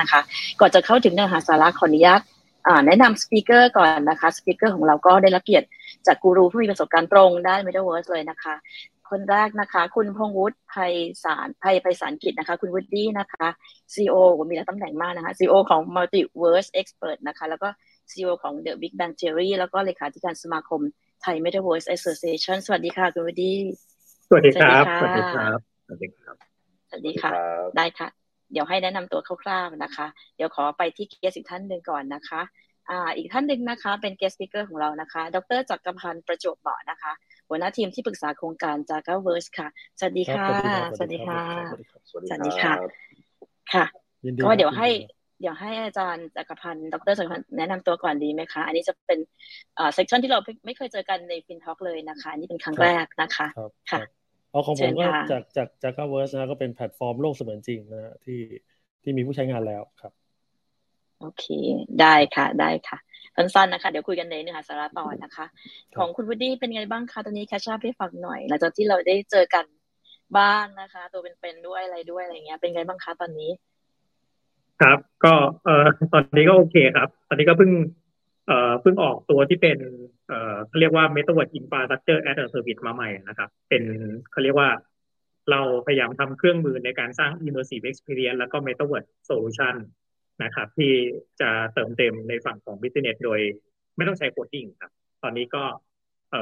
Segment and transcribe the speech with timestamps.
[0.00, 0.20] นะคะ
[0.60, 2.20] ก่อนจะเข้าถึงเนื้อหาสาระขออนุญาต
[2.86, 5.66] แนะนำสปิเกอร์ก่อนนะคะสปิเกอร์ของเราก็ได้รับเกียรติ
[6.06, 8.54] จากกูรูผู้มีประสบการณ์ตรงด้าน Metaverse เลยนะคะ
[9.10, 10.92] คนแรกนะคะ คุณพงวุฒิภัย
[11.24, 13.46] สารภัยภัยสารกิจนะคะ คุณวุฒินะคะ
[13.92, 14.16] CEO
[14.48, 17.68] มีหลายตำแหน่งมากนะคะ CEO ของ Multiverse Expert นะคะ แล้วก็
[18.10, 20.80] CEO ของ The Big Bang Theory แล้วก็เลขาธิการสมาคม
[21.22, 23.52] ไทย Metaverse Association สวัสดีค่ะ คุณวุฒิ
[24.28, 26.36] สวัสดีครับ สวัสดีครับ สวัสดีครับ
[26.88, 27.30] สวัสดีค่ะ
[27.76, 30.06] ได้ค่ะ เดี๋ยวให้แนะนำตัวคร่าวๆนะคะ
[30.36, 32.40] เดี๋ยวขอไปที่ guest อีกท่านหนึ่งก่อนนะคะ
[32.90, 37.12] อ่าอีกท่านหนึ่งนะคะ เป็น guest speaker ของเรานะคะ ดรจักรพันธ์ประจวบเหมาะนะคะ
[37.48, 40.46] หัวหน้าทีมที่ปรึกษาโครงการจากเวิร์สค่ะ สวัสดีค่ะ
[40.96, 41.42] สวัสดีค่ะ
[42.28, 42.72] สวัสดีค่ะ
[43.72, 43.84] ค่ะ
[44.44, 44.88] ก็เดี๋ยวให้
[45.40, 49.18] เดี๋ยวให้อาจารย์จักรพันธ์ ดรจักรพันธ์แนะนำตัวก่อนดีไหมคะ อันนี้จะเป็น
[49.78, 53.46] อ่า session ที่เราไม่เคยเจอกันในฟินท็อกเลยนะคะนี่เป็นครั้งแรกนะคะ
[53.90, 54.00] ค่ะ
[54.50, 58.40] เอาของผมก็จากจากจากเวิร์สนะก็เป็นแพลตฟอร์มโลกเสมือนจริงนะที่
[59.02, 60.12] ที่มีผู้ใช้งานแล้วครับ
[61.20, 61.44] โอเค
[62.00, 62.98] ได้ค่ะได้ค่ะ
[63.36, 65.46] สั้นๆนะคะ เดี๋ยวคุยกันในเนื้อหาสาระต่อนะคะ
[65.98, 69.64] ของคุณวูดดี้เป็นไงบ้างคะตอนนี้ catch up ให้ฟังหน่อยหลังจากที่เราได้เจอกัน
[70.38, 73.50] บ้างนะคะ ตัวเป็นๆด้วยอะไรด้วยอะไรเงี้ย เป็นไงบ้างคะตอนนี้
[74.80, 75.34] ครับ ก็
[75.64, 77.70] เอ่อตอนนี้ก็โอเคครับ ตอนนี้ก็เพิ่ง
[78.46, 79.78] เอ่อเพิ่งออกตัวที่เป็น
[80.66, 83.82] เขาเรียกว่า Metaverse Infrastructure as a Service มาใหม่นะครับ เป็น
[84.30, 84.70] เขาเรียกว่า
[85.50, 89.74] เราพยายามทำเครื่องมือในการสร้าง immersive experience แล้วก็ Metaverse solution
[90.44, 90.92] นะครับ ที่
[91.40, 93.40] จะเติมเต็มในฝั่งของ business โดย
[93.96, 94.90] ไม่ต้องใช้ coding ครับ
[95.22, 95.62] ตอนนี้ก็
[96.30, 96.34] เ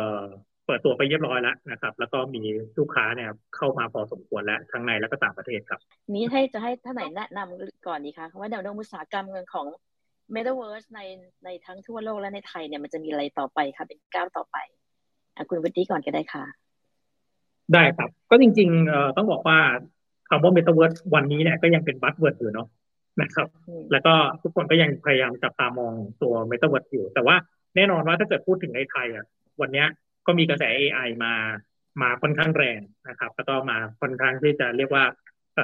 [0.67, 2.43] เปิดตัวไปเรียบร้อยแล้วนะครับ แล้วก็มี
[2.79, 9.67] ลูกค้าเนี่ยเข้ามาพอสมควรแล้วทั้งในและก็ต่างประเทศครับ นี้ให้จะให้ท่านไหนแนะนำก่อนดีคะว่าแนวโน้มอุตสาหกรรมเงินของ
[10.35, 11.01] Metaverse ใน
[11.45, 14.57] ในทั้งทั่วโลกและในไทยเนี่ยมันจะมีอะไรต่อไปคะเป็นก้าวต่อไป
[15.37, 16.45] คุณวูดดี้ก่อนก็ได้ค่ะ
[17.73, 19.59] ได้ครับ ก็จริงๆเอ่อต้องบอกว่า
[20.29, 22.69] คำว่า Metaverse วันนี้เนี่ยก็ยังเป็น buzzword อยู่เนาะ
[23.23, 23.49] นะครับ
[23.93, 27.37] แล้วก็ทุกคนก็ยังพยายามจับตามองตัวเมตาเวิร์ดอยู่ แต่ว่า
[27.77, 29.25] แน่นอนว่าถ้าเกิดพูดถึงในไทยอะ
[29.61, 29.85] วันนี้
[30.27, 31.33] ก็มีกระแส AI มา
[32.03, 35.05] มาค่อนข้างแรงนะครับ แล้วก็มาค่อนข้างที่จะเรียกว่า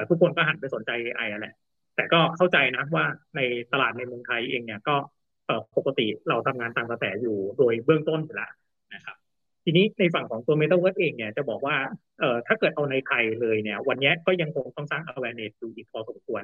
[0.09, 1.53] ทุกคนก็หันไปสนใจ AI แหละ
[1.95, 3.05] แต่ก็เข้าใจนะว่า
[3.35, 4.95] ในตลาดในเมืองไทยเองเนี่ยก็
[5.77, 8.51] ปกติเราทำงานตามกระแสอยู่โดยเบื้องต้นอยู่แล้ว
[8.93, 9.15] นะครับ
[9.63, 11.75] ทีนี้ในฝั่งของตัว Metaverse เองเนี่ยจะบอกว่า
[12.19, 16.43] เอ่อถ้าเกิดเอาในไทยเลยเนี่ย วันนี้ก็ยังคงต้องสร้าง awareness อยู่อีกพอสมควร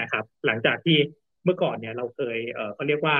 [0.00, 0.98] นะครับ หลังจากที่
[1.44, 3.16] เมื่อก่อนเนี่ยเราเคยเออเขาเรียกว่า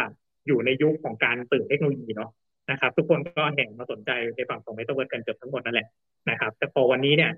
[0.46, 2.30] อยู่ในยุคของการตื่นเทคโนโลยีเนาะ
[2.70, 5.88] นะครับ ทุกคนก็แห่มาสนใจในฝั่งของเมตาเวิร์สกันเกือบทั้งหมดนั่นแหละ
[6.30, 7.30] นะครับ แต่พอวันนี้เนี่ย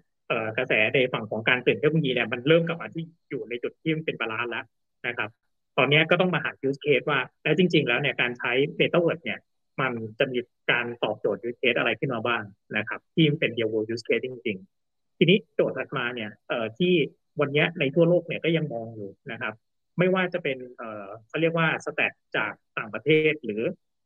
[0.56, 4.64] กระแสในฝั่งของการตื่นเทคโนโลยีเนี่ยมันเริ่มกลับมาที่อยู่ในจุดที่มันเป็น balance แล้ว
[5.06, 5.30] นะครับ
[5.78, 9.38] ตอนนี้ก็ต้องมาหา use case ว่า แล้วจริง ๆ แล้วเนี่ยการใช้เมตาเวิร์สเนี่ย
[9.80, 10.38] มันจะมี
[10.70, 12.42] การตอบโจทย์ use case อะไรขึ้นมาบ้าง
[12.76, 14.56] นะครับ ที่เป็น real world use case จริง
[14.88, 16.30] ๆ ทีนี้โจทย์ถัดมาเนี่ย
[16.78, 16.92] ที่
[17.40, 19.54] วันนี้ในทั่วโลกเนี่ยก็ยังมองอยู่นะครับ
[19.98, 23.62] ไม่ว่าจะเป็นเอ่อเขาเรียกว่า stat จากต่างประเทศ หรือ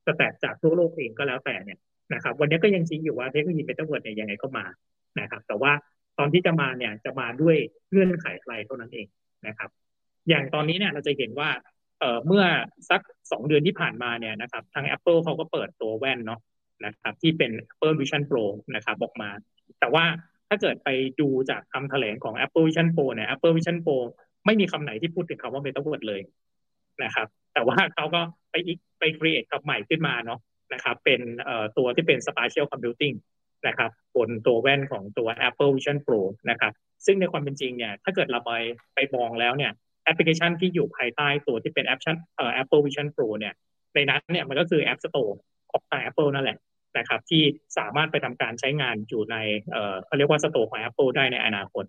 [0.06, 1.78] stat จากทั่วโลกเองก็แล้วแต่เนี่ย
[2.14, 4.64] นะครับ วันนี้ก็ยังชี้อยู่ว่าเทคโนโลยีเมตาเวิร์ดเนี่ยยังไงก็มา
[5.20, 5.72] นะครับ แต่ว่า
[6.20, 7.56] ตอนที่จะมาเนี่ยจะมาด้วย
[7.90, 9.06] เงื่อนไขอะไรเท่านั้นเอง
[9.46, 9.70] นะครับ
[10.28, 11.50] อย่างตอนนี้เนี่ยเราจะเห็นว่า
[12.00, 12.44] เอ่อเมื่อ
[12.90, 13.00] สัก
[13.30, 16.40] สองเดือนที่ผ่านมาเนี่ยนะครับทาง Apple เขาก็เปิดตัวแว่นเนาะ
[16.86, 18.44] นะครับที่เป็น Apple Vision Pro
[18.74, 19.30] นะครับออกมา
[19.80, 20.04] แต่ว่า
[20.48, 20.88] ถ้าเกิดไป
[21.20, 23.96] ดูจากคำแถลงของ Apple Vision Pro เนี่ย Apple Vision Pro
[24.46, 26.20] ไม่มีคำไหนที่พูดถึงคำว่า Metaverse เลย
[27.04, 28.20] นะครับ แต่ว่าเขาก็
[28.50, 30.40] ไปอีกไป create คำใหม่ขึ้นมาเนาะ
[30.72, 33.14] นะครับเป็นเอ่อตัวที่เป็น Spatial Computing
[33.66, 36.72] นะครับบนตัวแว่นของตัว Apple Vision Pro นะครับ
[37.06, 38.52] ซึ่งในความเป็นจริงเนี่ยถ้าเกิดเราไป
[38.94, 39.72] ไปมองแล้วเนี่ย
[40.04, 43.54] แอปพลิเคชันที่อยู่ภายใต้ตัวที่เป็นแอปชั่นเอ่อ Apple Vision Pro เนี่ย
[43.94, 45.32] ในนั้นเนี่ยมันก็คือ App Store
[45.70, 46.58] ของทาง Apple นั่นแหละ
[46.98, 47.42] นะครับที่
[47.78, 49.36] สามารถไปทำการใช้งานอยู่ใน
[49.72, 51.84] เอ่อเขาเรียกว่า store ของ Apple ได้ในอนาคต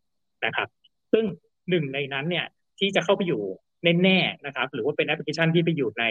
[0.45, 0.67] นะครับ
[1.11, 1.25] ซึ่ง
[1.69, 2.45] หนึ่งในนั้นเนี่ย
[2.79, 3.41] ที่จะเข้าไปอยู่
[4.03, 6.05] แน่ๆนะครับ หรือว่าเป็นแอปพลิเคชันที่ไปอยู่ใน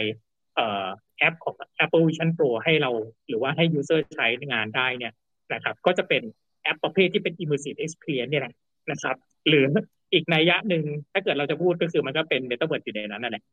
[1.19, 2.91] แอปของ Apple Vision Pro ให้เรา
[3.27, 5.13] หรือว่าให้ user ใช้งานได้เนี่ย
[5.53, 6.21] นะครับ ก็จะเป็น
[6.63, 8.43] แอปประเภทที่เป็น immersive experience เนี่ย
[8.91, 9.15] นะครับ
[9.47, 9.65] หรือ
[10.13, 13.43] อีกนัยยะหนึ่งถ้าเกิดเราจะพูดก็คือมันก็เป็น metaverse อยู่ในนั้นนั่นแหละ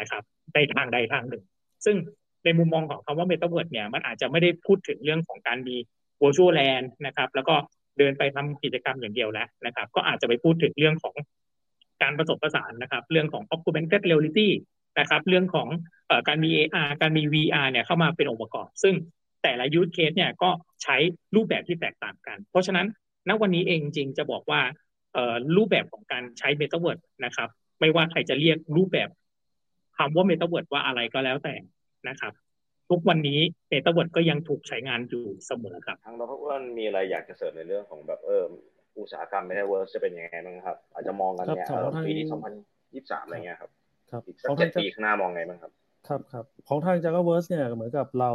[0.00, 0.22] นะครับ
[0.54, 1.42] ในทางใดทางหนึ่ง
[1.84, 1.96] ซึ่ง
[2.44, 5.76] ในมุมมองของคำว่า metaverse เนี่ยมันอาจจะไม่ได้พูดถึงเรื่องของการมี
[6.22, 7.54] virtual land นะครับ แล้วก็
[7.98, 11.14] เดินไปทำกิจกรรมอย่างเดียวแล้วนะครับ ก็อาจจะไปพูดถึงเรื่องของ
[12.02, 14.48] การผสมผสานนะครับ เรื่องของ augmented reality
[14.98, 15.68] นะครับ เรื่องของ
[16.10, 18.94] อการมี AR การมี VR เนี่ยเข้ามาเป็นองค์ประกอบ ซึ่ง
[19.46, 20.50] แต่ละ use case เนี่ยก็
[20.82, 20.96] ใช้
[21.36, 22.86] รูปแบบที่แตกต่างกัน เพราะฉะนั้น
[23.28, 24.60] ณวันนี้เองจริงจะบอกว่า
[25.56, 27.48] รูปแบบของการใช้ Metaverse นะครับ
[27.80, 29.08] ไม่ว่าใครจะเรียกรูปแบบ
[29.96, 31.54] คำว่า Metaverse ว่าอะไรก็แล้วแต่
[32.08, 32.32] นะครับ
[32.90, 33.40] ทุกวันนี้
[33.72, 38.42] Metaverse ก็ยังถูกใช้งานอยู่เสมอครับทางเราพวกเรามีอะไรอยากจะเสริมในเรื่องของแบบเออ
[38.98, 41.66] อุตสาหกรรมเมตาเวิร์สจะเป็นยังไงบ้างครับ อาจจะมองกันเนี่ย
[42.06, 42.52] ปีนี้สองพัน
[42.94, 43.70] ยี่สิบสามอะไรเงี้ยครับ
[44.10, 45.72] ครับอีกสักเจ็ดปีข้างหน้ามองไงบ้างครับ
[46.08, 48.32] ครับครับของทาง j a g a v e r s e เนี่ยเหมือนกับเรา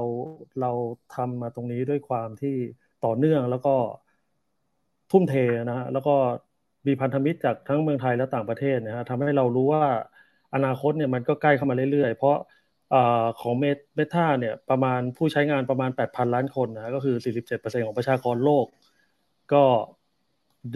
[0.62, 0.72] เรา
[1.16, 2.56] ทำมาตรงนี้ด้วยความที่
[3.06, 3.76] ต่อเนื่องแล้วก็
[5.12, 5.36] ทุ่มเท
[5.70, 6.16] นะฮะแล้วก็
[6.88, 9.86] มีพันธมิตรจากทั้งเมืองไทยและต่างประเทศนะฮะทำให้เรารู้ว่า
[10.56, 12.38] อนาคตเนี่ยมันก็ใกล้เข้ามาเรื่อยๆ เพราะ
[13.42, 13.54] ของ
[13.96, 17.16] เมทาเนี่ยประมาณผู้ใช้งานประมาณ 8,000 ล้านคนนะก็คือ
[17.50, 18.66] 47%ของประชากรโลก
[19.54, 19.64] ก็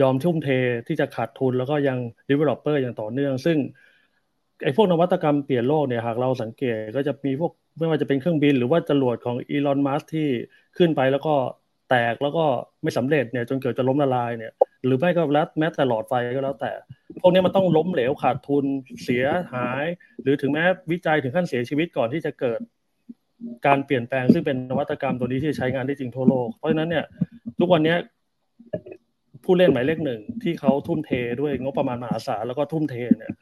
[0.02, 0.50] ยอมทุ่มเท
[0.88, 1.98] ที่จะขาดทุนแล้วก็ยัง
[2.30, 3.58] developer อย่างต่อเนื่อง ซึ่ง
[4.64, 10.28] ไอ้พวกนวัตกรรมเปลี่ยนโลกเนี่ยหากเราสังเกตก็จะมีพวกไม่ว่าจะเป็นเครื่องบิน หรือว่าจรวดของอีลอนมัสที่
[10.78, 11.36] ขึ้นไปแล้วก็
[11.90, 12.46] แตกแล้วก็
[12.84, 14.54] ไม่สำเร็จเนี่ยจนเกิดจะล้มละลายเนี่ย
[14.86, 16.72] หรือไม่ก็แล้วแม้แต่หลอดไฟก็แล้วแต่
[17.22, 18.66] พวกนี้มันต้องล้มเหลวขาดทุน
[19.04, 19.86] เสียหาย
[20.22, 22.60] หรือถึงแม้วิจัยถึงขั้นเสียชีวิตก่อนที่จะเกิด
[23.66, 27.06] การเปลี่ยนแปลงซึ่งเป็นนวัตกรรมตัวนี้ที่ใช้งานได้จริงทั่วโลกเพราะฉะนั้นเนี่ย
[27.60, 27.96] ทุกวันนี้
[29.44, 31.12] ผู้เล่นหมายเลขหนึ่งที่เขาทุ่มเท
[31.42, 33.34] ด้วยงบประมาณมหาศาลแล้วก็ทุ่มเทเนี่ย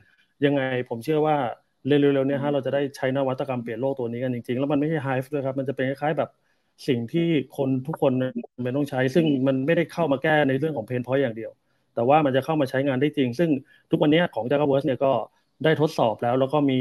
[0.45, 1.38] ยังไงผมเชื่อว่า
[1.88, 6.30] เร็วๆเนี้ยฮะเราจะได้ใช้นวัตกรรมเปลี่ยนโลกตัวนี้กันจริงๆ แล้วมันไม่ใช่ไฮฟ์ด้วยครับ มันจะเป็นคล้ายๆแบบ
[6.88, 8.12] สิ่งที่คนทุกคน
[8.66, 11.51] มันต้องใช้ ซึ่งมันไม่ได้เข้ามาแก้ในเรื่องของ pain point อย่างเดียว
[11.95, 13.50] แต่ว่ามันจะเข้ามาใช้งานได้จริง ซึ่ง
[13.90, 15.12] ทุกวันนี้ของจาก a เวิร์สเนี่ยก็
[15.63, 16.80] ได้ทดสอบแล้ว แล้วก็มี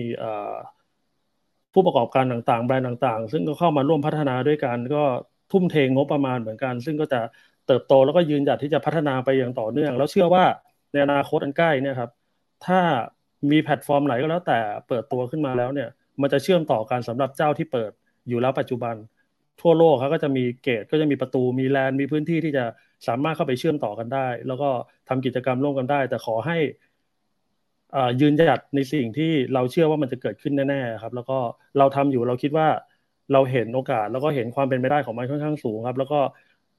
[1.73, 5.03] ผู้ประกอบการต่างๆ แบรนด์ต่างๆ ซึ่งก็เข้ามาร่วมพัฒนาด้วยกันก็
[5.53, 7.21] ทุ่มเทงบประมาณเหมือนกัน ซึ่งก็จะ
[7.67, 10.45] เติบโตแล้วก็ยืนหยัดที่จะพัฒนาไปอย่างต่อเนื่อง แล้วเชื่อว่า
[10.93, 12.11] ในอนาคตอันใกล้เนี่ยครับ
[12.67, 12.81] ถ้า
[13.51, 14.59] มีแพลตฟอร์มไหนก็แล้วแต่
[14.89, 15.89] เปิดตัวขึ้นมาแล้วเนี่ย
[16.23, 17.91] มันจะเชื่อมต่อกันสำหรับเจ้าที่เปิด
[18.29, 18.95] อยู่แล้วปัจจุบัน
[19.61, 22.65] ทั่วโลกเขาก็จะมีเกตก็จะมีประตูมีแลนด์มีพื้นที่ที่จะ
[23.07, 24.69] สามารถเข้าไปเชื่อมต่อกันได้ แล้วก็
[25.09, 26.59] ทำกิจกรรมร่วมกันได้ แต่ขอให้
[28.21, 31.39] ยืนหยัดในสิ่งที่เราเชื่อว่ามันจะเกิดขึ้นแน่ๆครับ แล้วก็
[31.79, 32.69] เราทำอยู่เราคิดว่า
[33.33, 36.21] เราเห็นโอกาสแล้วก็เห็นความเป็นไปได้ของมันค่อนข้างสูงครับ แล้วก็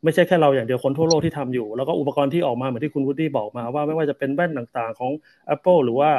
[0.03, 5.11] ไม่ใช่แค่เราอย่างเดียวคนทั่วโลกที่ทำอยู่ แล้วก็อุปกรณ์ที่ออกมาเหมือนที่คุณวูดดี้บอกมาว่าไม่ว่าจะเป็นแว่นต่างๆของ
[5.55, 6.11] Apple หรือว่า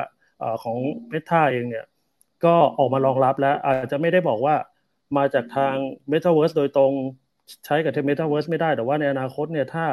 [0.62, 0.76] ของ
[1.08, 1.84] เมท่าเองเนี่ย
[2.44, 4.54] ก็ออกมารองรับแล้ว อาจจะไม่ได้บอกว่า
[5.16, 5.74] มาจากทาง
[6.12, 6.92] Metaverse โดยตรง
[7.64, 9.84] ใช้กับเท Metaverse ไม่ได้ แต่ว่าในอนาคตเนี่ยถ้า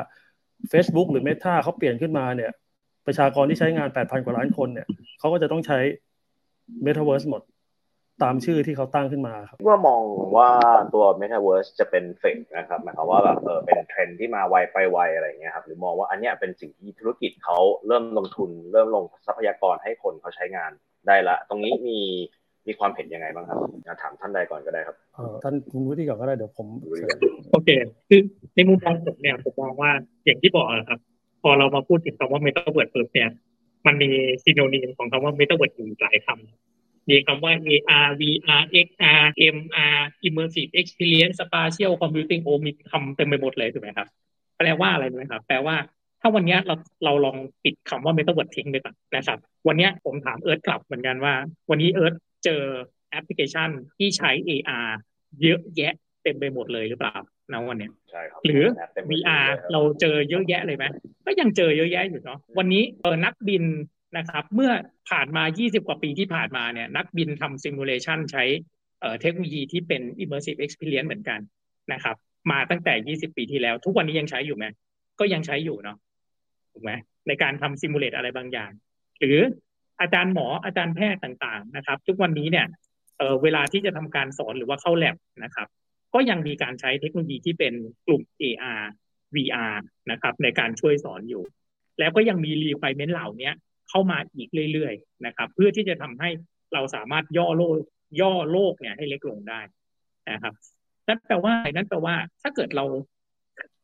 [0.71, 2.51] Facebook หรือ Meta เขาเปลี่ยนขึ้นมาเนี่ย
[3.05, 4.87] ประชากรที่ใช้งาน 8,000 กว่าล้านคนเนี่ย
[5.19, 5.79] เขาก็จะต้องใช้
[6.85, 7.41] Metaverse หมด
[8.23, 10.01] ตามชื่อที่เขาตั้งขึ้นมาครับว่ามอง
[10.37, 10.49] ว่า
[10.93, 17.57] ตัว Metaverse จะเป็นเฟกนะครับหมายความว่าแบบเออเป็นเทรนที่มาไวไปไวอะไรเงี้ยครับหรือมองว่าอันเนี้ยเป็นสิ่งที่ธุรกิจเขา
[17.87, 20.71] เริ่มลงทุน เริ่มลงทรัพยากรให้คนเขาใช้งาน
[21.07, 21.99] ได้ละ ตรงนี้มี
[22.67, 23.57] มีความเห็นยังไงบ้างครับ
[24.01, 26.67] ถามท่านใดก่อนก็ได้ครับเออท่านคุณวูดดี้ก่อนก็ได้เดี๋ยวผม
[27.51, 27.69] โอเค
[28.09, 28.21] คือ
[28.55, 29.91] ในมุมมองผมเนี่ยผมมองว่า
[30.25, 30.99] อย่างที่บอกครับ
[31.41, 33.29] พอเรามาพูดถึงคำว่าเมตาเวิร์ดเปิดเนี่ย
[33.85, 34.09] มันมี
[34.43, 36.70] synonym ของคำว่าเมตาเวิร์ดอยู่หลายคำ
[37.11, 39.23] มีคำว่า AR VR XR
[39.55, 44.07] MR Immersive Experience Spatial Computing โอมีคำเต็มไปหมดเลยถูกไหมครับ
[44.57, 45.75] แปลว่าอะไรไหมครับ แปลว่า
[46.21, 46.75] ถ้าวันนี้เรา
[47.05, 49.37] เราลองปิดคำว่าเมตาเวิร์ดทิ้งไปก่อนนะครับ
[49.67, 51.33] วันนี้ผมถามเอิร์ธกลับเหมือนกันว่า
[51.69, 52.15] วันนี้เอิร์ธ
[52.45, 52.61] เจอ
[53.11, 54.89] แอปพลิเคชันที่ใช้ AR
[55.41, 55.93] เยอะแยะ
[56.23, 57.15] เต็มไปหมดเลยหรือเปล่า
[57.51, 58.63] ณวันนี้ใช่ครับหรือ
[59.09, 60.85] VR เราเจอเยอะแยะเลยไหม
[61.25, 63.63] ก็ยังเจอเยอะแยะอยู่เนาะวันนี้เออนักบิน
[64.17, 64.71] นะครับ เมื่อ
[65.09, 68.43] ผ่านมา 20 กว่าปีที่ผ่านมาเนี่ยนักบินทำ simulation ใช้
[69.21, 71.39] เทคโนโลยีที่เป็น immersive experience เหมือนกัน
[71.93, 72.15] นะครับ
[72.51, 74.65] มาตั้งแต่ 20 ปีที่แล้ว ทุกวันนี้ยังใช้อยู่ไหม
[75.19, 75.97] ก็ยังใช้อยู่เนาะ
[76.71, 76.91] ถูกไหม
[77.27, 78.71] ในการทำซิมูเลตอะไรบางอย่าง
[79.19, 79.39] หรือ
[80.01, 82.65] อาจารย์หมออาจารย์แพทย์ต่างๆนะครับ ทุกวันนี้เนี่ย
[83.17, 85.67] เเวลาที่จะทำการสอนหรือว่าเข้าแลบนะครับ
[86.13, 87.73] ก็ยังมีการใช้เทคโนโลยีที่เป็น
[88.07, 88.83] กลุ่ม AR
[89.35, 89.75] VR
[90.11, 91.43] นะครับ ในการช่วยสอนอยู่
[91.99, 93.51] แล้วก็ยังมี requirement เหล่านี้
[93.91, 96.29] เข้ามาอีกเรื่อยๆนะครับ เพื่อที่จะทำให้
[96.73, 97.75] เราสามารถย่อโลก
[98.21, 99.59] ย่อโลกเนี่ยให้เล็กลงได้
[100.31, 100.53] นะครับ
[101.07, 102.85] นั่นแปลว่านั่นแปลว่า ถ้าเกิดเรา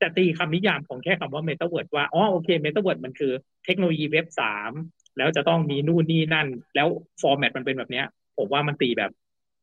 [0.01, 3.31] จะตีคำนิยามของแค่คำว่า Metaverse ว่าอ๋อโอเค Metaverse มันคือ
[3.65, 4.71] เทคโนโลยีเว็บสาม
[5.17, 6.87] แล้วจะต้องมีนู่นนี่นั่น แล้ว
[7.21, 8.05] ฟอร์แมตมันเป็นแบบเนี้ย
[8.37, 9.11] ผมว่ามันตีแบบ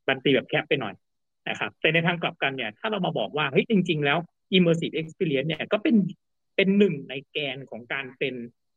[0.08, 0.94] มันตีแบบแคบไปหน่อย
[1.48, 4.18] นะครับแต่ในทางกลับกันเนี่ย ถ้าเรามาบอกว่าเฮ้ยจริง ๆ แล้ว
[4.56, 5.96] immersive experience เนี่ยก็เป็น
[6.56, 8.34] เป็นหนึ่งในแกนของการเป็น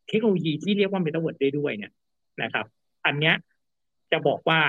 [0.09, 1.91] เทคโนโลยีที่เรียกว่า metaverse ได้ด้วยเนี่ย
[2.43, 2.65] นะครับ
[3.05, 3.35] อันเนี้ย
[4.11, 4.59] จะบอกว่า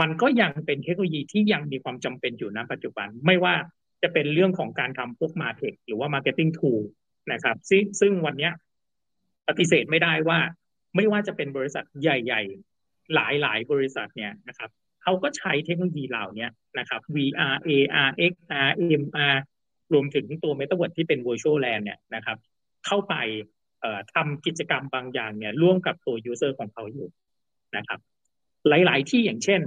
[0.00, 3.54] มันก็ยังเป็นเทคโนโลยีที่ยังมีความจำเป็นอยู่ณปัจจุบัน ไม่ว่า
[4.02, 6.82] จะเป็นเรื่องของการทำพวกมาเทคหรือว่า marketing tool
[7.32, 8.50] นะครับซึ่งซึ่งวันนี้
[9.48, 10.38] ปฏิเสธไม่ได้ว่า
[10.96, 12.42] ไม่ว่าจะเป็นบริษัทใหญ่
[12.78, 14.70] ๆ หลายๆ บริษัทเนี่ยนะครับ
[15.02, 18.70] เขาก็ใช้เทคโนโลยีเหล่านี้นะครับ VR AR XR
[19.02, 19.36] MR
[19.92, 22.36] รวมถึงตัว Metaverse ที่เป็น Virtual Land เนี่ยนะครับ
[22.86, 23.14] เข้าไป
[24.14, 27.08] ทำกิจกรรมบางอย่างเนี่ยร่วมกับตัว user ของเขาอยู่
[27.76, 28.00] นะครับ
[28.68, 29.60] หลาย ๆ ที่อย่างเช่น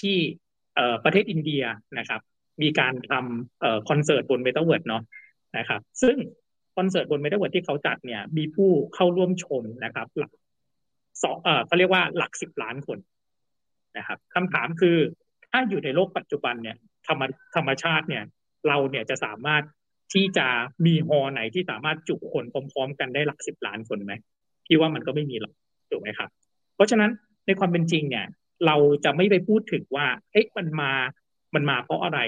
[0.00, 0.16] ที่
[1.04, 1.62] ประเทศอินเดีย
[1.98, 2.20] นะครับ
[2.62, 5.02] มีการทำคอนเสิร์ตบน Metaverse เนาะ
[5.58, 6.16] นะครับ ซึ่ง
[6.76, 10.32] คอนเสิร์ตบน Metaverse ที่เขาจัดเนี่ย มีผู้เข้าร่วมชมนะครับหลัก
[11.22, 12.98] สองเออเขาเรียกว่าหลักสิบล้านคน
[13.98, 14.96] นะครับคำถามคือ
[15.50, 17.22] ถ้าอยู่ในโลกปัจจุบันเนี่ยธรรม
[17.54, 18.24] ธรรมชาติเนี่ย
[18.68, 19.62] เราเนี่ยจะสามารถ
[20.12, 20.46] ที่จะ
[20.86, 24.14] มีฮอไหนที่สามารถจุคนพร้อมๆ กันได้หลักสิบล้านคนไหม
[24.66, 25.52] พี่ว่ามันก็ไม่มีหรอก
[25.90, 26.28] ถูกไหมครับ
[26.74, 27.10] เพราะฉะนั้น
[27.46, 28.26] ในความเป็นจริงเนี่ย
[28.66, 30.92] เราจะไม่ไปพูดถึงว่าเอ๊ะมันมา
[31.54, 32.20] มันมาเพราะอะไร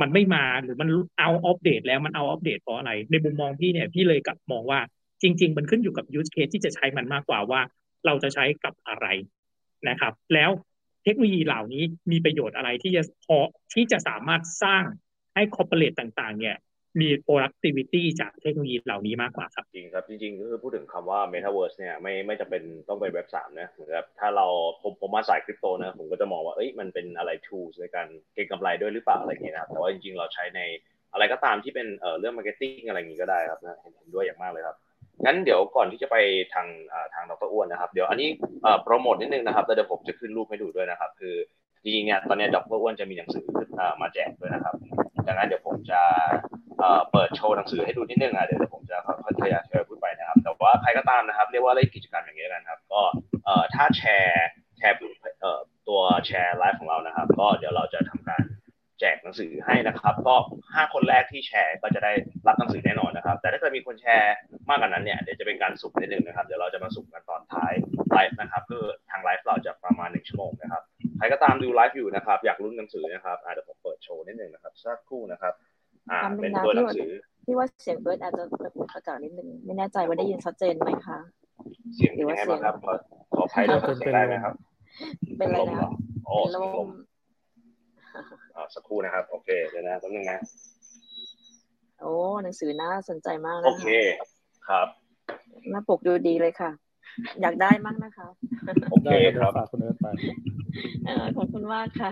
[0.00, 0.88] มันไม่มาหรือมัน
[1.18, 4.80] เอาอัปเดตแล้วมันเอาอัปเดตเพราะอะไร ในมุมมองพี่เนี่ยพี่เลยกลับมองว่า
[5.22, 7.60] จริง ๆ มันขึ้นอยู่กับ use case ที่จะใช้มันมากกว่าว่า
[8.06, 9.06] เราจะใช้กับอะไร
[9.88, 10.50] นะครับ แล้ว
[11.04, 13.38] เทคโนโลยีเหล่านี้มีประโยชน์อะไรที่จะพอ
[13.74, 14.84] ที่จะสามารถสร้าง
[15.34, 16.56] ให้คอร์เปอเรทต่าง ๆ เนี่ย
[17.00, 24.46] มี productivity จากเทคโนโลยีเหล่านี้มากกว่าครับ จริงครับ จริงๆก็คือพูดถึงคำว่า metaverse เนี่ยไม่ไม่จำเป็นต้องไปเว็บสามนะเหมือนกับถ้าเรา
[24.82, 30.60] ผมผมมาสายคริปโตนะ ผมก็จะมองว่าเอ้ยมันเป็นอะไร tools ในการเก็งกำไรด้วยหรือเปล่าอะไรเงี้ยนะครับแต่ว่าจริงๆ เราใช้ใน
[31.12, 34.76] อะไรก็ตามที่เป็นเอ่อเรื่อง marketing อะไรอย่างนี้ก็ได้ครับนะเห็นด้วยอย่างมากเลยครับ
[35.24, 36.16] งั้นเดี๋ยวก่อนที่จะไป
[36.54, 36.66] ทาง
[37.14, 38.28] ทางดรอ้วนนะครับ เดี๋ยวอันนี้
[38.82, 41.34] โปรโมทนิดนึงนะครับแต่เดี๋ยวผมจะขึ้นรูปให้ดูด้วยนะครับ คือ
[41.82, 43.44] จริงๆเนี่ยตอนนี้ดรอ้วนจะมีหนังสือ
[44.00, 44.74] มาแจกด้วยนะครับ
[45.26, 46.00] ดังนั้นเดี๋ยวผมจะ
[47.12, 53.00] เปิดโชว์หนังสือให้ดูนิดนึงอะเดี๋ยวผมจะค่อยๆทยอยพูดไปนะครับ แต่ว่าใครก็ตามนะครับ เรียกว่าเล่นกิจกรรมอย่างนี้กันครับ ก็
[53.74, 54.46] ถ้าแชร์
[54.78, 54.96] แชร์
[55.88, 58.42] ตัวแชร์ไลฟ์ของเรานะครับ ก็เดี๋ยวเราจะทำการ
[59.00, 60.34] แจกหนังสือให้นะครับ ก็
[60.74, 62.12] ห้าคนแรกที่แชร์ก็จะได้
[62.46, 64.34] รับหนังสือแน่นอนนะครับ แต่ถ้าเกิดมีคนแชร์
[64.68, 67.72] มากกว่านั้นเนี่ยเดี๋ยวจะเป็นการสุ่มนิดนึงนะครับเดี๋ยวเราจะมาสุ่มกันตอนท้าย
[68.12, 70.82] ไลฟ์นะครับคือทางไลฟ์เราจะประมาณหนึ่งชั่วโมงนะครับ
[71.22, 75.54] ใครก็ตามดูไลฟ์อยู่นะครับ อยากลุ้นหนังสือนะครับเดี๋ยวผมเปิดโชว์นิดนึงนะครับสักครู่นะครับ
[76.10, 77.10] อ่าเป็นตัวหนังสือ
[77.44, 81.18] ที่ว่าเสียงเบิร์ดอาจจะกระตุกกระจายนิดนึงไม่แน่ใจว่าได้ยินชัดเจนไหมคะ
[81.94, 82.92] เสียงยังไงบ้างครับขอ
[83.34, 84.54] ขอภัยด้วยเสียงได้ไหมครับ
[85.38, 85.78] เป็นอะไรนะ
[86.26, 86.88] โอ้ลม
[88.56, 90.38] อ่าสักครู่นะครับ โอเคเดี๋ยวนะแป๊บนึงนะ
[92.00, 92.12] โอ้
[92.42, 93.88] หนังสือน่าสนใจมากโอเค
[94.68, 94.88] ครับ
[95.70, 96.70] หน้าปกดูดีเลยค่ะ
[97.40, 98.28] อยากได้มากนะคะ
[98.90, 100.06] โอเคครับคุณเอิร์ธไป
[101.36, 102.10] ขอบคุณมากค่ะ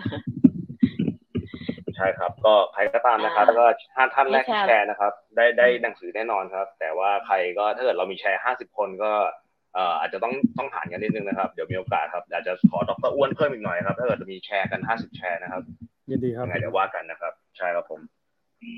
[2.00, 3.64] ช่ครับ ก็ใครก็ตามนะครับ ก็
[3.96, 9.12] ห้าท่านแรกที่แชร์นะครับ ได้ได้หนังสือแน่นอนครับ แต่ว่าใครก็ถ้าเกิดเรามีแชร์ห้าสิบคนก็
[10.00, 15.62] อาจจะต้องต้องผ่านกันนิดนึงนะครับ เดี๋ยวมีโอกาสครับอาจจะขอดรอ้วนเพิ่มอีกหน่อยครับ ถ้าเกิดมีแชร์กันห้าสิบแชร์นะครับ
[16.10, 18.00] ยินดีครับยังไงเดี๋ยวว่ากันนะครับ ใช่ครับผม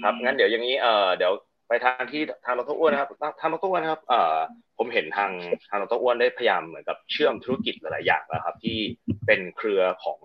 [0.02, 1.32] ครับงั้นเดี๋ยวอย่างนี้เออเดี๋ยว
[1.72, 3.10] ไปทางที่ทางดร.อ้วนนะครับ
[3.40, 4.36] ทางดร.อ้วนนะครับเออ
[4.78, 5.30] ผมเห็นทาง
[5.70, 8.78] ทางดร.อ้วนได้พยายามเหมือนกับเชื่อมธุรกิจหลายๆอย่างนะครับ ที่
[9.26, 10.20] เป็นเครือของ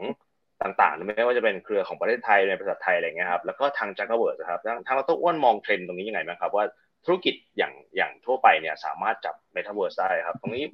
[0.61, 6.65] ต่างๆไม่ว่าจะเป็นเครือของประเทศไทยในบริษัทไทยอะไรเงี้ยครับแล้วก็ทาง Jagaverse ครับทางเราต้องอ้วนมองเทรนด์ตรงนี้ยังไงไหมครับ ว่า
[7.05, 10.65] ธุรกิจอย่างอย่างทั่วไปเนี่ยสามารถจับเมตาเวิร์สได้ครับ ตรงนี้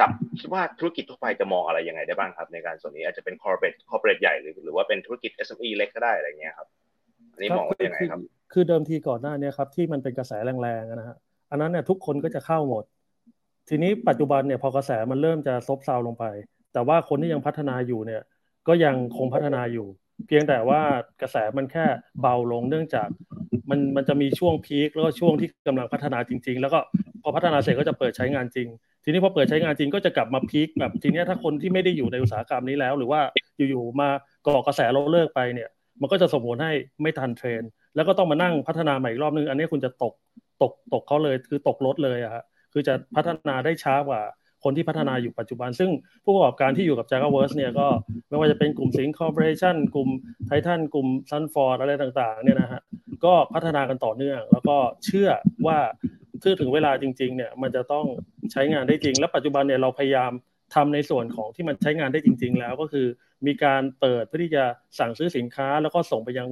[0.00, 6.68] จับคิดว่าธุรกิจทั่วไปจะมองอะไรยังไงได้บ้างครับ ในการส่วนนี้อาจจะเป็น corporate corporate ใหญ่หรือหรือว่าเป็นธุรกิจ SME เล็กก็ได้อะไรเงี้ยครับ
[7.32, 8.20] อันนี้มองว่ายังไงครับ
[8.52, 11.16] คือเดิมทีก่อนหน้านี้ครับที่มันเป็นกระแสแรงๆนะฮะ
[11.50, 12.84] อันนั้นเนี่ยทุกคนก็จะเข้าหมด
[13.68, 16.24] ทีนี้ปัจจุบันเนี่ยพอกระแสมันเริ่มจะซบเซาลงไป
[16.72, 18.22] แต่ว่าคนที่ยังพัฒนาอยู่เนี่ย
[18.68, 19.86] ก็ยังคงพัฒนาอยู่
[20.26, 20.80] เพียงแต่ว่า
[21.22, 21.86] กระแสมันแค่
[22.20, 23.08] เบาลงเนื่องจาก
[23.70, 26.80] มันมันจะมีช่วงพีคแล้วก็ช่วงที่กำลังพัฒนาจริง ๆ แล้วก็
[27.22, 28.68] พอพัฒนาเสร็จก็จะเปิดใช้งานจริง
[29.04, 33.20] ทีนี้พอเปิดใช้งานจริงก็จะกลับมาพีคแบบทีนี้ถ้าคนที่ไม่ได้อยู่ในอุตสาหกรรมนี้แล้ว หรือว่า
[33.70, 34.08] อยู่ๆมา
[34.46, 35.68] ก่อกระแสเราเลิกไปเนี่ย
[36.00, 36.72] มันก็จะส่งผลให้
[37.02, 37.62] ไม่ทันเทรนด์
[37.96, 40.12] แล้วก็ต้องมานั่งพัฒนาใหม่อีกรอบนึง อันนี้คุณจะตก
[40.62, 44.22] ตกตกเขาเลยคือตกรถเลยอะฮะคือจะพัฒนาได้ช้ากว่า
[44.64, 45.90] คนที่พัฒนาอยู่ปัจจุบัน ซึ่ง
[46.24, 47.86] ผู้ประกอบการที่อยู่กับ Jagaverse เนี่ยก็
[48.28, 50.08] ไม่ว่าจะเป็นกลุ่มสิงคอร์ปอเรชั่นกลุ่ม
[50.46, 52.80] ไททันกลุ่มซันฟอร์ดอะไรต่างๆเนี่ยนะฮะ
[53.24, 55.30] ก็พัฒนากันต่อเนื่อง แล้วก็เชื่อ
[55.66, 55.78] ว่า
[56.40, 58.04] เมื่อถึงเวลาจริงๆเนี่ยมันจะต้อง
[58.52, 60.32] ใช้งานได้จริง และปัจจุบันเนี่ยเราพยายาม
[60.74, 63.06] ทำในส่วนของที่มันใช้งานได้จริง ๆ แล้วก็คือ
[63.46, 64.64] มีการเปิดเพื่อที่จะ
[64.98, 66.48] สั่งซื้อสินค้าแล้วก็ส่งไปยัง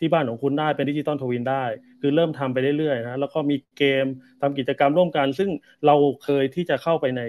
[0.00, 1.64] ที่บ้านของคุณได้เป็น digital twin ได้
[2.00, 4.06] คือเริ่มทำไปเรื่อยๆนะแล้วก็มีเกม
[4.40, 5.50] ทำกิจกรรมร่วมกัน ซึ่ง
[5.86, 7.22] เราเคยที่จะเข้าไปใน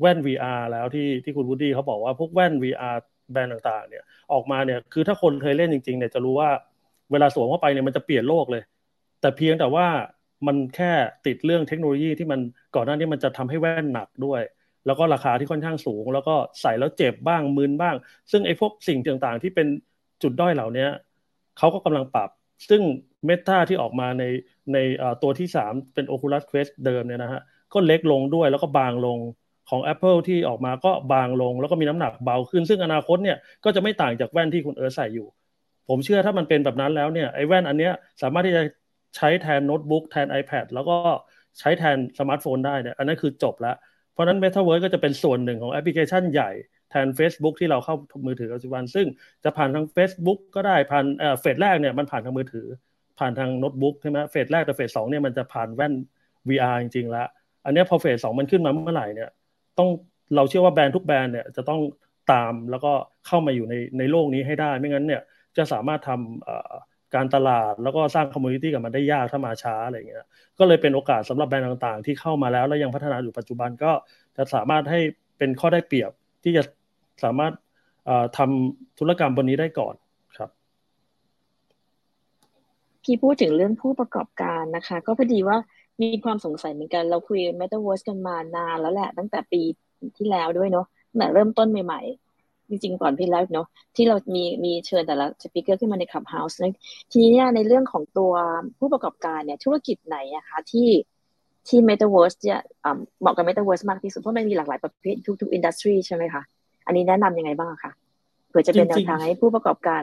[0.00, 2.96] แว่น VR แล้วที่ที่คุณวูดดี้เขาบอกว่าพวกแว่น VR
[3.32, 6.50] แบรนด์ต่างๆเนี่ยออกมาเนี่ยคือถ้าคนเคยเล่นจริงๆเนี่ยจะรู้ว่า
[7.12, 8.62] เวลาสวมเข้าไปเนี่ยมันจะเปลี่ยนโลกเลย
[9.20, 9.86] แต่เพียงแต่ว่า
[10.46, 10.92] มันแค่
[11.26, 12.40] ติดเรื่องเทคโนโลยีที่มัน
[12.74, 14.42] ก่อนหน้านี้มันจะทำให้แว่นหนักด้วย
[14.86, 17.94] แล้วก็ราคาที่ค่อนข้างสูง แล้วก็ใส่แล้วเจ็บบ้างมึนบ้าง
[18.30, 19.66] ซึ่งไอ้พวกสิ่งต่างๆ ที่เป็น
[20.22, 20.86] จุดด้อยเหล่านี้
[21.60, 22.30] เขาก็กำลังปรับ
[22.68, 22.82] ซึ่ง
[23.26, 24.24] เมตาที่ออกมาใน
[24.72, 24.78] ใน
[25.22, 27.40] ตัวที่ 3 เป็น Oculus Quest เดิมเนี่ยนะฮะ
[27.72, 29.18] ก็เล็กลงด้วยแล้วก็บางลง
[29.70, 35.28] ของ Apple ที่ออกมาก็บางลง แล้วก็มีน้ำหนักเบาขึ้น ซึ่งอนาคตเนี่ยก็จะไม่ต่างจากแว่นที่คุณเอิร์ธใส่อยู่
[35.88, 38.62] ผมเชื่อถ้ามันเป็นแบบนั้นแล้วเนี่ยไอ้แว่นอันเนี้ยสามารถที่จะ
[39.16, 40.96] ใช้แทนโน้ตบุ๊กแทน iPad แล้วก็
[41.58, 43.76] ใช้แทนสมาร์ทโฟนได้เนี่ยอันนั้นคือจบแล้ว
[44.12, 46.50] เพราะนั้น Metaverse ก็จะเป็นส่วนหนึ่งของแอปพลิเคชันใหญ่
[46.90, 47.94] แทน Facebook ที่เราเข้า
[48.26, 49.06] มือถือปัจจุบัน ซึ่ง
[49.44, 51.04] จะผ่านทาง Facebook ก็ได้ผ่าน
[51.40, 52.66] phase แรกเนี่ยมันผ่านทางมือถือ
[53.18, 55.94] ผ่านทางโน้ตบุ๊กใช่ไหม phase แรกแต่ phase สองเนี่ยมันจะผ่านแว่น
[56.48, 57.28] VR จริงๆแล้ว
[57.64, 59.30] อันนี้พอ phase สองมันขึ้นมาเมื่อไหร่เนี่ย
[59.78, 59.88] ต้อง
[60.36, 61.80] เราเชื่อว่าแบรนด์ทุกแบรนด์เนี่ยจะต้อง
[62.32, 62.92] ตามแล้วก็
[63.26, 65.22] เข้ามาอยู่ในในโลกนี้ให้ได้ ไม่งั้นเนี่ย
[65.56, 70.24] จะสามารถทำการตลาดแล้วก็สร้างคอมมูนิตี้กับมันได้ยากถ้ามาช้าอะไรเงี้ย
[70.58, 73.92] ก็เลยเป็นโอกาสสำหรับแบรนด์ต่างๆ ที่เข้ามาแล้ว และยังพัฒนาอยู่ปัจจุบันก็
[74.36, 75.00] จะสามารถให้
[75.38, 76.10] เป็นข้อได้เปรียบ
[76.44, 76.62] ที่จะ
[77.24, 77.52] สามารถ
[78.38, 79.94] ทำธุรกรรมบนนี้ได้ก่อน
[80.36, 80.50] ครับ
[83.02, 85.56] พี่พูดถึงเรื่องผู้ประกอบการนะคะ ก็พอดีว่า
[86.00, 89.62] มีความสงสัยเหมือนกันเราคุย Metaverse กันมานานแล้วแหละ ตั้งแต่ปี
[90.16, 96.72] ที่แล้วด้วยเนาะตั้งแต่เริ่มต้นใหม่ๆ จริงๆ ก่อนปีแล้วเนาะที่เรามีมีเชิญแต่ละ speaker ขึ้นมาใน Clubhouse นะ
[97.10, 98.32] ทีนี้ในเรื่องของตัว
[98.78, 100.88] ผู้ประกอบการเนี่ย ธุรกิจไหนอะคะที่
[101.68, 102.60] ที่ Metaverse เนี่ย
[103.20, 106.42] เหมาะกับ Metaverse มากที่สุดเพราะมันมีหลากหลายประเภททุกๆ industry ใช่ไหมคะ
[106.90, 107.92] อันนี้แนะนำยังไงบ้างคะ
[108.50, 110.02] เผื่อจะเป็นแนวทางให้ผู้ประกอบการ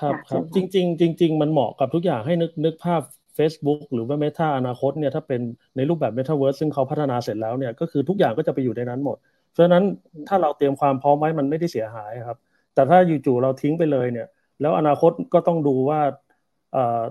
[0.00, 3.02] ครับครับ จริง ๆ จริง ๆ มันเหมาะกับทุกอย่างให้นึกนึกภาพ
[3.38, 5.40] Facebook หรือว่า Meta อนาคตเนี่ยถ้าเป็น
[5.76, 9.16] ในรูปแบบ Metaverse ซึ่งเขาพัฒนาเสร็จแล้วเนี่ยก็คือทุกอย่างก็จะไปอยู่ในนั้นหมด
[9.52, 9.84] เพราะฉะนั้น
[10.28, 12.38] ถ้าเราเตรียมความพร้อมไว้มันไม่ได้เสียหายครับ
[12.74, 14.28] แต่ถ้าอยู่ๆเราทิ้งไปเลยเนี่ย
[14.60, 16.00] แล้วอนาคตก็ต้องดูว่า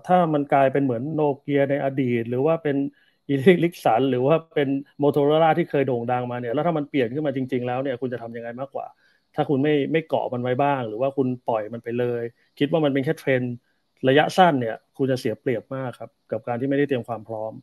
[0.08, 2.78] ถ้ามันกลายเป็นเหมือนโนเกียในอดีต หรือว่าเป็น
[3.30, 4.70] Ericsson หรือว่าเป็น
[5.00, 8.86] โมโตโรล่าที่เคยโด่งดังมาเนี่ยแล้วถ้ามันเปลี่ยนขึ้นมาจริง ๆ แล้วเนี่ยคุณจะทำยังไงมากกว่า
[9.36, 12.24] ถ้าคุณไม่ไม่เกาะมันไว้บ้าง หรือว่าคุณปล่อยมันไปเลย
[12.60, 13.42] คิดว่ามันเป็นแค่เทรน
[14.08, 17.54] ระยะสั้นเนี่ย คุณจะเสียเปรียบมากครับ กับการที่ไม่ได้เตรียมความพร้อม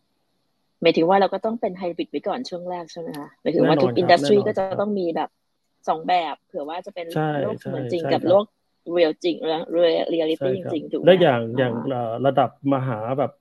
[0.82, 5.30] หมายถึงว่าเราก็ต้องเป็นไฮบริดไว้ก่อนช่วงแรกใช่ไหมคะหมายถึงว่าทุก industry ก็จะต้องมีแบบ
[5.88, 7.06] สองแบบเผื่อว่าจะเป็น
[7.42, 8.44] โลกเหมือนจริงกับโลก
[8.92, 11.72] real จริง real reality จริงถูกไหมและอย่างอย่าง
[12.26, 13.32] ระดับมหาแบบ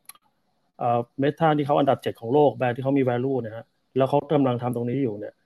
[0.80, 3.66] เอ่อ Meta ที่เขาอันดับเจ็ดของโลกแบรนด์ที่เขามี value เนี่ยฮะ
[3.98, 5.41] แล้วเขากำลังทำตรงนี้อยู่เนี่ยเพ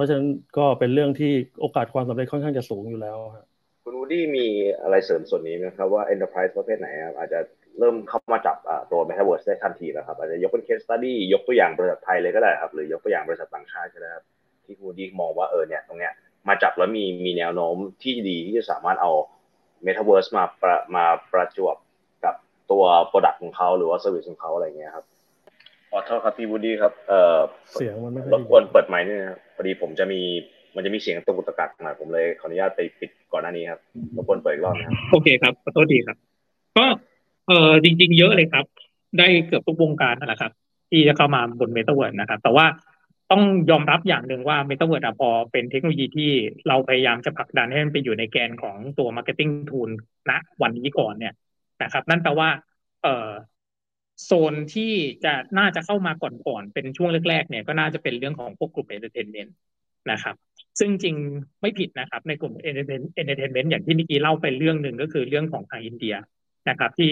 [0.00, 0.26] ราะฉะนั้น
[0.58, 3.46] ก็เป็นเรื่องที่โอกาสความสำเร็จค่อนข้างจะสูงอยู่แล้วครับ
[3.84, 4.46] คุณวูดี้มี
[4.82, 7.40] อะไรเสริมส่วนนี้ไหมครับว่า enterprise ประเภทไหนครับอาจจะ
[7.78, 8.56] เริ่มเข้ามาจับ
[8.92, 14.24] ตัว metaverse ได้ทันทีแล้วครับอาจจะยกเป็น case study ยกตัวอย่างบริษัทไทยเลยก็ได้ครับ หรือยกตัวอย่างบริษัทต่างชาติก็ได้ครับ
[14.64, 16.12] ที่คุณวูดี้มองว่าเออเนี่ยตรงเนี้ย
[16.48, 19.10] มาจับแล้วมีมีแนวโน้มที่ดีที่จะสามารถเอา
[19.86, 21.76] metaverse มาประมาประจวบ
[22.24, 22.34] กับ
[22.70, 25.04] ตัว product ของเขาหรือว่า service ของเขาอะไรเงี้ยครับ
[25.90, 27.38] ขอโทษครับพี่บูดี้ครับ เอ่อ
[27.72, 30.20] เสียงมันไม่รบกวนเปิดไมค์นี่นะครับพอดีผมจะมี
[30.74, 33.80] มันจะมีเสียงตะกุกตะกักหน่อยผมเลยขออนุญาตไปปิดก่อนหน้านี้ครับ
[34.16, 36.16] รบกวนเปิดอีกรอบนะครับโอเคครับขอโทษทีครับ
[36.76, 36.86] ก็
[37.48, 38.64] เออจริง ๆ เยอะเลยครับ
[39.18, 40.52] ได้เกือบทุกวงการนั่นแหละครับ
[40.90, 42.66] ที่จะเข้ามาบนเมตาเวิร์ดนะครับ แต่ว่า
[43.30, 46.30] ต้องยอมรับอย่างหนึ่งว่าเมตาเวิร์ดพอเป็นเทคโนโลยีที่
[46.68, 49.88] เราพยายามจะผลักดันให้มันไปอยู่ในแกนของตัว Marketing Tool
[50.30, 51.34] ณวันนี้ก่อนเนี่ย
[51.82, 52.48] นะครับ นั่นแปลว่า
[53.02, 53.28] เออ
[54.24, 54.92] โซนที่
[55.24, 59.54] จะน่าจะเข้ามาก่อนๆเป็นช่วงแรกๆเนี่ยก็น่าจะเป็นเรื่องของพวกกลุ่ม entertainment
[60.10, 60.34] นะครับ
[60.78, 61.16] ซึ่งจริง
[61.60, 66.14] ไม่ผิดนะครับในกลุ่ม entertainment อย่างที่เมื่อกี้เล่าไปเรื่องหนึ่งก็คือเรื่องของทางอินเดีย
[66.68, 67.10] นะครับที่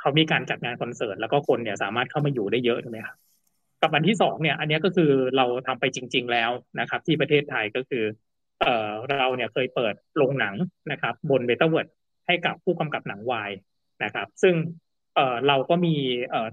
[0.00, 3.16] เขามีการจัดงานคอนเสิร์ตแล้วก็คนเนี่ยสามารถเข้ามาอยู่ได้เยอะใช่ไหมครับ
[3.80, 8.04] กับอันที่สองเนี่ย อันนี้ก็คือเราทำไปจริง ๆ แล้วนะครับ ที่ประเทศไทยก็คือ
[8.62, 10.54] เอ่อเราเนี่ยเคยเปิดโรงหนัง
[10.92, 11.88] นะครับ บนเบต้าเวิร์ด
[12.26, 13.50] ให้กับผู้กำกับหนังวาย
[14.04, 14.54] นะครับ ซึ่ง
[15.48, 15.94] เราก็มี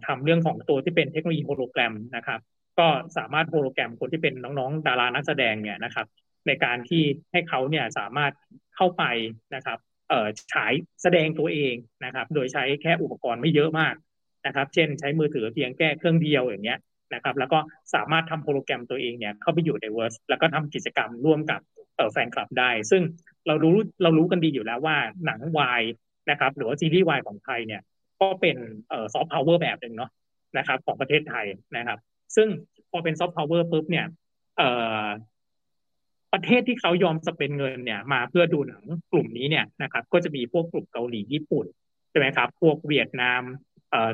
[0.06, 2.40] ทำเรื่องของตัวที่เป็นเทคโนโลยีโฮโลแกรมนะครับ
[2.80, 6.08] ก็สามารถโฮโลแกรมคนที่เป็นน้องๆ ดารานักแสดงเนี่ยนะครับ
[6.48, 8.34] ในการที่ให้เขาเนี่ยสามารถ
[8.76, 9.04] เข้าไป
[9.56, 9.78] นะครับ
[10.54, 11.76] ฉายแสดงตัวเอง
[12.06, 13.96] นะครับ โดยใช้แค่อุปกรณ์ไม่เยอะมาก
[14.46, 16.80] นะครับ เช่น ใช้มือถือเพียงแค่เครื่องเดียวอย่างเงี้ย
[17.14, 17.60] นะครับ แล้วก็
[17.94, 21.62] สามารถทำโฮโลแกรมตัวเองเนี่ยเข้าไปอยู่ใน verse แล้วก็ทำกิจกรรมร่วมกับ
[22.12, 23.02] แฟนคลับได้ ซึ่ง
[23.48, 25.82] เรารู้เรารู้กันดีอยู่แล้วว่าหนังวาย
[26.30, 27.82] นะครับ หรือว่าซีรีส์วายของไทยเนี่ย
[28.22, 28.58] ก็เป็น
[29.14, 30.12] ซอฟต์พาวเวอร์แบบหนึ่งเนาะ
[30.58, 31.46] นะครับ ของประเทศไทย
[31.78, 32.00] นะครับ
[32.36, 32.48] ซึ่ง
[32.92, 34.06] พอเป็นซอฟต์พาวเวอร์ปุ๊บเนี่ย
[36.34, 41.66] ประเทศที่เขายอม spend เงินเนี่ย มาเพื่อดูหนังกลุ่มนี้เนี่ยนะครับ ก็จะมีพวกกลุ่มเกาหลีญี่ปุ่น
[42.10, 43.42] ใช่ไหมครับ พวกเวียดนาม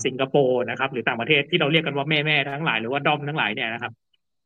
[0.06, 3.94] สิงคโปร์นะครับ หรือต่างประเทศที่เราเรียกกันว่าแม่แม่ทั้งหลายหรือว่าด้อมทั้งหลายเนี่ยนะครับ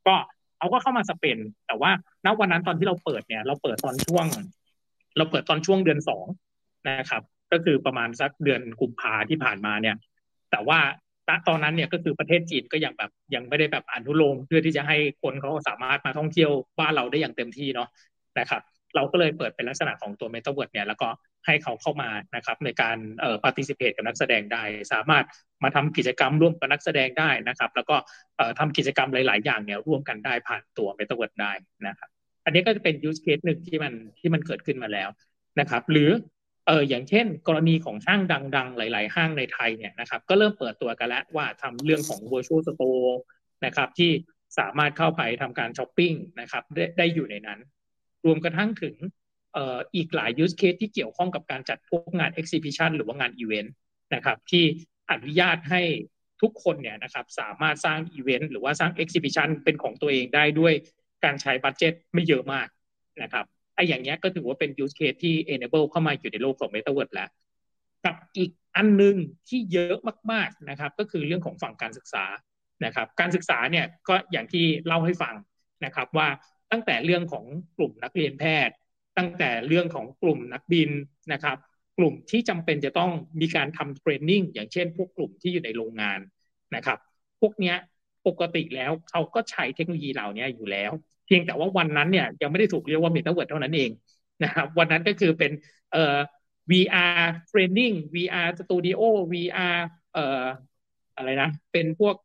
[0.08, 0.15] ก็
[0.58, 1.38] เขาก็เข้ามา spend
[1.68, 1.91] แต่ว่า
[2.26, 4.26] ณวันนั้นตอนที่เราเปิดเนี่ย เราเปิดตอนช่วง
[5.18, 6.26] เราเปิดตอนช่วงเดือนสอง
[6.89, 7.22] นะครับ
[7.56, 9.96] ก็คือประมาณสักเดือนกุมภาที่ผ่านมาเนี่ย
[10.52, 10.80] แต่ว่า
[11.48, 17.89] ตอนนั้นเนี่ยก็คือประเทศจีนก็ยังแบบยังไม่ได้แบบอนุโลมเพื่อที่จะให้คนเขาสามารถมาท่องเที่ยวบ้านเราได้อย่างเต็มที่เนาะ
[18.39, 18.62] นะครับ
[18.96, 21.08] เราก็เลยเปิดเป็นลักษณะของตัวเมตาเวิร์ดเนี่ยแล้วก็
[21.46, 24.63] ให้เขาเข้ามานะครับในการเอ่อ participate กับนักแสดงได้
[24.94, 25.26] สามารถ
[25.63, 27.96] มาทำกิจกรรมร่วมกับนักแสดงได้นะครับ แล้วก็
[28.38, 31.52] เอ่อทำกิจกรรมหลาย ๆ อย่างเนี่ยร่วมกันได้ผ่านตัวเมตาเวิร์ดได้
[31.88, 32.10] นะครับ
[32.46, 35.10] อันนี้ก็จะเป็น use case หนึ่งที่มันที่มันเกิดขึ้นมาแล้ว
[35.60, 36.10] นะครับ หรือ
[36.67, 38.21] เอออย่างเช่น กรณีของห้าง
[38.56, 43.13] ดัง ๆ หลาย ๆ ห้างในไทยเนี่ยนะครับ ก็เริ่มเปิดตัวกันแล้วว่าทำเรื่องของ virtual store
[43.65, 44.12] นะครับ ที่
[44.60, 47.60] สามารถเข้าไปทำการช้อปปิ้งนะครับได้ได้อยู่ในนั้น
[48.25, 48.95] รวมกระทั่งถึง
[49.54, 53.73] เอ่ออีกหลาย use case ที่เกี่ยวข้องกับการจัดพวกงาน exhibition หรือว่างานอีเวนต์
[54.15, 54.63] นะครับ ที่
[55.12, 55.82] อนุญาตให้
[56.41, 60.73] ทุกคนเนี่ยนะครับสามารถสร้างอีเวนต์หรือว่าสร้าง exhibition เป็นของตัวเองได้ด้วย
[61.23, 62.67] การใช้ budget ไม่เยอะมาก
[63.23, 63.45] นะครับ
[63.76, 67.30] ไอ้อย่างเงี้ยก็ถือว่าเป็น use case ที่ enable เข้ามาอยู่ในโลกของ metaverse แล้ว
[68.06, 69.16] กับอีกอันนึง
[69.50, 69.98] ที่เยอะ
[70.32, 72.26] มากๆนะครับ ก็คือเรื่องของฝั่งการศึกษา
[72.86, 75.36] นะครับ การศึกษาเนี่ยก็อย่างที่เล่าให้ฟัง
[75.86, 76.28] นะครับว่า
[76.72, 77.46] ตั้งแต่เรื่องของ
[77.78, 78.76] กลุ่มนักเรียนแพทย์
[79.18, 80.90] ตั้งแต่เรื่องของกลุ่มนักบิน
[81.34, 81.58] นะครับ
[81.98, 83.12] กลุ่มที่จำเป็นจะต้อง
[83.42, 86.20] มีการทำ training อย่างเช่น พวกกลุ่มที่อยู่ในโรงงาน
[86.76, 87.00] นะครับ
[87.42, 87.76] พวกเนี้ย
[88.28, 90.92] ปกติแล้วเขาก็ใช้เทคโนโลยีเหล่านี้อยู่แล้ว
[91.26, 93.90] เพียงแต่ว่าวันนั้นเนี่ยยังไม่ได้ถูกเรียกว่าเมตาเวิร์ดเท่านั้นเอง
[94.44, 95.52] นะครับวันนั้นก็คือเป็น
[95.92, 96.18] เอ่อ
[96.72, 99.00] VR training VR studio
[99.34, 99.78] VR
[100.14, 100.44] เอ่อ
[101.18, 102.16] อะไรนะ เป็นพวก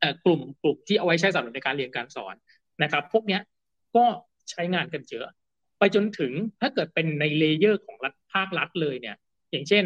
[0.00, 2.34] เอ่อกลุ่มกลุ่มที่เอาไว้ใช้สำหรับในการเรียนการสอน
[2.82, 3.40] นะครับ พวกเนี้ย
[3.96, 4.04] ก็
[4.50, 5.26] ใช้งานกันเยอะ
[5.78, 9.16] ไปจนถึงถ้าเกิดเป็นใน layer ของรัฐภาครัฐเลยเนี่ย
[9.50, 9.84] อย่างเช่น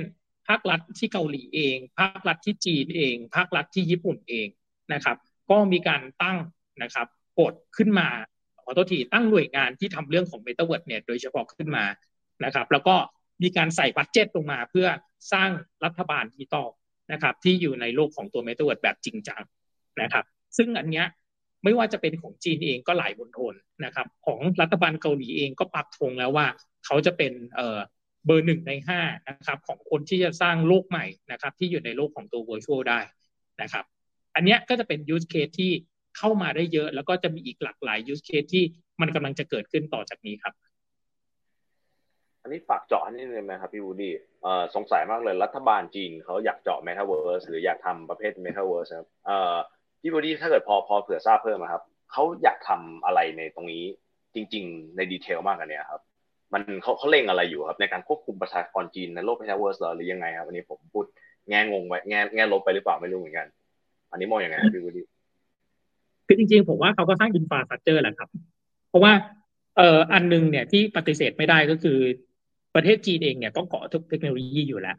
[0.49, 4.49] ภาครัฐที่เกาหลีเอง ภาครัฐที่จีนเอง ภาครัฐที่ญี่ปุ่นเอง
[4.93, 5.17] นะครับ
[5.51, 6.39] ก็มีการตั้ง
[6.83, 7.07] นะครับ
[7.41, 8.09] กฎขึ้นมา
[8.63, 11.85] ขอโทษทีตั้งหน่วยงานที่ทำเรื่องของ m e t a วิร์ดเนี่ยโดยเฉพาะขึ้นมา
[12.45, 12.95] นะครับ แล้วก็
[13.43, 14.87] มีการใส่ budget ลงมาเพื่อ
[15.33, 15.51] สร้าง
[15.85, 16.69] รัฐบาลดิจิตอล
[17.13, 19.43] นะครับที่อยู่ในโลกของตัว m e t a วิร์ดแบบจริงจัง
[20.03, 20.25] นะครับ
[20.57, 21.07] ซึ่งอันเนี้ย
[21.65, 23.55] ไม่ว่าจะเป็นของจีนเองก็หลายมณฑล
[23.85, 26.47] นะครับ ของรัฐบาลเกาหลีเองก็ปักธงแล้วว่า
[26.87, 27.79] เขาจะเป็นเออ
[28.27, 33.01] เบอร์หนึ่งในห้านะครับ ของคนที่จะสร้างโลกใหม่นะครับ ที่อยู่ในโลกของตัว virtual ได้
[33.63, 33.85] นะครับ
[34.35, 35.71] อันนี้ก็จะเป็น use case ที่
[36.19, 38.65] เข้ามาได้เยอะ แล้วก็จะมีอีกหลากหลาย use case ที่
[39.01, 40.55] มันกำลังจะเกิดขึ้นต่อจากนี้ครับ
[42.43, 49.57] อันนี้ฝากเจาะนิดนึงไหมครับพี่วูดี้เอ่อสงสัยมากเลยรัฐบาลจีนเขาอยากเจาะ Metaverse หรืออยากทำประเภท Metaverse ครับเอ่อ
[50.01, 53.85] พี่วูดี้ถ้าเกิดพอพอเผื่อทราบเพิ่มนะครับเขาอยากทำอะไรในตรงนี้
[54.35, 56.01] จริง ๆ ใน detail มากกันเนี่ยครับ
[56.53, 61.05] มันเขาเขาเล็งอะไรอยู่ครับ ในการควบคุมประชากรจีนในโลก Metaverse หรือยังไงครับอันนี้ผมพูด
[61.49, 63.47] แง่งงไปแง่แง่ลบไปหรือเปล่าไม่รู้เหมือนกัน
[64.13, 65.05] อันนี้มองอยังไงพี่วูดี้
[66.27, 68.29] คือจริงๆ ผมว่าเขาก็สร้าง infrastructure แหละครับ
[68.89, 69.13] เพราะว่า
[69.77, 71.99] เอ่ออันนึงเนี่ยที่ปฏิเสธไม่ได้ก็คือ
[72.75, 74.97] ประเทศจีนเองเนี่ยก็เกาะทุกเทคโนโลยีอยู่แล้ว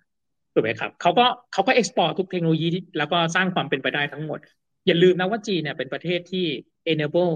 [0.54, 4.40] ถูกไหมครับเขาก็เขาก็ export ทุกเทคโนโลยีแล้วก็สร้างความเป็นไปได้ทั้งหมด
[4.88, 6.46] อย่าลืมนะว่าจีนเนี่ยเป็นประเทศที่
[6.92, 7.34] enable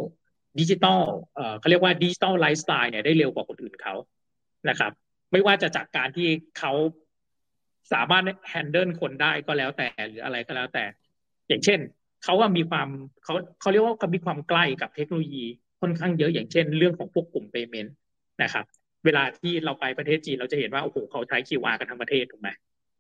[0.60, 1.02] ดิจิตอล
[1.36, 3.96] เอ่อเขาเรียกว่า digital lifestyle เนี่ยได้เร็วกว่าคนอื่นเขา
[4.70, 4.92] นะครับ
[5.32, 6.28] ไม่ว่าจะจากการที่
[6.60, 6.74] เขา
[7.94, 10.84] สามารถ handle คนได้ก็แล้วแต่หรืออะไรก็แล้วแต่
[11.48, 11.80] อย่างเช่น
[12.24, 12.88] เขาว่ามีความ
[13.24, 15.46] เขาเขาเรียกว่าเขามีความใกล้กับเทคโนโลยี
[15.82, 17.94] ค่อนข้างเยอะอย่างเช่น เรื่องของพวกกลุ่ม payment
[18.44, 18.66] นะครับ
[19.06, 22.50] เวลาที่เราไปประเทศจีนเราจะเห็นว่าโอ้โหเขาใช้ QR กันทั้งประเทศถูกไหม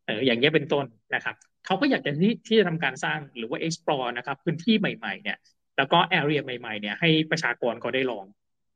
[0.05, 5.37] เอออย่างเงี้ยเป็นต้นนะครับเขาก็อยากจะที่ที่จะทำการสร้างหรือว่า explore นะครับพื้นที่ใหม่ ๆเนี่ย
[5.77, 8.25] แล้วก็ area ใหม่ๆเนี่ยให้ประชากรเขาได้ลอง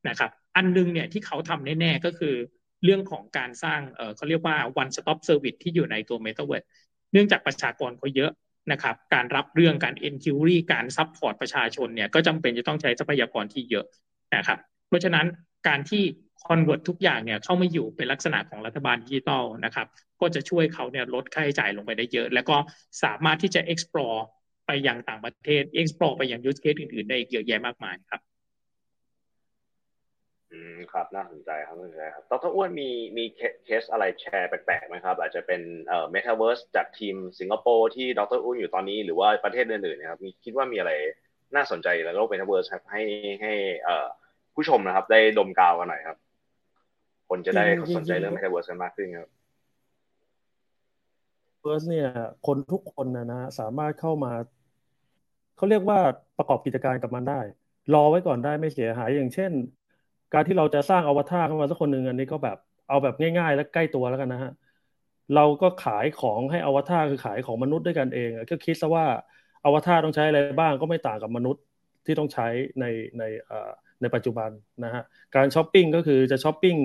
[0.10, 2.36] นะครับ อันนึงเนี่ยที่เขาทำแน่ๆก็คือ
[2.84, 6.68] เรื่องของการสร้างเออเขาเรียกว่า one stop service ที่อยู่ในตัว metaverse
[7.12, 8.32] เนื่องจากประชากรเขาเยอะ
[8.72, 13.86] นะครับการรับเรื่องการ enquiry การ support ประชาชนเนี่ยก็จำเป็นจะต้องใช้ทรัพยากรที่เยอะ
[14.36, 15.26] นะครับเพราะฉะนั้น
[15.68, 16.04] การที่
[16.48, 19.88] convert ทุกอย่างเนี่ยเข้ามาอยู่เป็นลักษณะของรัฐบาลดิจิตอลนะครับ
[20.22, 22.58] ก็จะช่วยเขาเนี่ยลดค่าใช้จ่ายลงไปได้เยอะ แล้วก็
[23.04, 24.20] สามารถที่จะ explore
[24.68, 28.22] ไปยังต่างประเทศ explore ไปยัง use case อื่นๆ ได้เยอะแยะมากมายครับ
[30.52, 33.26] อืมครับน่าสนใจครับน่าสนใจครับดรอ้วนมีมี
[33.66, 40.92] เคสอะไรแชร์แปลกๆไหมครับ อาจจะเป็นเอ่อ Metaverse จากทีมสิงคโปร์ที่ดรอ้วนอยู่ตอนนี้หรือว่าประเทศอื่นๆนะครับมีคิดว่ามีอะไร
[41.56, 43.02] น่าสนใจในโลก Metaverse ครับให้
[43.42, 44.08] ให้เอ่อ
[44.56, 46.18] ผู้ชมนะครับ ได้ดมกาวกันหน่อยครับ
[47.30, 49.30] คนจะได้สนใจเรื่อง Metaverse กันมากขึ้นครับ
[51.62, 52.10] เวิร์สเนี่ย
[52.48, 54.32] คนทุกคนนะนะสามารถเข้ามา
[55.58, 56.00] เขาเรียกว่า
[56.38, 57.40] ประกอบกิจการกับมันได้
[57.94, 59.52] รอไว้ก่อนได้ไม่เสียหายอย่างเช่น
[60.34, 62.58] การที่เราจะสร้างอวตารขึ้นมาสักคนหนึ่งอันนี้ก็แบบ
[62.90, 64.52] เอาแบบง่ายๆ และใกล้ตัวแล้วกันนะฮะ
[65.36, 69.06] เราก็ขายของให้อวตารคือขายของมนุษย์ด้วยกันเองก็คิดซะว่า
[69.66, 71.62] อวตารต้องใช้อะไรบ้างก็ไม่ต่างกับมนุษย์
[72.06, 72.48] ที่ต้องใช้
[72.80, 72.86] ใน
[73.18, 73.24] ใน
[74.02, 74.50] ในปัจจุบัน
[74.84, 75.04] นะฮะ
[75.36, 76.76] การช้อปปิ้งก็คือจะช้อปปิ้ง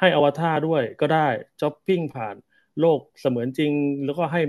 [0.00, 1.28] ให้อวตารด้วยก็ได้
[1.60, 2.36] ช้อปปิ้งผ่าน
[2.80, 3.72] โลกเสมือนจริง
[4.04, 4.40] แล้วก็ให้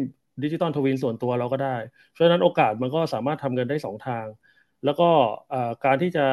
[0.43, 1.75] digital twin ส่วนตัวเราก็ได้
[2.11, 4.25] เพราะฉะนั้นโอกาสมันก็สามารถทำเงินได้ 2 ทาง
[4.85, 5.09] แล้วก็
[5.85, 6.25] การที่จะ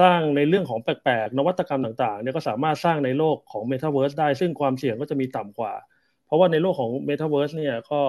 [0.00, 5.72] สร้างในเรื่องของแปลกๆ นวัตกรรมต่างๆเนี่ยก็สามารถสร้างในโลกของ Metaverse ได้ ซึ่งความเสี่ยงก็จะมีต่ำกว่า
[6.26, 8.00] เพราะว่าในโลกของ Metaverse เนี่ยก็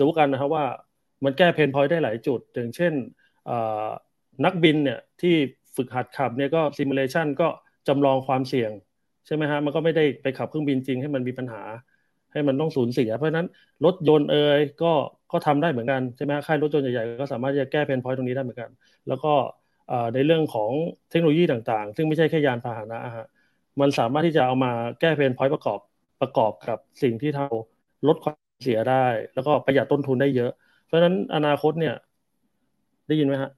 [0.00, 0.64] รู้กันนะครับว่า
[1.24, 2.92] มันแก้ pain point ได้หลายจุด อย่างเช่น
[4.44, 5.34] นักบินเนี่ยที่
[5.76, 7.48] ฝึกหัดขับเนี่ยก็ simulation ก็
[7.88, 8.70] จำลองความเสี่ยง
[9.26, 11.62] ใช่ไหมฮะมันก็ไม่ได้ไปขับเครื่องบินจริงให้มันมีปัญหา
[12.32, 13.46] ให้มันต้องสูญเสีย เพราะนั้น
[13.84, 14.92] รถยนต์เอ่ยก็
[15.32, 18.70] ก็ทำได้เหมือนกันใช่ไหมค่ายรถยนต์ใหญ่ๆก็สามารถจะแก้ pain point ตรงนี้ได้เหมือนกัน
[19.08, 19.32] แล้วก็
[20.14, 20.70] ในเรื่องของ
[21.10, 23.26] เทคโนโลยีต่างๆ ซึ่งไม่ใช่แค่ยานพาหนะฮะ
[23.80, 25.80] มันสามารถที่จะเอามาแก้เพนพอยต์ประกอบ
[26.20, 27.46] ประกอบกับสิ่งที่เรา
[28.08, 30.50] ลดความเสียได้ แล้วก็ประหยัดต้นทุนได้เยอะ
[30.86, 31.94] เพราะฉะนั้นอนาคตเนี่ย
[33.08, 33.50] ได้ยินไหมฮะ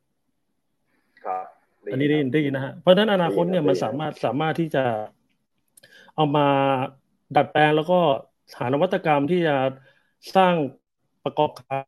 [1.24, 1.46] ครับ
[1.92, 4.84] อันนี้ได้ยินได้ยินนะฮะเพราะฉะนั้นอนาคตเนี่ยมันสามารถสามารถที่จะ
[6.16, 6.48] เอามา
[7.36, 8.00] ดัดแปลงแล้วก็
[8.58, 9.56] หานวัตกรรมที่จะ
[10.36, 10.54] สร้าง
[11.24, 11.84] ประกอบการ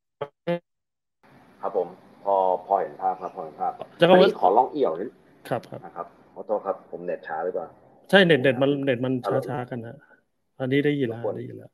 [1.63, 1.89] ครับผม
[2.25, 5.11] พอพอเห็นภาพครับพอเห็นภาพจะก็ขอลองเอี่ยวนิด
[5.49, 7.67] ครับครับนะครับขอโทษครับ ผมเน็ตช้าหรือเปล่า
[8.11, 9.97] ใช่เน็ตเน็ตมันเน็ตมันช้าช้ากันนะ
[10.61, 11.71] อันนี้ได้ยินแล้วได้ยินแล้ว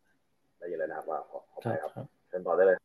[0.60, 2.76] ได้ยินแล้วนะครับว่าขอขอไปครับเชิญต่อได้เลย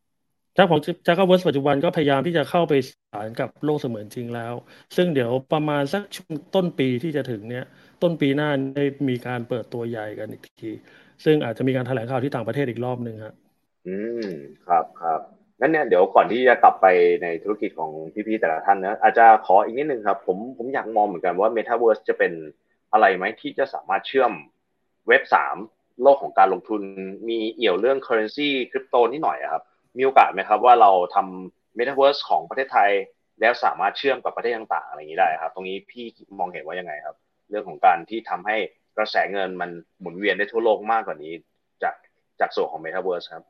[0.58, 4.54] จ้าของจักรเวิร์สปัจจุบันก็พยายามที่จะเข้าไปสานกับโลกเสมือนจริงแล้ว
[4.96, 7.66] ซึ่งเดี๋ยวประมาณสักช่วงต้นปีที่จะถึงเนี้ย
[8.02, 10.72] ต้นปีหน้าได้มีการเปิดตัวใหญ่กันอีกที
[11.24, 13.36] ซึ่งอาจจะมีการแถลงข่าวที่ต่างประเทศอีกรอบหนึ่งครับ
[13.88, 14.28] อืม
[14.68, 15.22] ครับครับ
[15.60, 16.88] งั้นเนี่ยเดี๋ยวก่อนที่จะกลับไป
[17.24, 17.92] ในธุรกิจของ
[18.28, 22.34] พี่ๆแต่ละท่านนะอาจจะขออีกนิดนึงครับ ผมผมอยากมองเหมือนกันว่า Metaverse จะเป็น
[22.92, 24.32] อะไรไหมที่จะสามารถเชื่อม
[25.08, 25.56] เว็บสาม
[26.02, 26.82] โลกของการลงทุน
[27.30, 29.64] มีเอี่ยวเรื่อง currency คริปโตนิดหน่อยครับ
[29.98, 32.92] มีโอกาสไหมครับว่าเราทำ Metaverse ของประเทศไทย
[33.40, 36.06] แล้วสามารถเชื่อมกับประเทศต่างๆอะไรอย่างนี้ได้ครับ ตรงนี้พี่
[36.40, 37.16] มองเห็นว่ายังไงครับ
[37.50, 38.58] เรื่องของการที่ทำให้
[38.98, 41.34] กระแสเงินมันหมุนเวียนได้ทั่วโลกมากกว่านี้
[41.84, 41.96] จาก
[42.40, 43.44] จากส่วนของ Metaverse ครับ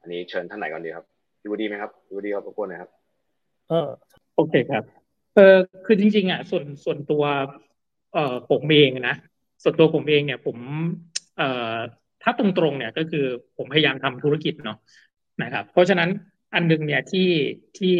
[0.00, 1.06] อันนี้เชิญท่านไหนก่อนดีครับ
[1.44, 2.90] พี่วูดีไหมครับพี่วูดีครับรบกวนนะครับ
[3.68, 3.88] เออ
[4.36, 4.84] โอเคครับ
[5.34, 7.24] เออคือจริง ๆ อะ ส่วนส่วนตัว
[8.12, 9.16] เอ่อผมเองนะ
[9.62, 10.56] ส่วนตัวผมเองเนี่ย ผม
[11.36, 11.74] เอ่อ
[12.22, 13.24] ถ้าตรงๆเนี่ยก็คือ
[13.56, 14.78] ผมพยายามทำธุรกิจเนาะ
[15.42, 16.10] นะครับ เพราะฉะนั้น
[16.54, 17.30] อันนึงเนี่ยที่
[17.78, 17.94] ที่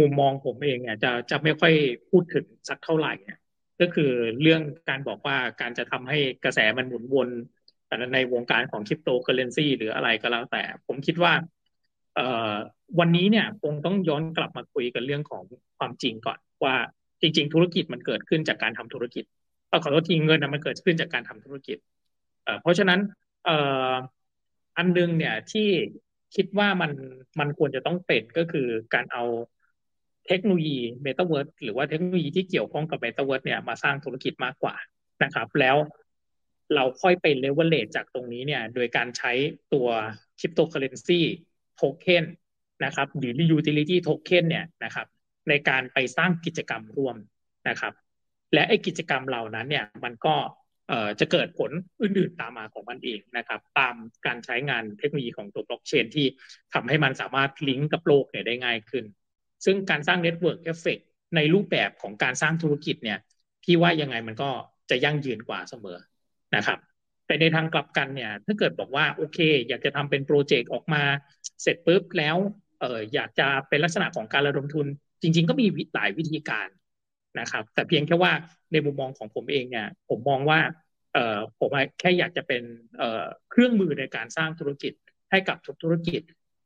[0.00, 1.74] มุมมองผมเองเนี่ยจะจะไม่ค่อย
[2.10, 3.38] พูดถึงสักเท่าไหร่เนี่ย
[3.80, 4.10] ก็คือ
[4.42, 7.28] เรื่องการบอกว่าการจะทำให้กระแสมันหมุนวน
[8.14, 11.32] ในวงการของคริปโตเคอเรนซีหรืออะไรก็แล้วแต่ ผมคิดว่า
[12.98, 15.42] วันนี้เนี่ยคงต้องย้อนกลับมาคุยกันเรื่องของ
[15.78, 16.76] ความจริงก่อน ว่า
[17.20, 19.24] จริง ๆ ธุรกิจมันเกิดขึ้นจากการทำธุรกิจ
[19.82, 21.78] ขอโทษทีเงินมันเกิดขึ้นจากการทำธุรกิจ
[22.60, 23.00] เพราะฉะนั้น
[24.76, 25.68] อันนึงเนี่ยที่
[26.36, 26.92] คิดว่ามัน
[27.40, 29.24] มันควรจะต้องเป็นก็คือการเอา
[30.26, 34.74] เทคโนโลยีเมตาเวิร์ดหรือว่าเทคโนโลยีที่เกี่ยวข้องกับเมตาเวิร์ดเนี่ยมาสร้างธุรกิจมากกว่า
[35.22, 35.76] นะครับ แล้ว
[36.74, 39.32] เราค่อยไปเลเวลเลตจากตรงนี้เนี่ย โดยการใช้
[39.72, 39.88] ตัว
[40.40, 41.20] คริปโตเคอเรนซี
[41.76, 42.24] โทเค็น
[42.84, 45.06] นะครับหรือ utility token เนี่ยนะครับ
[45.48, 47.16] ในการไปสร้างกิจกรรมร่วม
[47.68, 47.92] นะครับ
[48.54, 50.34] และไอ้กิจกรรมเหล่านั้นเนี่ยมันก็
[51.20, 51.70] จะเกิดผล
[52.02, 53.94] อื่นๆตามมาของมันเองนะครับ ตาม
[54.26, 56.26] การใช้งานเทคโนโลยีของตัวบล็อกเชนที่
[56.74, 59.04] ทำให้มันสามารถลิงก์กับโลกเนี่ยได้ง่ายขึ้น
[59.64, 60.98] ซึ่งการสร้าง network effect
[61.36, 63.18] ในรูปแบบของการสร้างธุรกิจเนี่ย
[63.64, 64.50] พี่ว่ายังไงมันก็
[64.90, 65.98] จะยั่งยืนกว่าเสมอ
[66.56, 66.78] นะครับ
[67.26, 71.02] แต่ในทางกลับกันเนี่ย ถ้าเกิดบอกว่าโอเค อยากจะทำเป็นโปรเจกต์ออกมา
[71.62, 72.36] เสร็จปุ๊บแล้ว
[72.80, 74.86] เอออยากจะเป็นลักษณะของการระดมทุน
[75.22, 76.68] จริง ๆ ก็มีหลายวิธีการ
[77.40, 78.32] นะครับ แต่เพียงแค่ว่า
[78.72, 80.60] ในมุมมองของผมเองเนี่ยผมมองว่า
[81.14, 82.62] เออผมแค่อยากจะเป็น
[82.98, 84.92] เออเครื่องมือในการสร้างธุรกิจ
[85.30, 86.22] ให้กับทุกธุรกิจ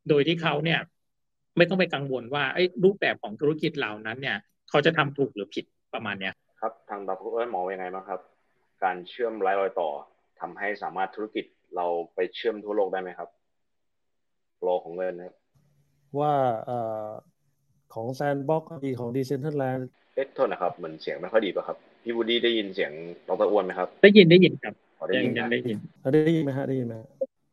[0.09, 0.81] โดยที่เขาเนี่ย
[1.57, 2.44] ไม่ต้องไปกังวลว่า
[2.85, 4.37] รูปแบบของธุรกิจเหล่านั้นเนี่ย
[4.71, 8.21] เขาจะทำถูกหรือผิดประมาณเนี้ยครับทางดรเอิร์มองยังไงบ้างครับ
[8.85, 9.88] การเชื่อมไร้รอยต่อ
[10.40, 11.44] ทำให้สามารถธุรกิจ
[11.77, 13.29] เราไปเชื่อมทั่วโลกได้ไหมครับ
[14.62, 15.35] โลกของเงินครับ
[16.18, 16.35] ว่า
[16.66, 17.09] เอ่อ
[17.94, 22.92] ของ Sandbox ดีของ Decentralandเอ๊ะโทษนะครับ เหมือนเสียงไม่ค่อยดีป่ะครับ พี่วูดี้ได้ยินเสียง
[23.29, 24.74] ดรอ้วนไหมครับ ได้ยินได้ยินครับ
[25.09, 25.79] ได้ยินได้ยิน
[26.14, 26.94] ได้ยินไหมฮะได้ยินไหม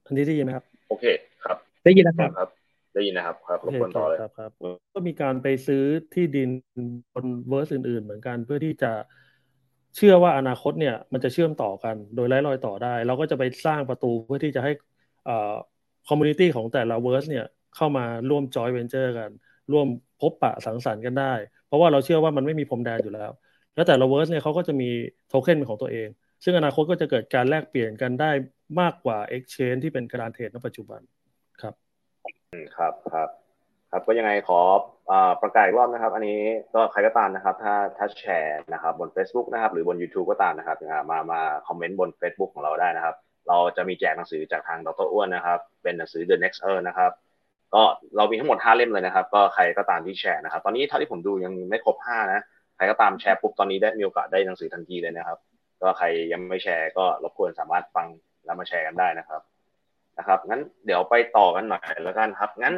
[0.05, 1.05] อันนี้ได้ยินไหมครับ โอเค
[1.45, 2.49] ครับ ได้ยินนะครับครับ
[2.95, 4.51] ได้ยินนะครับครับรบกวนต่อเลยครับครับ
[4.93, 6.49] ก็มีการไปซื้อที่ดิน
[7.13, 8.91] บน verse อื่น ๆ เหมือนกันเพื่อที่จะ
[9.95, 14.71] เชื่อว่าอนาคตเนี่ยมันจะเชื่อมต่อกันโดยไร้รอยต่อได้ เราก็จะไปสร้างประตูเพื่อที่จะให้
[16.07, 19.29] community ของแต่ละ verse เนี่ยเข้ามาร่วมจอยเวนเจอร์กัน
[19.71, 19.87] ร่วม
[20.21, 21.33] พบปะสังสรรค์กันได้
[21.67, 23.31] เพราะว่าเราเชื่อว่ามันไม่มีพรมแดนอยู่แล้ว
[23.75, 24.89] แล้วแต่ละ verse เนี่ยเขาก็จะมี
[25.27, 26.07] โทเค็นของตัวเอง
[26.43, 28.31] ซึ่งอนาคตก็จะเกิดการแลกเปลี่ยนกันได้
[28.79, 31.01] มากกว่า Exchange ที่เป็นการเทรดในปัจจุบัน
[31.61, 31.73] ครับ
[32.77, 33.29] ครับครับ
[33.95, 34.59] ครับก็ยังไงขอ
[35.41, 36.39] ประกาศอีกรอบนะครับ อันนี้
[36.73, 40.77] ก็ใครก็ตามนะครับ ถ้าถ้าแชร์นะครับบน Facebook นะครับ หรือบน YouTube ก็ตามนะครับ
[41.11, 43.15] มามาคอมเมนต์บน Facebook ของเราได้นะครับ
[43.47, 47.11] เราจะมีแจกหนังสือจากทางดรอ้วนนะครับ เป็นหนังสือ The Next Earn นะครับ
[47.73, 47.83] ก็
[48.15, 52.41] เรามีทั้งหมด 5 เล่มเลยนะครับ ก็ใครก็ตามที่แชร์นะครับ ตอนนี้เท่าที่ผมดูยังไม่ครบ 5 นะ
[52.75, 55.37] ใครก็ตามแชร์ปุ๊บตอนนี้ได้มีโอกาสได้หนังสือทันทีเลยนะครับ
[55.81, 58.07] ก็ใครยังไม่แชร์ก็รบกวนสามารถฟัง
[58.45, 59.41] แล้วมาแชร์กันได้นะครับ
[60.17, 62.75] นะครับงั้นเดี๋ยวไปต่อกันหน่อยแล้วกันครับงั้น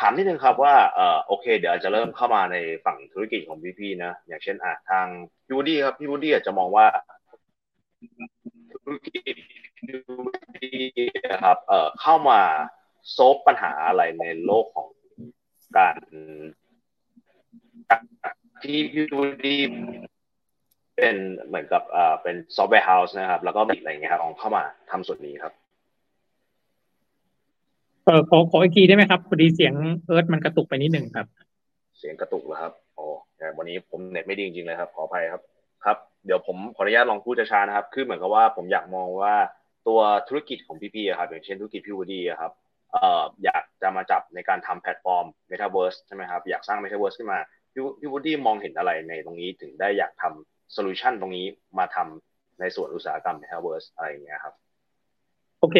[0.00, 5.06] ถามนิดนึงครับว่าเอ่อโอเค เดี๋ยวจะเริ่มเข้ามาในฝั่งธุรกิจของพี่พี่นะ อย่างเช่นอะทาง
[5.44, 6.86] พี่วูดี้ครับพี่วูดี้อาจจะมองว่า
[8.72, 9.34] ธุรกิจ
[9.76, 10.22] พี่วู
[10.56, 10.80] ดี้
[11.44, 12.40] ครับเอ่อเข้ามา
[13.12, 14.88] solve ปัญหาอะไรในโลกของ
[15.76, 15.96] การ
[18.62, 19.56] ที่ยูทูดี
[20.96, 25.52] เป็นเหมือนกับอ่าเป็น software house นะครับ แล้วก็ build อะไรเงี้ยครับของเข้ามาทำส่วนนี้ครับ
[28.06, 29.74] เออขอขออีกทีได้ไหมครับพอดีเสียง
[30.06, 31.26] เอิร์ธมันกระตุกไปนิดหนึ่งครับ
[31.98, 33.06] เสียงกระตุกแล้วครับอ๋อ
[33.58, 35.42] วันนี้ผมเน็ตไม่ดีจริงๆเลยครับ ขออภัยครับ
[35.84, 39.34] ครับ เดี๋ยวผมขออนุญาตลองพูดช้าๆนะครับ คือเหมือนกับว่าผมอยากมองว่า
[39.86, 42.52] ตัวธุรกิจของพี่ๆครับ อย่างเช่นธุรกิจพี่วูดี้ครับ
[42.92, 47.38] เอ่ออยากจะมาจับในการทำแพลตฟอร์ม Metaverse ใช่ไหมครับ อยากสร้าง Metaverse ขึ้นมา
[47.72, 51.46] พี่พี่วูดี้มองเห็นอะไรในตรงนี้ถึงได้อยากทำโซลูชันตรงนี้
[51.78, 54.54] มาทำในส่วนอุตสาหกรรม Metaverse อะไรอย่างเงี้ยครับ
[55.60, 55.76] โอเค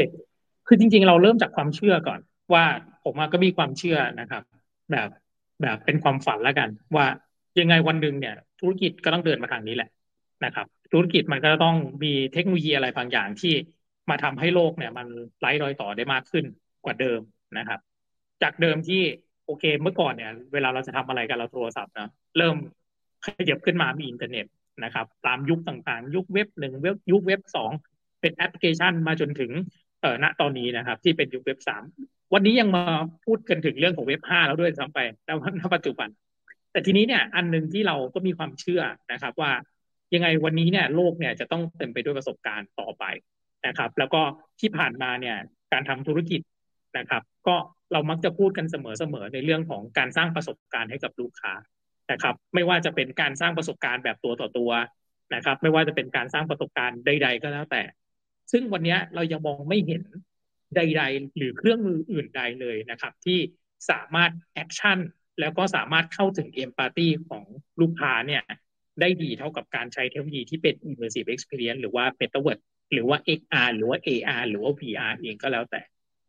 [0.67, 2.21] คือจริง ๆ เราเริ่มจากความเชื่อก่อน
[2.55, 2.65] ว่า
[3.05, 4.43] ผมก็มีความเชื่อนะครับ
[4.91, 5.09] แบบ
[5.63, 7.07] แบบเป็นความฝันแล้วกัน ว่า
[7.61, 9.91] ยังไงวันหนึ่งเนี่ย ธุรกิจก็ต้องเดินมาทางนี้แหละ
[10.45, 13.55] นะครับ ธุรกิจมันก็ต้องมีเทคโนโลยีอะไรบางอย่างที่
[14.11, 15.07] มาทำให้โลกเนี่ย มัน
[15.41, 16.45] ไร้รอยต่อได้มากขึ้น
[16.85, 17.21] กว่าเดิม
[17.59, 17.81] นะครับ
[18.43, 19.03] จากเดิมที่
[19.47, 22.57] โอเคเมื่อก่อนเนี่ย เวลาเราจะทำอะไรกันเราโทรศัพท์นะเริ่ม
[23.25, 24.47] ขยับขึ้นมามีอินเทอร์เน็ต
[24.85, 27.71] นะครับ ตามยุคต่างๆ ยุคเว็บหนึ่งเว็บยุคเว็บสอง
[28.21, 29.51] เป็นแอปพลิเคชันมาจนถึง
[30.07, 31.83] อ่อณตอนนี้นะครับ ที่เป็นยุคเว็บสาม
[32.35, 32.85] วันนี้ยังมา
[33.25, 34.99] พูดกันถึงเรื่องของเว็บห้าแล้วด้วยซ้ำไป
[35.61, 36.09] ณปัจจุบัน
[36.73, 39.53] แต่ทีนี้เนี่ย อันหนึ่งที่เราก็มีความเชื่อนะครับ ว่า
[40.15, 43.05] ยังไงวันนี้เนี่ยโลกเนี่ยจะต้องเต็มไปด้วยประสบการณ์ต่อไป
[43.67, 44.21] นะครับ แล้วก็
[44.61, 45.37] ที่ผ่านมาเนี่ย
[45.73, 46.41] การทำธุรกิจ
[46.99, 47.57] นะครับ ก็
[47.93, 51.53] เรามักจะพูดกันเสมอๆในเรื่องของการสร้างประสบการณ์ให้กับลูกค้า
[52.13, 54.71] นะครับ ไม่ว่าจะเป็นการสร้างประสบการณ์แบบตัวต่อตัว
[55.35, 57.83] นะครับ ไม่ว่าจะเป็นการสร้างประสบการณ์ใด ๆ ก็แล้วแต่
[58.53, 60.03] ซึ่งวันนี้เรายังมองไม่เห็น
[60.77, 63.39] ใด ๆ หรือเครื่องมืออื่นใดเลยนะครับ ที่
[63.91, 64.99] สามารถ action
[65.41, 67.45] แล้วก็สามารถเข้าถึง empathy ของ
[67.81, 68.43] ลูกค้าเนี่ย
[69.01, 72.59] ได้ดีเท่ากับการใช้เทคโนโลยีที่เป็น immersive experience หรือว่า m e t a v e r s
[72.93, 75.83] หรือว่า XR หรือว่า AR หรือว่า VR เองก็แล้วแต่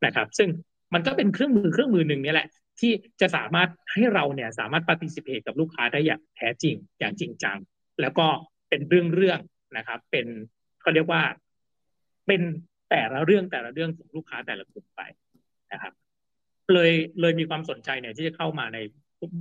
[0.05, 0.49] นะครับ ซึ่ง
[0.93, 2.47] มันก็เป็นเครื่องมือเครื่องมือหนึ่งนี่แหละ
[2.79, 7.57] ที่จะสามารถให้เราเนี่ยสามารถ participate กับลูกค้าได้อย่างแท้จริงอย่างจริงจัง
[8.01, 8.27] แล้วก็
[8.69, 9.39] เป็นเรื่องเรื่อง
[9.77, 10.27] นะครับ เป็น
[10.81, 11.21] เขาเรียกว่า
[12.27, 12.41] เป็น
[12.89, 15.01] แต่ละเรื่องแต่ละเรื่องของลูกค้าแต่ละกลุ่มไป
[15.73, 15.93] นะครับ
[16.73, 18.77] เลยเลยมีความสนใจเนี่ยที่จะเข้ามาใน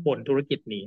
[0.06, 0.84] บนธุรกิจนี้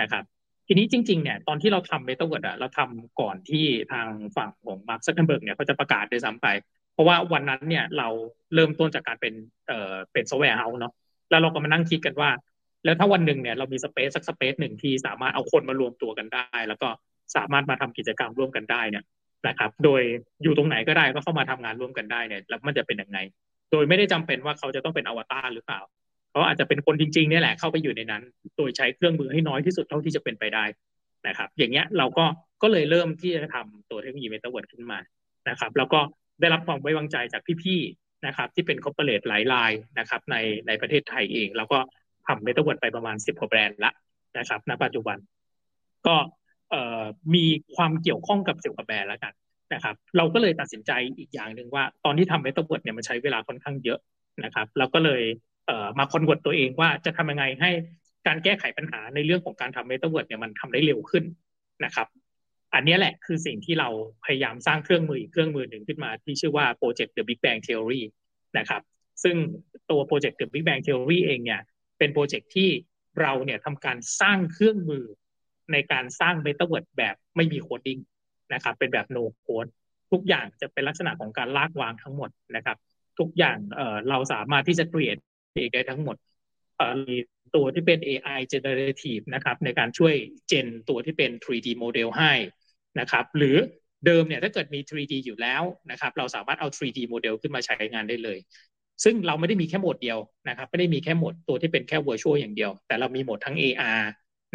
[0.00, 0.24] นะครับ
[0.66, 6.46] ทีนี้จริงๆเนี่ยตอนที่เราทำเมตาเวิร์ดอะเราทำก่อนที่ทางฝั่งของมาร์คซักเคนเบิร์กเนี่ยเขาจะประกาศด้วยซ้ำไป
[6.92, 8.08] เพราะว่าวันนั้นเนี่ยเรา
[8.54, 9.34] เริ่มต้นจากการเป็น
[9.66, 10.92] เอ่อเป็น software house เนาะ
[11.30, 12.30] แล้วเราก็มานั่งคิดกันว่า
[12.84, 16.88] แล้วถ้าวันหนึ่งเนี่ยเรามี space สัก space หนึ่งที่สามารถเอาคนมารวมตัวกันได้ แล้วก็
[17.36, 19.04] สามารถมาทำกิจกรรมร่วมกันได้เนี่ย
[19.48, 20.02] นะครับ โดย
[20.42, 23.18] อยู่ตรงไหนก็ได้ก็เข้ามาทำงานร่วมกันได้เนี่ยแล้วมันจะเป็นยังไง
[23.72, 25.80] โดยไม่ได้จำเป็นว่าเขาจะต้องเป็นอวตารหรือเปล่า
[26.30, 28.22] เขาอาจจะเป็นคนจริงๆนี่แหละเข้าไปอยู่ในนั้น
[28.56, 30.64] โดยใช้เครื่องมือให้น้อยที่สุดเท่าที่จะเป็นไปได้
[31.28, 32.24] นะครับ อย่างเงี้ยเราก็
[32.62, 34.98] ก็เลยเริ่มที่จะทำตัวเทคโนโลยีเมตาเวิร์ดขึ้นมา
[35.48, 36.00] นะครับ แล้วก็
[36.40, 41.78] ได้รับความไว้วางใจจากพี่ๆนะครับ ที่เป็น corporate หลายรายนะครับในในประเทศไทยเอง แล้วก็
[42.26, 43.92] ทำเมตาเวิร์ดไปประมาณสิบกว่าแบรนด์ละ
[44.38, 45.18] นะครับ ณ ปัจจุบัน
[46.06, 46.16] ก็
[47.34, 47.44] มี
[47.76, 49.32] ความเกี่ยวข้องกับเสิบกว่าแบรนด์แล้วกัน
[49.74, 53.98] นะครับ เราก็เลยตัดสินใจอีกอย่างหนึ่งว่า ตอนที่ทำเมตาเวิร์ดเนี่ยมันใช้เวลาค่อนข้างเยอะ
[54.44, 55.22] นะครับ เราก็เลย
[55.66, 57.70] มา convert ตัวเองว่าจะทำยังไงให้
[58.26, 61.24] การแก้ไขปัญหาในเรื่องของการทำเมตาเวิร์ดเนี่ยมันทำได้เร็วขึ้น
[61.84, 62.06] นะครับ
[62.74, 63.88] อันนี้แหละคือสิ่งที่เรา
[64.24, 68.02] พยายามสร้างเครื่องมืออีกเครื่องมือหนึ่งขึ้นมาที่ชื่อว่า Project The Big Bang Theory
[68.58, 68.82] นะครับ
[69.22, 69.36] ซึ่ง
[69.90, 71.60] ตัว Project The Big Bang Theory เองเนี่ย
[71.98, 72.70] เป็นโปรเจกต์ที่
[73.20, 75.04] เราเนี่ยทำการสร้างเครื่องมือ
[75.72, 77.98] ในการสร้างเมตาเวิร์ดแบบไม่มี coding
[78.54, 79.70] นะครับเป็นแบบ no code
[80.12, 82.76] ทุกอย่างจะเป็นลักษณะของการลากวางทั้งหมดนะครับ
[83.18, 85.20] ทุกอย่างเเราสามารถที่จะ create
[85.56, 86.16] เองได้ทั้งหมด
[87.08, 87.16] มี
[87.54, 90.14] ตัวที่เป็น AI generative นะครับในการช่วย
[90.48, 92.32] gen ตัวที่เป็น 3D model ให้
[93.00, 93.56] นะครับ หรือ
[94.06, 98.38] เดิมเนี่ยถ้าเกิดมี 3D อยู่แล้วนะครับ เราสามารถเอา 3D model ขึ้นมาใช้งานได้เลย
[99.04, 104.00] ซึ่งเราไม่ได้มีแค่โหมดเดียวนะครับ ไม่ได้มีแค่โหมดตัวที่เป็นแค่ virtual อย่างเดียว แต่เรามีโหมดทั้ง AR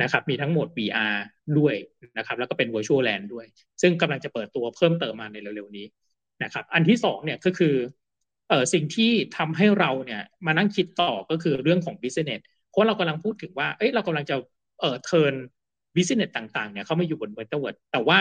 [0.02, 1.16] นะครับมีทั้งโหมด VR
[1.60, 1.76] ด้วย
[2.18, 3.46] นะครับแล้วก็เป็น virtual land ด้วย
[3.82, 5.86] ซึ่งกำลังจะเปิดตัวเพิ่มเติมมาในเร็วๆนี้
[6.44, 7.76] นะครับอันที่สองเนี่ยก็คือ
[8.50, 14.36] เอ่อสิ่งที่ทำให้เราเนี่ยมานั่งคิดต่อก็คือเรื่องของ business เพราะเรากำลังพูดถึงว่าเอ้ยเรากำลังจะ
[14.80, 15.34] เอ่อ turn
[15.96, 18.20] business ต่างๆเนี่ยเข้ามาอยู่บน Metaverse แต่ว่า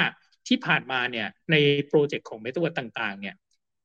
[0.48, 1.56] ที่ผ่านมาเนี่ยใน
[1.88, 3.34] โปรเจกต์ของ Metaverse ต่างๆเนี่ย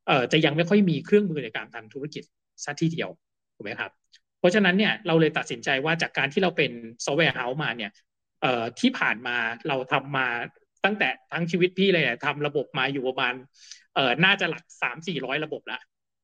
[0.07, 2.23] เอ่อจะยังไม่ค่อยมีเครื่องมือในการทำธุรกิจ
[2.65, 3.09] สักทีเดียว
[3.55, 3.91] ถูกไหมครับ
[4.39, 6.71] เพราะฉะนั้นเนี่ยเราเลยตัดสินใจว่าจากการที่เราเป็น
[7.05, 7.91] software house มาเนี่ย
[8.41, 9.37] เอ่อที่ผ่านมา
[9.67, 10.27] เราทำมา
[10.85, 13.33] ตั้งแต่ทั้งชีวิตพี่เลยทำระบบมาอยู่ประมาณ
[13.95, 15.79] เอ่อน่าจะหลักสามสี่ร้อยระบบละ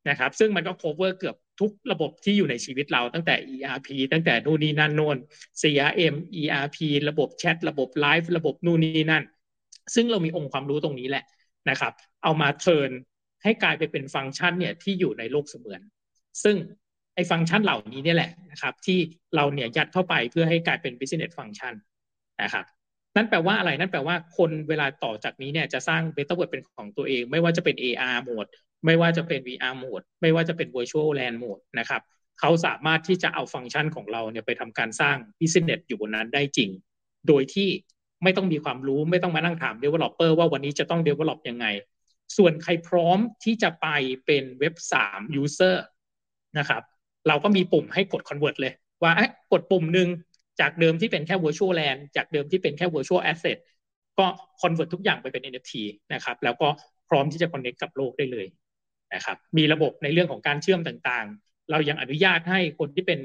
[0.09, 5.17] นะครับ ซึ่งมันก็ cover เกือบทุกระบบที่อยู่ในชีวิตเราตั้งแต่ ERP ตั้งแต่นู่นนี่นั่นโน่น
[5.61, 6.77] CRM ERP
[7.09, 9.23] ระบบแชทระบบไลฟ์ระบบนู่นนี่นั่น
[9.95, 11.23] ซึ่งเรามีองค์ความรู้ตรงนี้แหละ
[11.69, 11.93] นะครับ
[12.23, 12.91] เอามาเทิร์น
[13.43, 15.81] ให้กลายไปเป็นฟังก์ชันเนี่ยที่อยู่ในโลกเสมือน
[16.43, 16.55] ซึ่ง
[17.15, 18.99] ไอ้ฟังก์ชันเหล่านี้เนี่ยแหละนะครับ ที่
[19.35, 21.73] เราเนี่ยยัดเข้าไปเพื่อให้กลายเป็น business function
[22.43, 22.65] นะครับ
[23.15, 28.45] นั่นแปลว่าอะไรนั่นแปลว่าคนเวลาต่อจากนี้เนี่ยจะสร้าง b e t a w o r d เป็นของตัวเอง ไม่ว่าจะเป็น AR โหมด
[28.85, 32.01] ไม่ว่าจะเป็น VR mode ไม่ว่าจะเป็น virtual land mode นะครับ
[32.39, 36.69] เขาสามารถที่จะเอาฟังก์ชันของเราเนี่ยไปทำการสร้าง business อยู่บนนั้นได้จริง
[37.27, 37.69] โดยที่
[38.23, 41.65] ไม่ต้องมีความรู้ไม่ต้องมานั่งถาม developer ว่าวันนี้จะต้อง develop ยังไง
[42.37, 43.87] ส่วนใครพร้อมที่จะไป
[44.25, 44.73] เป็นเว็บ
[45.07, 45.75] 3 user
[46.59, 46.83] นะครับ
[47.27, 48.73] เราก็มีปุ่มให้กด convert เลย
[49.03, 49.13] ว่า
[49.51, 50.09] กดปุ่มหนึ่ง
[50.59, 53.57] จากเดิมที่เป็นแค่ virtual land จากเดิมที่เป็นแค่ virtual asset
[54.19, 54.25] ก็
[54.61, 55.73] convert ทุกอย่างไปเป็น NFT
[56.13, 56.67] นะครับแล้วก็
[57.09, 58.47] พร้อมที่จะ connect กับโลกได้เลย
[59.13, 63.19] นะครับมีระบบในเรื่องของการเชื่อมต่างๆ เรายังอนุญาตให้คนที่เป็น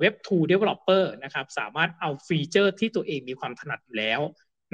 [0.00, 4.20] เว็บ 2 developer นะครับสามารถเอา feature ที่ตัวเองมีความถนัดอยู่แล้ว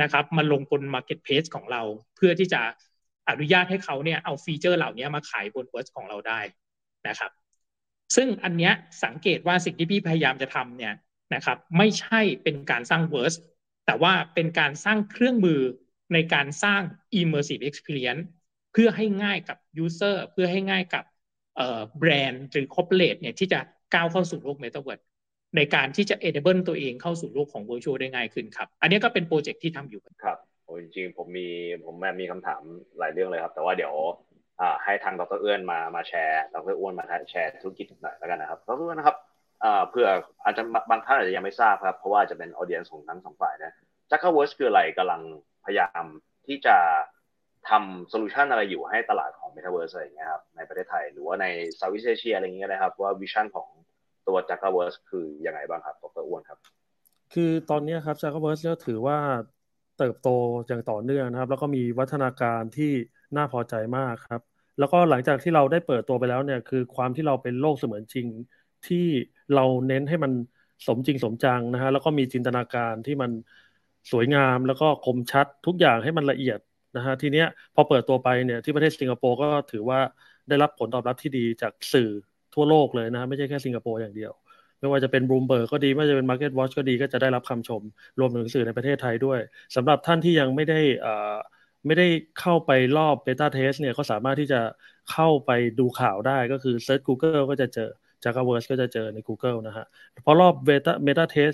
[0.03, 1.83] นะครับมาลงบน marketplace ของเรา
[2.17, 2.61] เพื่อที่จะ
[3.31, 6.41] อนุญาตให้เขาเนี่ยเอา feature เหล่านี้มาขายบนเวิร์ของเราได้
[7.09, 7.31] นะครับ
[8.17, 8.73] ซึ่งอันเนี้ย
[9.05, 10.95] สังเกตว่าสิ่งที่พี่พยายามจะทำเนี่ย
[11.35, 13.35] นะครับไม่ใช่เป็นการสร้าง verse
[13.87, 15.61] แต่ว่าเป็นการสร้างเครื่องมือ
[16.15, 16.83] ในการสร้าง
[17.21, 18.25] immersive experience
[18.73, 21.05] เพื่อให้ง่ายกับ user เพื่อให้ง่ายกับ
[21.99, 23.61] แบรนด์หรือ corporate เนี่ยที่จะ
[23.95, 25.05] ก้าวเข้าสู่โลก Metaverse
[25.57, 31.49] ในการที่จะ enable ตัวเองเข้าสู่โลกของ virtual ได้ง่ายขึ้นครับ อันนี้ก็เป็นโปรเจกต์ที่ทำอยู่ครับโอ้จริงๆผมมี
[31.85, 32.63] ผมมีคำถาม
[32.99, 33.95] หลายเรื่องเลยครับ แต่ว่าเดี๋ยว
[34.85, 39.17] ให้ทางดรเอื้อนมามาแชร์ดรอ้วนมาแชร์ธุรกิจหน่อยแล้วกันนะครับดรอ้วนนะครับ
[39.91, 40.07] เพื่อ
[40.45, 43.73] อาจจะบางท่านอาจจะยังไม่ทราบครับเพราะว่าจะเป็นออเดียนของทั้งสองฝ่ายนะ
[44.11, 45.23] จักรเวิร์สคืออะไรกำลัง
[45.65, 46.05] พยายาม
[46.47, 46.77] ที่จะ
[47.69, 51.47] ทำ solution อะไรอยู่ให้ตลาดของ Metaverse อะไรอย่างเงี้ยครับในประเทศไทย หรือว่าใน
[51.77, 53.69] Southeast Asia อะไรอย่างเงี้ยนะครับ ว่า vision ของ
[54.27, 56.59] ตัวจักรเวิร์สคือยังไงบ้างครับดร.อ้วนครับ
[57.35, 59.19] คือตอนนี้ครับจักรเวิร์สก็ถือว่า
[59.99, 60.29] เติบโต
[60.67, 62.93] อย่างต่อเนื่องนะครับ แล้วก็มีวิวัฒนาการที่
[63.37, 64.41] น่าพอใจมากครับ
[64.79, 68.27] แล้วก็หลังจากที่เราได้เปิดตัวไปแล้วเนี่ยคือความที่เราเป็นโลกเสมือนจริง
[68.87, 69.07] ที่
[69.55, 70.33] เราเน้นให้มัน
[70.87, 73.31] สมจริงสมจังนะฮะแล้วก็มีจินตนาการที่มัน
[74.11, 76.59] สวยงามแล้วก็คมชัดทุกอย่างให้มันละเอียด
[76.97, 80.01] นะฮะทีเนี้ยพอเปิดตัวไปเนี่ยที่ประเทศสิงคโปร์ก็ถือว่า
[80.49, 82.11] ได้รับผลตอบรับที่ดีจากสื่อ
[82.55, 84.33] ทั่วโลกเลยนะไม่ใช่แค่สิงคโปร์อย่างเดียว
[84.81, 87.83] ไม่ว่าจะเป็นบลูมเบิร์กก็ดีไม่ว่าจะเป็น Market Watch ก็ดีก็จะได้รับคำชม
[88.19, 89.41] รวมถึงสื่อในประเทศไทยด้วย
[89.77, 90.81] สำหรับท่านที่ยังไม่ได้
[91.89, 92.07] ไม่ได้
[92.41, 94.61] เข้าไปรอบ beta test เนี่ยก็สามารถที่จะ
[95.13, 97.91] เข้าไปดูข่าวได้ก็คือ search Google ก็จะเจอ
[98.25, 99.87] จักรเวิร์สก็จะเจอใน Google นะฮะ
[100.23, 101.51] เพราะรอบ beta beta test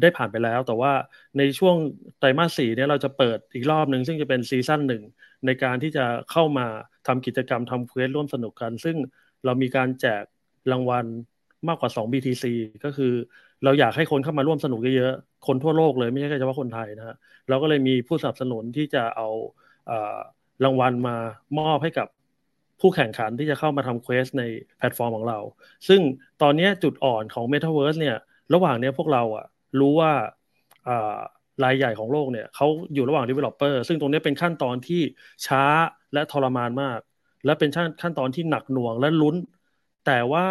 [0.00, 0.92] ได้ผ่านไปแล้ว แต่ว่า
[1.38, 1.76] ในช่วง
[2.18, 5.02] ไตรมาสสี่เนี่ยเราจะเปิดอีกรอบหนึ่งซึ่งจะเป็น season หนึ่ง
[5.46, 6.66] ในการที่จะเข้ามา
[7.06, 8.96] ทำกิจกรรมทำ quest ร่วมสนุกกัน ซึ่ง
[9.44, 10.22] เรามีการแจก
[10.72, 11.06] รางวัล
[11.68, 12.44] มากกว่า 2 BTC
[12.84, 13.12] ก็คือ
[13.64, 17.16] เราอยากให้คนเข้ามาร่วมสนุกเยอะๆ คนทั่วโลกเลยไม่ใช่แค่เฉพาะคนไทยนะฮะ
[17.48, 19.28] เราก็เลยมีผู้สนับสนุนที่จะเอา
[20.64, 21.16] รางวัลมา
[21.58, 22.08] มอบให้กับ
[22.80, 24.42] ผู้แข่งขันที่จะเข้ามาทำ quest ใน
[24.78, 25.38] แพลตฟอร์มของเรา
[25.88, 26.00] ซึ่ง
[26.42, 28.16] ตอนนี้จุดอ่อนของ Metaverse เนี่ย
[28.54, 29.46] ระหว่างนี้พวกเราอะ
[29.80, 30.12] รู้ว่า
[31.64, 35.02] รายใหญ่ของโลกเนี่ยเขาอยู่ระหว่าง developer ซึ่งตรงนี้เป็นขั้นตอนที่
[35.46, 35.64] ช้า
[36.12, 37.00] และทรมานมาก
[37.44, 37.70] และเป็น
[38.02, 39.36] ขั้นตอนที่หนักหน่วงและลุ้น
[40.06, 40.46] แต่ว่า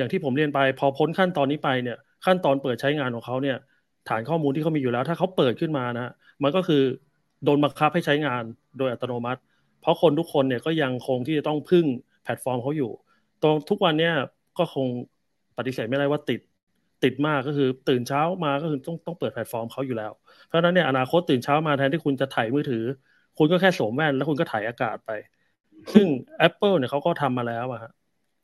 [0.00, 1.96] อย่างที่ผมเรียนไปพอพ้นขั้นตอนนี้ไปเนี่ย
[2.26, 3.56] ขั้นตอนเปิดใช้งานของเขาเนี่ย
[4.08, 6.08] ฐานข้อมูลที่เขามีอยู่แล้ว ถ้าเขาเปิดขึ้นมานะ
[6.42, 6.82] มันก็คือ
[7.44, 8.42] โดนบังคับให้ใช้งาน
[8.78, 9.40] โดยอัตโนมัติ
[9.80, 11.86] เพราะคนทุกคนเนี่ยก็ยังคงที่จะต้องพึ่ง
[12.22, 12.90] แพลตฟอร์มเขาอยู่
[13.42, 14.14] ตรงทุกวันเนี่ย
[14.58, 14.86] ก็คง
[15.58, 16.40] ปฏิเสธไม่ได้ว่าติด
[17.04, 20.12] ติดมากก็คือตื่นเช้ามาก็คือต้องต้องเปิดแพลตฟอร์มเขาอยู่แล้ว
[20.46, 22.84] เพราะฉะนั้นเนี่ยอนาคตตื่นเช้ามาแทนที่คุณจะถ่ายมือถือ
[23.38, 25.10] คุณก็แค่สวมแว่นแล้วคุณก็ถ่ายอากาศไป
[25.94, 26.06] ซึ่ง
[26.46, 27.90] Apple เนี่ยเขาก็ทำมาแล้วอะฮะ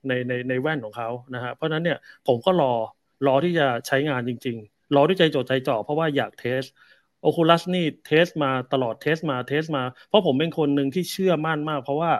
[0.08, 2.72] ในในในแว่นของเขานะฮะเพราะฉะนั้นเนี่ยผมก็รอ
[3.26, 6.62] รอที่จะใช้งานจริง ๆ รอด้วยใจจดใจจ่อเพราะว่าอยาก test
[7.22, 12.10] Oculus นี่ test มาตลอด test มา test มา เพราะผมเป็นคนหนึ่งที่เชื่อมั่นมาก เพราะว่า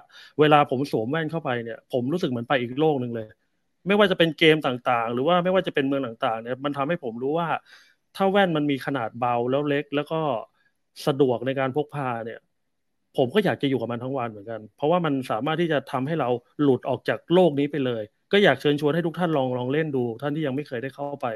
[0.40, 3.28] เวลาผมสวมแว่นเข้าไปเนี่ย ผมรู้สึกเหมือนไปอีกโลกหนึ่งเลย
[3.86, 7.48] ไม่ว่าจะเป็นเกมต่างๆ หรือว่าไม่ว่าจะเป็นเมืองต่างๆเนี่ยมันทำให้ผมรู้ว่า
[8.16, 10.20] ถ้าแว่นมันมีขนาดเบาแล้วเล็ก แล้วก็
[11.06, 12.40] สะดวกในการพกพาเนี่ย
[13.16, 16.28] ผมก็อยากจะอยู่กับมันทั้งวันเหมือนกัน เพราะว่ามันสามารถที่จะทำให้เรา
[16.62, 18.02] หลุดออกจากโลกนี้ไปเลย
[18.32, 21.26] ก็อยากเชิญชวนให้ทุกท่านลองลองเล่นดู ท่านที่ยังไม่เคยได้เข้าไป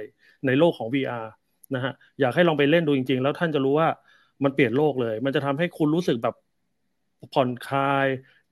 [0.47, 1.26] ในโลกของ VR
[1.74, 3.89] นะฮะอยากให้ลองไปเล่นดูจริง ๆ แล้วท่านจะรู้ว่า
[4.45, 6.35] มันเปลี่ยนโลกเลย มันจะทำให้คุณรู้สึกแบบ
[7.35, 8.07] ผ่อนคลาย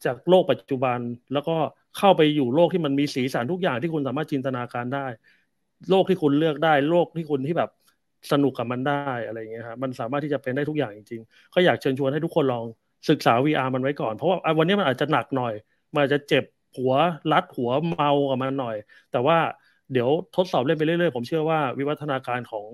[0.05, 0.99] จากโลกปัจจุบัน
[1.33, 1.57] แล้วก็
[1.99, 5.07] เข้าไปอยู่โลกที่มันมีสีสันทุกอย่างที่คุณสามารถจินตนาการได้
[5.91, 7.71] โลกที่คุณเลือกได้ โลกที่คุณที่แบบ
[8.33, 12.65] สนุกกับมันได้อะไรอย่างเงี้ยครับมันสามารถที่จะเป็นได้ทุกอย่างจริงๆก็อยากเชิญชวนให้ทุกคนลอง
[13.09, 15.53] ศึกษา VR มันไว้ก่อน เพราะว่าวันนี้มันอาจจะหนักหน่อย
[15.93, 16.45] มันอาจจะเจ็บ
[16.77, 16.93] หัว
[17.33, 18.77] รัดหัวเมากับมันหน่อย
[19.11, 19.37] แต่ว่า
[19.93, 22.67] เดี๋ยวทดสอบเล่นไปเรื่อยๆ ผมเชื่อว่าวิวัฒนาการของ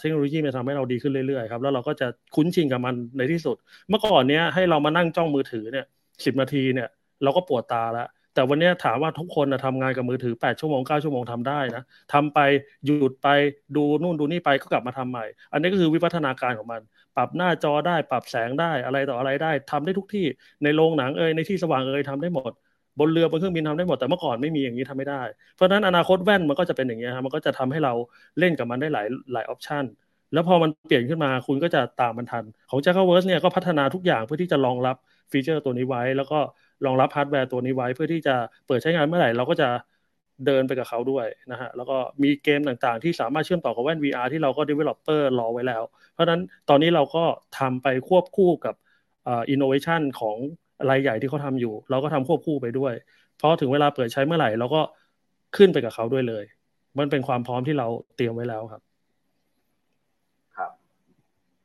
[0.00, 3.56] เทคโนโลยีมันทำให้เราดีขึ้นเรื่อยๆครับแล้วเราก็จะคุ้นชินกับมันในที่สุด
[3.88, 5.84] เมื่อก่อนเนี้ยให้เรามานั่งจ้องมือถือเนี่ย
[6.24, 6.88] สิบนาทีเนี่ย
[7.22, 8.06] เราก็ปวดตาแล้ว
[8.36, 11.82] แต่วันนี้ถามว่าทุกคนนะทำงานกับมือถือ 8 ชั่วโมง 9 ชั่วโมงทำได้นะ
[12.12, 12.38] ทำไป
[12.84, 13.28] หยุดไป
[13.76, 16.80] ดูนู่นดูนี่ไปก็กลับมาทำใหม่ อันนี้ก็คือวิวัฒนาการของมัน
[17.16, 20.26] ปรับหน้าจอได้ปรับแสงได้อะไรต่ออะไรได้ทำได้ทุกที่
[20.62, 22.52] ในโรงหนังเอ่ยในที่สว่างเอ่ยทำได้หมด
[22.98, 25.22] บนเรือบนเครื่องบินทำได้หมดแต่เมื่อก่อนไม่มีอย่างนี้ทำไม่ได้
[25.54, 27.92] เพราะฉะนั้นอนาคตแว่นมันก็จะเป็นอย่างนี้ครับมันก็จะทำให้เรา
[28.38, 29.84] เล่นกับมันได้หลายหลาย option
[30.32, 34.96] แล้วพอมันเปลี่ยนขึ้นมาคุณก็จะตามมันทัน ของ j a c k v e r s e เนี่ยก็พัฒนาทุกอย่างเพื่อที่จะรองรับ
[35.30, 36.38] feature ตัวนี้ไว้ แล้วก็
[36.84, 39.68] รองรับฮาร์ดแวร์ตัวนี้ไว้ เพื่อที่จะเปิดใช้งานเมื่อไหร่เราก็จะ
[40.46, 47.24] เดินไปกับเขาด้วยนะฮะแล้วก็มีเกมต่างๆ ที่สามารถเชื่อมต่อกับแว่น VR ที่เราก็ developer รอไว้แล้ว เพราะนั้นตอนนี้เราก็
[47.58, 48.74] ทำไปควบคู่กับ
[49.26, 50.36] อินโนเวชันของ
[50.90, 52.94] รายใหญ่ที่เขาทำอยู่ เราก็ทำควบคู่ไปด้วย
[53.36, 54.80] เพราะถึงเวลาเปิดใช้เมื่อไหร่เราก็
[55.56, 56.44] ขึ้นไปกับเขาด้วยเลย
[56.98, 58.82] มันเป็นความพร้อมที่เราเตรียมไว้แล้วครับ
[60.56, 60.72] ครับ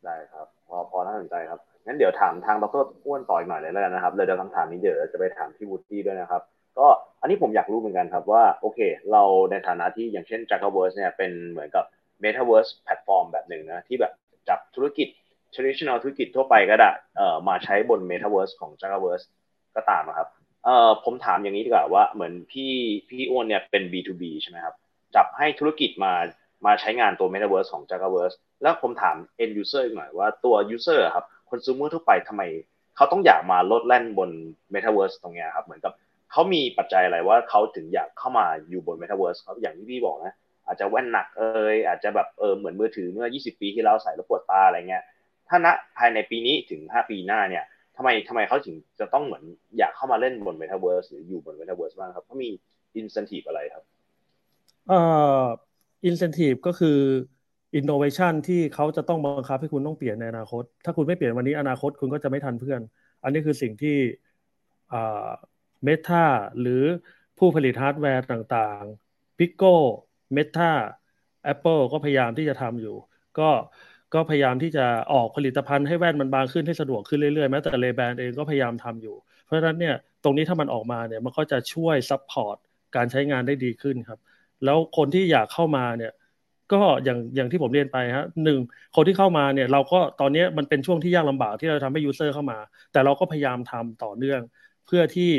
[0.03, 6.41] ได้ครับ พอพอน่าสนใจครับ งั้นเดี๋ยวถามทางดรอ้วนต่ออีกหน่อยเลยแล้วกันนะครับเลยเดี๋ยวคำถามนี้เดี๋ยวจะไปถามพี่วูดดี้ด้วยนะครับ
[6.79, 6.87] ก็
[7.21, 8.79] อันนี้ผมอยากรู้เหมือนกันครับว่าโอเค
[9.11, 11.85] เราในฐานะที่อย่างเช่น j a c k a v e r s e เนี่ยเป็นเหมือนกับ
[12.23, 14.13] Metaverse แพลตฟอร์มแบบหนึ่งนะที่แบบ
[14.49, 15.07] จับธุรกิจ
[15.53, 19.25] traditional ธุรกิจทั่วไปก็ได้เอ่อมาใช้บน Metaverse ของ j a c k a v e r s e
[19.75, 20.27] ก็ตามนะครับ
[20.65, 22.71] เอ่อผมถามอย่างนี้ดีกว่าว่าเหมือนพี่
[23.09, 24.75] พี่อ้วนเนี่ยเป็น B2B ใช่ไหมครับ
[25.15, 26.13] จับให้ธุรกิจมา
[26.65, 30.55] มาใช้งานตัว Metaverse ของ j a g a v e r s e แล้วผมถาม end user อีกหน่อยว่าตัว
[30.75, 32.43] user ครับ consumer ทั่วไปทำไม
[32.95, 34.29] เขาต้องอยากมาลดแล่นบน
[34.73, 35.93] Metaverse ตรงเนี้ยครับเหมือนกับ
[36.31, 40.33] เขามีปัจจัยอะไรว่าเขาถึงอยากเข้ามาอยู่บน Metaverse ครับอย่างที่พี่บอกนะ
[40.65, 41.43] อาจจะแว่นหนักเอ
[41.73, 45.03] ยอาจจะแบบเออเหมือนมือถือเมื่อ 20 ปีที่เราใส่แล้วปวดตาอะไรเงี้ย
[45.49, 47.63] ถ้าณภายในปีนี้ถึง 5 ปีหน้าเนี่ย
[47.97, 49.43] ทำไมทำไมเขาถึงจะต้องเหมือน
[49.77, 52.49] อยากเข้ามาเล่นบน Metaverse หรืออยู่บน Metaverse บ้างครับเขามี
[52.99, 53.83] incentive อะไรครับ
[54.87, 54.99] เอ่
[55.41, 55.43] อ
[56.09, 56.99] incentive ก็คือ
[57.79, 62.81] innovation ที่เขาจะต้องบังคับให้คุณต้องเปลี่ยนในอนาคต ถ้าคุณไม่เปลี่ยนวันนี้อนาคตคุณก็จะไม่ทันเพื่อน
[63.23, 63.97] อันนี้คือสิ่งที่
[65.83, 66.23] Meta
[66.61, 66.83] หรือ
[67.39, 69.73] ผู้ผลิตฮาร์ดแวร์ต่างๆ Pico
[70.35, 70.71] Meta
[71.53, 72.95] Apple ก็พยายามที่จะทำอยู่
[73.39, 73.49] ก็
[74.13, 79.15] ก็พยายามที่จะออกผลิตภัณฑ์ให้แว่นมันบางขึ้นให้สะดวกขึ้นเรื่อยๆ แม้แต่ Ray-Ban เองก็พยายามทำอยู่
[79.45, 82.57] เพราะฉะนั้นเนี่ยตรงนี้ถ้ามันออกมาเนี่ยมันก็จะช่วย support
[82.95, 84.19] การใช้งานได้ดีขึ้นครับ
[84.65, 86.11] แล้วคนที่อยากเข้ามาเนี่ย
[86.73, 88.59] ก็อย่างอย่างที่ผมเรียนไปฮะหนึ่ง
[88.95, 92.57] คนที่เข้ามาเนี่ยเราก็ตอนนี้มันเป็นช่วงที่ยากลำบากที่เราทำให้ยูเซอร์เข้ามา
[92.91, 94.41] แต่เราก็พยายามทำต่อเนื่อง
[94.85, 95.31] เพื่อที่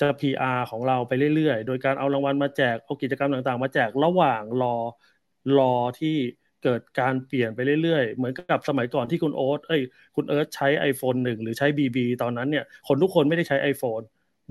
[0.00, 4.74] จะ PR ของเราไปเรื่อยๆ โดยการเอารางวัลมาแจกเอากิจกรรมต่างๆ มาแจกระหว่างรอ
[5.58, 6.16] รอที่
[6.64, 9.82] เกิดการเปลี่ยนไปเรื่อยๆ เหมือนกับสมัยก่อนที่คุณโอ๊ตเอ้ย
[10.16, 14.04] คุณเอิร์ธใช้ iPhone 1 หรือใช้ BB ตอนนั้นเนี่ยคนทุกคนไม่ได้ใช้ iPhone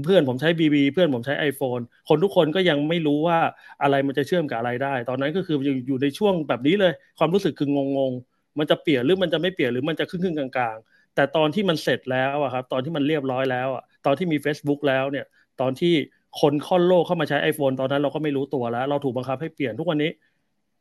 [0.03, 3.39] เพื่อนผมใช้ BB เพื่อนผมใช้ iPhone คนทุกคนก็ยังไม่รู้ว่า
[3.81, 15.25] อะไรมันจะเชื่อมกับอะไรได้ ตอนนั้นก็คืออยู่ในช่วงแบบนี้เลย ความรู้สึกคืองงๆมันจะเปลี่ยนหรือมันจะไม่เปลี่ยนหรือมันจะครึ่งๆกลางๆ แต่ตอนที่มันเสร็จแล้วอะครับตอนที่มันเรียบร้อยแล้วอะตอนที่มี Facebook แล้วเนี่ย
[15.61, 15.93] ตอนที่
[16.41, 20.11] คนค่อนโลกเข้ามาใช้ iPhone ตอนนั้นเราก็ไม่รู้ตัวแล้ว เราถูกบังคับให้เปลี่ยนทุกวันนี้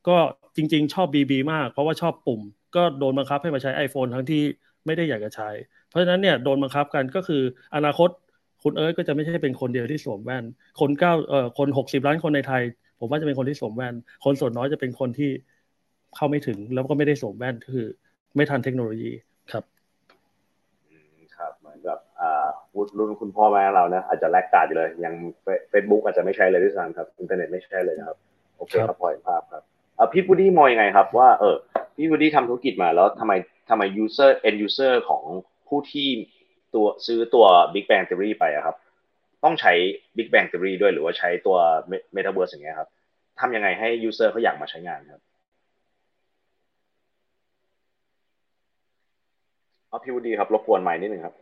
[0.09, 0.17] ก็
[0.57, 2.41] จริง ๆ ชอบ BB มาก เพราะว่าชอบปุ่ม
[2.77, 4.43] ก็โดนบังคับให้มาใช้ iPhone ทั้งที่
[4.87, 5.51] ไม่ได้อยากจะใช้
[5.89, 7.43] เพราะฉะนั้นเนี่ยโดนบังคับกันก็คือ
[7.75, 8.09] อนาคต
[8.63, 10.45] คุณเอิร์ธก็จะไม่ใช่เป็นคนเดียวที่สวมแว่น
[10.81, 12.63] คนเก้าเอ่อคนหกสิบล้านคนในไทย
[13.01, 13.95] ผมว่าจะเป็นคนที่สวมแว่น
[14.25, 15.31] คนส่วนน้อยจะเป็นคนที่
[16.17, 17.87] เข้าไม่ถึง แล้วก็ไม่ได้สวมแว่นคือ
[18.37, 19.11] ไม่ทันเทคโนโลยี
[19.53, 19.65] ครับ
[21.37, 22.47] ครับเหมือนกับอ่า
[22.99, 25.15] รุ่นคุณพ่อแม่เรานะอาจจะแลกกาดอยู่เลย ยัง
[25.71, 28.17] เฟซบุ๊กอาจจะไม่ใช่เลยด้วยซ้ำครับอินเทอร์เน็ตไม่ใช่เลยนะครับ
[28.57, 29.63] โอเคครับพอเห็นภาพครับ
[30.13, 31.57] พี่บูดี้มองยังไงครับ ว่าเออ
[31.97, 33.33] พี่บูดี้ทำธุรกิจมาแล้วทำไม
[33.71, 35.23] ทำไม user end user ของ
[35.69, 36.09] ผู้ที่
[36.75, 37.45] ตัวซื้อตัว
[37.75, 38.77] Big Bang Theory ไปอะครับ
[39.45, 39.73] ต้องใช้
[40.17, 41.57] Big Bang Theory ด้วยหรือว่าใช้ตัว
[42.17, 42.89] Metaverse อย่างเงี้ยครับ
[43.41, 45.23] ทำยังไงให้ user เขาอยากมาใช้งานครับ
[49.89, 51.35] เอาพี่วูดีครับรบกวนใหม่นิดนึงครับ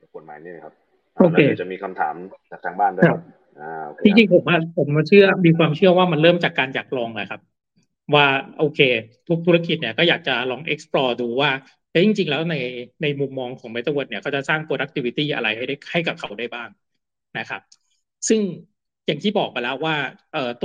[0.00, 0.74] รบกวนใหม่นิดนึงครับ
[1.14, 2.14] โอเคจะมีคำถาม
[2.50, 3.04] จากทางบ้านด้วย
[4.04, 7.40] จริงๆผมว่าผมมาเชื่อมีความเชื่อว่ามันเริ่มจากการอยากลองเลยครับ
[8.14, 8.26] ว่า
[8.56, 8.78] โอเค
[9.28, 11.50] ทุกธุรกิจเนี่ยก็อยากจะลอง explore ดูว่า
[11.90, 12.54] แต่จริง ๆ แล้วใน
[13.02, 16.68] ในมุมมองของ Metaverse เนี่ยเขาจะสร้าง productivity อะไรให้ได้ให้กับเขาได้บ้าง
[17.38, 17.60] นะครับ
[18.28, 18.40] ซึ่ง
[19.06, 19.96] อย่างที่บอกไปแล้วว่า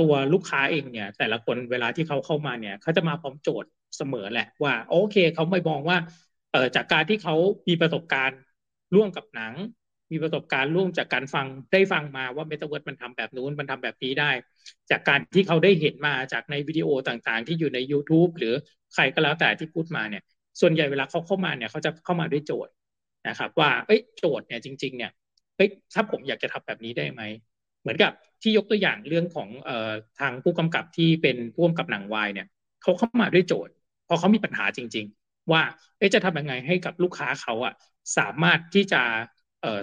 [0.00, 5.98] ตัวลูกค้าเองเนี่ย แต่ละคนเวลาที่เขาเข้ามาเนี่ยเขาจะมาพร้อมโจทย์เสมอแหละว่า โอเคเขาไม่มองว่า
[6.76, 7.34] จากการที่เขา
[7.68, 8.38] มีประสบการณ์
[8.94, 9.54] ร่วมกับหนัง
[10.10, 14.30] มีประสบการณ์ร่วมจากการฟังได้ฟังมาว่าเมตาเวิร์ดมันทำแบบนู้นมันทำแบบนี้ได้
[14.90, 18.54] จากการที่เขาได้เห็นมาจากในวิดีโอต่างๆ ที่อยู่ใน YouTube หรือ
[18.94, 20.22] ใครก็แล้วแต่ที่พูดมาเนี่ย
[20.60, 22.72] ส่วนใหญ่เวลาเขาเข้ามาเนี่ยเขาจะเข้ามาด้วยโจทย์
[23.28, 25.12] นะครับ ว่าเอ้ยโจทย์เนี่ยจริง ๆ เนี่ย
[25.56, 27.22] เอ้ยถ้าผมอยากจะทำแบบนี้ได้ไหม
[27.80, 29.90] เหมือนกับที่ยกตัวอย่างเรื่องของเอ่อ
[30.20, 32.46] ทางผู้กำกับที่เป็นผู้กำกับหนังวายเนี่ย
[32.82, 33.72] เขาเข้ามาด้วยโจทย์
[34.08, 35.62] พอเขามีปัญหาจริง ๆ ว่า
[35.98, 37.74] เอ๊ะจะทำยังไงให้กับลูกค้าเขาอะ
[38.18, 39.02] สามารถที่จะ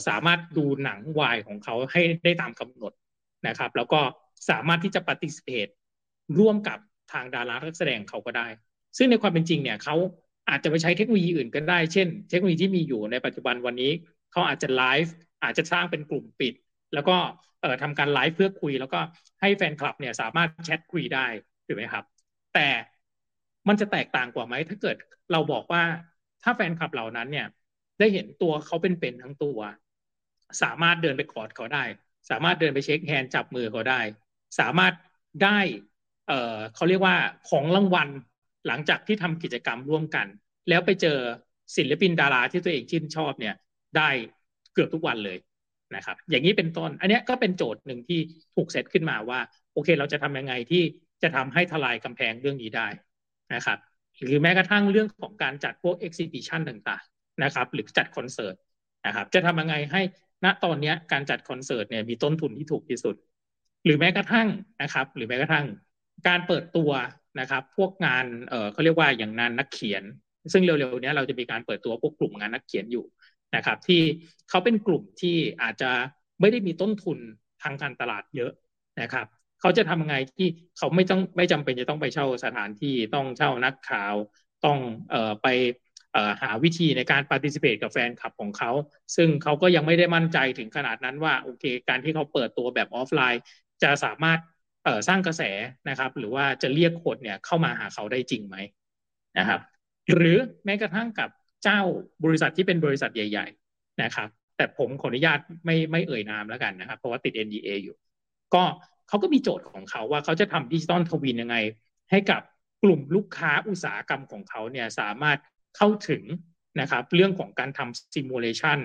[0.07, 2.93] สามารถดูหนังวายของเขาให้ได้ตามกำหนด
[3.47, 3.99] นะครับ แล้วก็
[4.49, 5.67] สามารถที่จะปฏิเสธ
[6.39, 6.77] ร่วมกับ
[7.13, 8.47] ทางดารานักแสดงเขาก็ได้
[8.97, 9.95] ซึ่งในความเป็นจริงเนี่ยเขา
[10.49, 13.91] อาจจะไปใช้เทคโนโลยีอื่นก็ได้ เช่น เทคโนโลยีที่มีอยู่ในปัจจุบันวันนี้
[14.31, 15.13] เขาอาจจะไลฟ์
[15.43, 16.53] อาจจะสร้างเป็นกลุ่มปิด
[16.93, 17.15] แล้วก็
[17.83, 18.99] ทำการไลฟ์เพื่อคุย แล้วก็
[19.41, 21.25] ให้แฟนคลับเนี่ยสามารถแชทคุยได้
[21.65, 22.03] ถูกไหมครับ
[22.53, 22.67] แต่
[23.67, 24.95] มันจะแตกต่างกว่าไหมถ้าเกิด
[25.31, 25.83] เราบอกว่า
[26.43, 27.47] ถ้าแฟนคลับเหล่านั้นเนี่ย
[27.99, 29.57] ได้เห็นตัวเขาเป็นๆทั้งตัว
[30.61, 31.83] สามารถเดินไปกอดเขาได้
[32.29, 34.01] สามารถเดินไปเช็คแฮนด์จับมือเขาได้
[34.59, 34.93] สามารถ
[35.43, 35.59] ได้
[36.27, 37.15] เอ่อเขาเรียกว่า
[37.49, 38.09] ของรางวัล
[38.67, 40.27] หลังจากที่ทำกิจกรรมร่วมกัน
[40.69, 41.17] แล้วไปเจอ
[41.77, 43.55] ศิลปินดาราที่ตัวเองชื่นชอบเนี่ย
[43.97, 44.09] ได้
[44.73, 45.37] เกือบทุกวันเลย
[45.95, 48.19] นะครับ อย่างนี้เป็นต้น อันนี้ก็เป็นโจทย์หนึ่งที่
[48.55, 49.39] ถูกเซตขึ้นมาว่า
[49.73, 50.83] โอเค เราจะทำยังไงที่
[51.23, 52.87] จะทำให้ทลายกำแพงเรื่องนี้ได้
[53.53, 53.77] นะครับ
[54.23, 57.03] หรือแม้กระทั่งเรื่องของการจัดพวก exhibition ต่าง
[57.43, 58.55] นะครับหรือจัดคอนเสิร์ต
[59.05, 60.01] นะครับจะทำยังไงให้
[60.45, 63.15] ณตอนนี้การจัดคอนเสิร์ตเนี่ยมีต้นทุนที่ถูกที่สุด
[63.85, 64.47] หรือแม้กระทั่ง
[64.81, 65.65] นะครับ หรือแม้กระทั่ง
[66.27, 66.91] การเปิดตัว
[67.39, 70.03] นะครับ พวกงานเออเขาเรียกว่าอย่างงานนักเขียน
[70.53, 73.05] ซึ่งเร็วๆนี้เราจะมีการเปิดตัวพวกกลุ่มงานนักเขียนอยู่
[73.55, 74.01] นะครับ ที่
[74.49, 75.91] เขาเป็นกลุ่มที่อาจจะ
[76.41, 77.17] ไม่ได้มีต้นทุน
[77.63, 78.51] ทางการตลาดเยอะ
[79.01, 79.27] นะครับ
[79.61, 84.15] เขาจะทำยังไงที่เขาไม่ต้องไม่จำเป็นจะต้องไปเช่าสถานที่ต้องเช่านักข่าว
[84.65, 84.77] ต้อง
[85.09, 85.47] เอ่อไป
[86.41, 88.71] หาวิธีในการปฏิสิเ t ตกับแฟนคลับของเขา
[89.15, 93.41] ซึ่งเขาก็ยังไม่ได้มั่นใจถึงขนาดนั้นว่าโอเค การที่เขาเปิดตัวแบบออฟไลน์
[93.83, 94.39] จะสามารถ
[95.07, 95.43] สร้างกระแส
[95.89, 98.55] นะครับ หรือว่าจะเรียกคนเนี่ยเข้ามาหาเขาได้จริงไหม
[99.37, 99.61] นะครับ
[100.13, 101.29] หรือแม้กระทั่งกับ
[101.63, 101.79] เจ้า
[102.23, 107.95] บริษัทที่เป็นบริษัทใหญ่ ๆนะครับ แต่ผมขออนุญาตไม่ไม่เอ่ยนามแล้วกันนะครับ เพราะว่าติด NDA อยู่
[108.53, 108.63] ก็
[109.07, 111.55] เขาก็มีโจทย์ของเขาว่าเขาจะทำ digital twin ยังไง
[112.11, 112.41] ให้กับ
[112.83, 115.37] กลุ่มลูกค้าอุตสาหกรรมของเขาเนี่ยสามารถ
[115.75, 116.23] เข้าถึง
[116.81, 118.79] นะครับเรื่องของการทำ simulation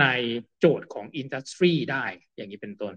[0.00, 0.06] ใน
[0.58, 2.04] โจทย์ของ industry ได้
[2.36, 2.94] อย่างนี้เป็นต้น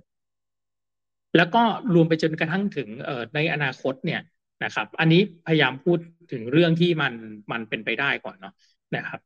[1.38, 1.64] แล้วก็
[1.94, 2.90] รวมไปจนกระทั่งถึง
[3.36, 4.22] ในอนาคตเนี่ย
[4.64, 6.00] นะครับอันนี้พยายามพูด
[6.32, 7.14] ถึงเรื่องที่มัน
[7.52, 8.54] มันเป็นไปได้ก่อนเนาะ
[8.96, 9.20] นะครับ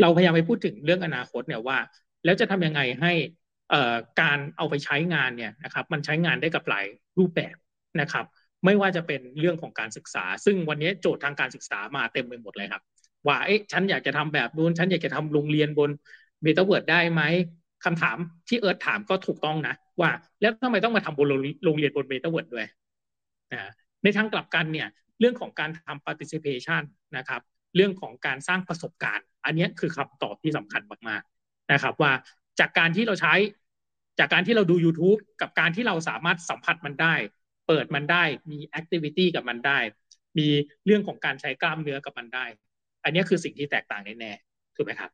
[0.00, 1.78] เราพยายามไปพูดถึงเรื่องอนาคตเนี่ยว่า
[2.24, 3.12] แล้วจะทำยังไงให้
[4.20, 6.86] การเอาไปใช้งานเนี่ยนะครับมันใช้งานได้กับหลาย
[7.18, 7.56] รูปแบบ
[8.00, 8.24] นะครับ
[8.64, 12.82] ไม่ว่าจะเป็นเรื่องของการศึกษา ซึ่งวันนี้โจทย์ทางการศึกษามาเต็มไปหมดเลยครับ
[13.26, 15.90] ว่าเอ๊ะฉันอยากจะทำแบบนู้น ฉันอยากจะทำโรงเรียนบน
[16.42, 17.22] เมตาเวิร์ดได้ไหม
[17.84, 18.16] คำถาม
[18.48, 20.10] ที่เอิร์ธถามก็ถูกต้องนะ ว่า
[20.40, 21.26] แล้วทำไมต้องมาทำบน
[21.64, 22.66] โรงเรียนบนเมตาเวิร์ดด้วย
[24.02, 24.88] ในทางกลับกันเนี่ย
[25.20, 26.82] เรื่องของการทำ participation
[27.16, 27.40] นะครับ
[27.76, 32.12] เรื่องของการสร้างประสบการณ์ อันนี้คือคำตอบที่สำคัญมากๆนะครับว่า
[32.60, 33.34] จากการที่เราใช้
[34.18, 37.14] จากการที่เราดู YouTube กับการที่เราสามารถสัมผัสมันได้
[37.66, 39.78] เปิดมันได้มี activity กับมันได้
[40.38, 40.48] มี
[40.86, 42.44] เรื่องของการใช้กล้ามเนื้อกับมันได้
[43.04, 45.10] อันนี้คือสิ่งที่แตกต่างแน่ๆถูกไหมครับ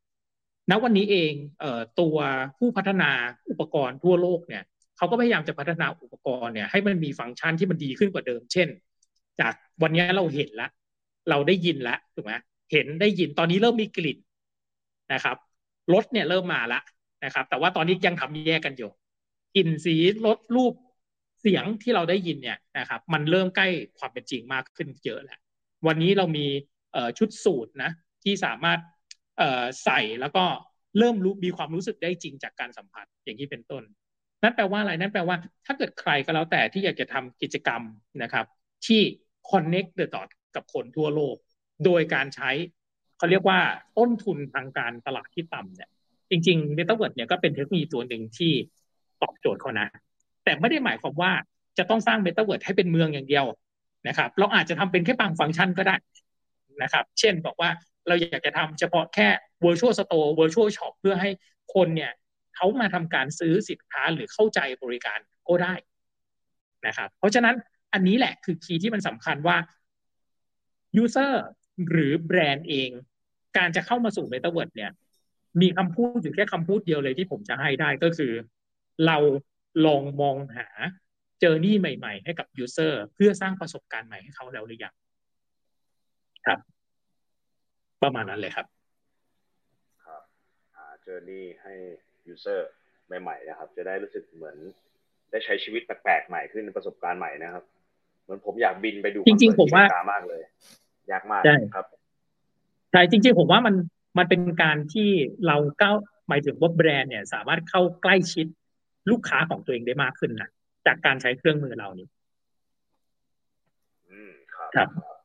[0.71, 2.17] ณวันนี้เองเอ่อตัว
[2.59, 3.11] ผู้พัฒนา
[3.51, 4.63] อุปกรณ์ทั่วโลกเนี่ย
[4.97, 8.69] เขาก็พยายามจะพัฒนาอุปกรณ์เนี่ยให้มันมีฟังก์ชันที่มันดีขึ้นกว่าเดิม เช่น
[9.41, 10.71] จากวันนี้เราเห็นล้ว
[11.31, 12.33] เราได้ยินล้วถูกไหม
[12.73, 14.19] เห็นได้ยินตอนนี้เริ่มมีกลิ่น
[15.13, 15.37] นะครับ
[15.93, 16.83] รถเนี่ยเริ่มมาล้ว
[17.25, 18.91] นะครับ แต่ว่าตอนนี้ยังทำแยกกันอยู่
[19.57, 19.95] กลิ่นสี
[20.27, 20.75] รถรูป
[21.41, 23.69] เสียงที่เราได้ยินเนี่ยนะครับ มันเริ่มใกล้
[23.99, 25.39] ความเป็นจริงมากขึ้นเยอะแล้ว
[25.87, 26.47] วันนี้เรามี
[27.19, 27.91] ชุดสูตรนะ
[28.25, 28.81] ที่สามารถ
[29.85, 30.45] ใส่แล้วก็
[30.99, 33.83] เริ่มรู้มีความรู้สึกได้จริงจากการสัมผัสอย่างนี้เป็นต้น
[34.43, 35.37] นั่นแปลว่าอะไรนั่นแปลว่า
[35.67, 37.83] ถ้าเกิดใครก็แล้วแต่ที่อยากจะทำกิจกรรม
[38.23, 38.47] นะครับ
[38.87, 39.01] ที่
[39.51, 41.37] connect the dot กับคนทั่วโลก
[41.85, 42.51] โดยการใช้
[43.19, 43.61] เขาเรียกว่า
[43.99, 45.91] ต้นทุนทางการตลาดที่ต่ำเนี่ย
[46.31, 48.53] จริงๆ Metaverse เนี่ยก็เป็นเทคโนโลยีตัวหนึ่งที่
[49.23, 49.89] ตอบโจทย์เขานะ
[50.45, 51.33] แต่ไม่ได้หมายความว่า
[51.79, 53.45] จะต้องสร้าง Metaverse ให้เป็นเมืองอย่างเดียว
[54.09, 55.97] นะครับ เราอาจจะทำเป็นแค่บางฟังก์ชันก็ได้
[56.83, 57.71] นะครับ เช่นบอกว่า
[58.09, 59.29] เราอยากจะทำเฉพาะแค่
[59.65, 61.31] virtual store virtual shop เพื่อให้
[61.75, 62.13] คนเนี่ย
[62.57, 65.19] เขามาทำการซื้อสินค้าหรือเข้าใจบริการ
[65.49, 65.75] ก็ได้
[66.87, 67.55] นะครับ เพราะฉะนั้น
[67.93, 69.57] อันนี้แหละคือคีย์ที่มันสำคัญว่า
[71.03, 71.33] user
[71.91, 72.91] หรือแบรนด์เอง
[73.57, 74.91] การจะเข้ามาสู่ Metaverse เนี่ย
[75.61, 78.33] มีคำพูดอยู่แค่คำพูดเดียวเลยที่ผมจะให้ได้ก็คือ
[79.07, 79.17] เรา
[79.87, 80.67] ลองมองหา
[81.41, 84.95] journey ใหม่ ๆ ให้กับ user เพื่อสร้างประสบการณ์ใหม่ให้เขาแล้วหรือยัง
[86.47, 86.59] ครับ
[88.03, 88.67] ประมาณนั้นเลยครับ
[90.05, 90.23] ครับ
[90.77, 91.75] หา journey ให้
[92.29, 92.71] user
[93.21, 94.57] ใหม่ๆนะครับ จะได้รู้สึกเหมือน
[95.31, 97.65] ได้ใช้ชีวิตแปลกๆใหม่ขึ้นประสบการณ์ใหม่นะครับ
[98.23, 100.43] เหมือนผมอยากบินไปดูจริงๆผมว่ายากมากเลย
[101.13, 101.43] ยากมาก
[101.75, 101.87] ครับ
[102.93, 103.75] ใช่จริง ๆ ผมว่ามัน
[104.19, 105.11] มันเป็นการที่
[105.47, 105.97] เราก้าว
[106.29, 108.47] หมายถึงว่าแบรนด์เนี่ย สามารถเข้าใกล้ชิด
[109.11, 110.49] ลูกค้าของตัวเองได้มากขึ้นนะ
[110.87, 112.09] จากการใช้เครื่องมือเรานี้
[114.11, 115.20] อืมครับเคครับ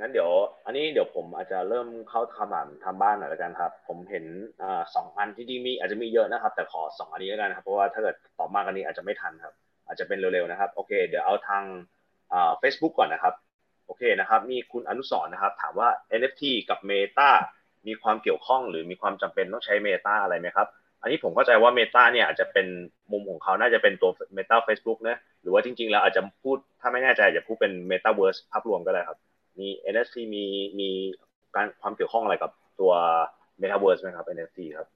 [0.00, 0.30] งั้นเดี๋ยว
[0.66, 4.24] อันนี้เดี๋ยวผมอาจจะเริ่มเข้าคำถามทำบ้านหน่อยแล้วกันครับ ผมเห็น
[4.62, 9.54] อ่าสองอันที่ดีมีอาจจะมีเยอะนะครับ แต่ขอสองอันนี้แล้วกันครับเพราะว่าถ้าเกิดตอบมากอันนี้อาจจะไม่ทันครับ
[9.86, 11.64] อาจจะเป็นเร็วๆนะครับโอเค เดี๋ยวเอาทาง
[12.32, 13.34] อ่าเฟซบุ๊กก่อนนะครับ
[13.86, 15.88] โอเคนะครับมีคุณอนุสรนะครับ ถามว่า
[16.18, 17.30] NFT กับ Meta
[17.86, 20.68] มีความเกี่ยวข้องหรือมีความจำเป็นต้องใช้ Meta อะไรไหมครับ
[21.02, 22.66] อันนี้ผมเข้าใจว่า Meta เนี่ยอาจจะเป็น
[23.12, 29.18] มุมของเขาน่าจะเป็นตัว Meta Facebook นะหรือว่าจริงๆแล้วอาจจะพูดถ้าไม่แน่ใจจะพูดเป็นเมตาเวิร์สภาพรวมก็ได้ครับ
[29.60, 30.44] มี NFT มี
[30.80, 30.88] มี
[31.56, 32.50] การความเกี่ยวข้องอะไรกับ
[32.80, 32.92] ตัว
[33.58, 34.88] เมตาเวิร์สไหมครับ NFT ครับ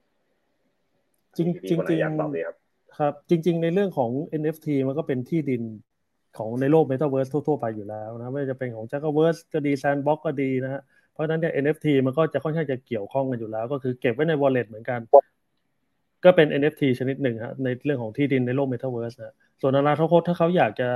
[1.37, 1.99] จริงจริงจริง
[2.99, 4.11] ครับ จริง ๆ ในเรื่องของ
[4.41, 5.61] NFT มันก็เป็นที่ดิน
[6.37, 10.17] ของในโลก Metaverse ทั่ว ๆ ไปอยู่แล้วนะไม่ว่าจะเป็นของ j a c k v e r s e ก็ดี Sandbox
[10.25, 14.99] ก็ดีนะฮะเพราะฉะนั้นเนี่ย NFT มันก็จะค่อนข้างจะเกี่ยวข้องกันอยู่แล้ว ก็คือเก็บไว้ใน wallet เหมือนกัน
[16.23, 20.89] ก็เป็น NFT ชนิดหนึ่งฮะในเรื่องของที่ดินในโลก Metaverse นะส่วนอนาคตถ้าเขาอยากจะ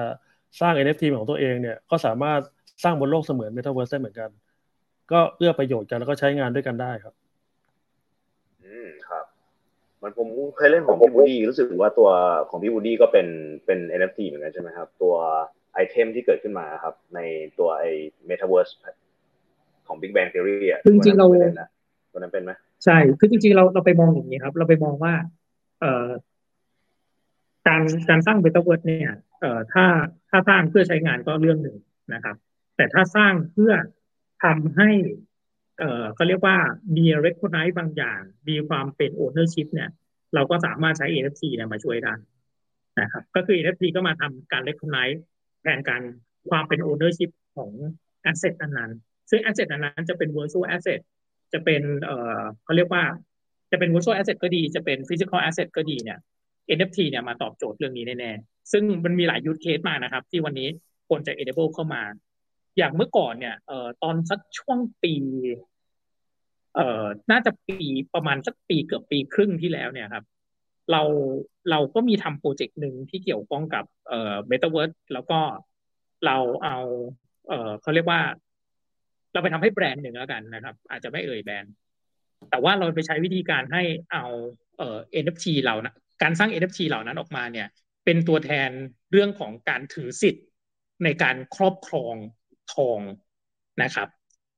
[0.62, 2.42] สร้าง NFT ของตัวเองเนี่ยก็สามารถ
[2.84, 4.30] สร้างบนโลกเสมือน Metaverse ได้เหมือนกัน
[5.12, 7.14] ก็เอื้อประโยชน์กันแล้วก็ใช้งานด้วยกันได้ครับ
[8.66, 9.26] อืมครับ
[10.02, 10.28] มันผม
[10.58, 12.10] เคยเล่นของพี่บูดี้รู้สึกว่าตัว
[12.50, 13.28] ของพี่บูดี้ก็เป็น
[13.66, 15.16] เป็น NFT เหมือนกันใช่ไหมครับ ตัว
[15.74, 17.20] item ที่เกิดขึ้นมาครับ ใน
[17.60, 17.84] ตัวไอ
[18.30, 18.72] Metaverse
[19.88, 21.28] ของ Big Bang Theory อะจริงๆเรา
[22.12, 22.52] ตัวนั้นเป็นไหม
[22.86, 25.14] ใช่ คือจริงๆเราเราไปมองอย่างนี้ครับ เราไปมองว่า
[25.82, 26.08] เอ่อ
[27.68, 29.86] การการสร้างเบต้าเวิร์ดเนี่ย เอ่อถ้า
[30.30, 31.78] ถ้าสร้างเพื่อใช้งานก็เรื่องหนึ่ง
[32.14, 32.36] นะครับ
[32.80, 33.74] แต่ถ้าสร้างเพื่อ
[34.44, 34.90] ทำให้
[35.80, 36.58] เอ่อเขาเรียกว่า
[36.98, 39.90] มี recognize บางอย่าง มีความเป็น ownership เนี่ย
[40.36, 42.14] เราก็สามารถใช้ NFT เนี่ยมาช่วยได้
[43.02, 45.20] นะครับ ก็คือ NFT ก็มาทำการ recognize
[45.62, 46.02] แทนการ
[46.50, 47.72] ความเป็น ownership ของ
[48.32, 48.92] asset นั้น
[49.30, 51.00] ซึ่ง asset นั้นจะเป็น virtual asset
[51.54, 53.04] จะเป็น เอ่อเขาเรียกว่า
[53.72, 56.20] จะเป็น virtual asset ก็ดี จะเป็น physical asset ก็ดีเนี่ย
[56.78, 60.68] NFT เนี่ยมาตอบโจทย์เรื่องนี้แน่ๆ ซึ่งมันมีหลาย use case มานะครับ ที่วันนี้
[61.08, 62.02] ควรจะ enable เข้ามา
[62.78, 65.14] อย่างเมื่อก่อนเนี่ยเอ่อตอนสักช่วงปี
[66.76, 70.24] เอ่อน่าจะปีประมาณสักปีเกือบปีครึ่งที่แล้วเนี่ยครับ
[70.92, 71.02] เรา
[71.72, 75.40] เราก็มีทำโปรเจกต์หนึ่งที่เกี่ยวข้องกับเอ่อ Metaverse แล้วก็
[76.26, 76.78] เราเอา
[77.48, 78.22] เอ่อเขาเรียกว่า
[79.34, 81.74] เราไปทำให้แบรนด์หนึ่งแล้วกันนะครับ อาจจะไม่เอ่ยแบรนด์
[82.50, 84.26] แต่ว่าเราไปใช้วิธีการให้เอา
[84.78, 87.68] เอ่อ NFT เหล่านะการสร้าง NFT เหล่านั้นออกมาเนี่ย
[88.06, 88.70] เป็นตัวแทน
[89.12, 90.46] เรื่องของการถือสิทธิ์
[91.04, 92.16] ในการครอบครอง
[92.74, 93.00] ทอง
[93.84, 94.08] นะครับ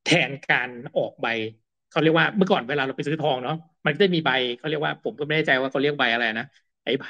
[0.05, 1.27] แทนการออกใบ
[1.91, 6.45] เขาเรียกว่าเมื่อก่อนเวลาเราไปซื้อทองเนาะมันก็จะมีใบเขาเรียกว่าผมก็ไม่แน่ใจว่าเขาเรียกใบอะไรนะ
[6.85, 7.05] ไอ้ใบ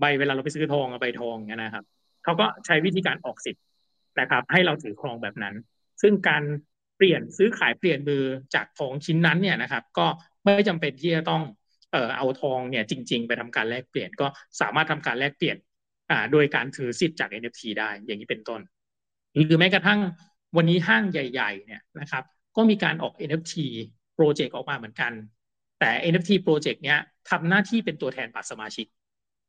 [0.00, 1.84] ใบเวลาเราไปซื้อทองใบทองนะครับ
[2.24, 3.62] เขาก็ใช้วิธีการออกสิทธิ์
[4.20, 5.54] นะครับ ให้เราถือครองแบบนั้น
[6.02, 6.42] ซึ่งการ
[6.96, 8.22] เปลี่ยนซื้อขายเปลี่ยนมือ
[8.54, 10.06] จากทองชิ้นนั้นเนี่ยนะครับ ก็
[10.44, 11.42] ไม่จำเป็นที่จะต้อง
[11.92, 14.26] เอ่อเอาทองเนี่ยจริง ๆ ไปทำการแลกเปลี่ยนก็
[14.60, 15.56] สามารถทำการแลกเปลี่ยน
[16.10, 18.60] อ่าโดยการถือสิทธิ์จาก NFT ได้อย่างนี้เป็นต้น
[19.34, 20.00] หรือแม้กระทั่ง
[20.56, 22.24] วันนี้ห้างใหญ่ๆเนี่ยนะครับ
[22.56, 23.54] ก็มีการออก NFT
[24.14, 25.12] โปรเจกต์ออกมาเหมือนกัน
[25.80, 26.98] แต่ NFT โปรเจกต์เนี้ย
[27.30, 28.86] ทำหน้าที่เป็นตัวแทนบัตรสมาชิก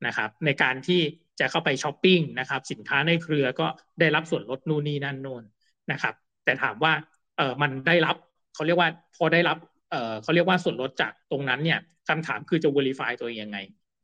[0.08, 1.02] นะครับในการที่
[1.40, 3.68] จะเข้าไปช้อปปิ้งนะครับสินค้าในเครือก็
[4.00, 5.44] ได้รับส่วนลดนู่นนี่นั่นโน่น
[5.92, 6.14] นะครับ
[6.46, 6.94] แต่ถามว่า
[7.38, 8.16] เออมันได้รับ
[8.54, 9.58] เขาเรียกว่าพอได้รับ
[9.92, 13.58] เออเขาเรียกว่าส่วนลดจากตรงนั้นเนี่ยคำถามคือจะ verify ตัวเองยังไง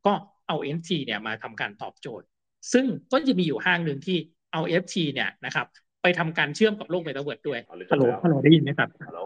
[0.05, 0.13] ก็
[0.47, 2.25] เอา NFT เนี่ยมาทำการตอบโจทย์
[2.73, 4.17] ซึ่งก็จะมีอยู่ห้างหนึ่งที่
[4.51, 5.67] เอา NFT เนี่ยนะครับ
[6.05, 7.59] ไปทำการเชื่อมกับโลกเมตาเวิร์ดด้วย
[7.91, 9.21] ฮัลโหลฮัลโหลได้ยินไหมครับฮัลโหล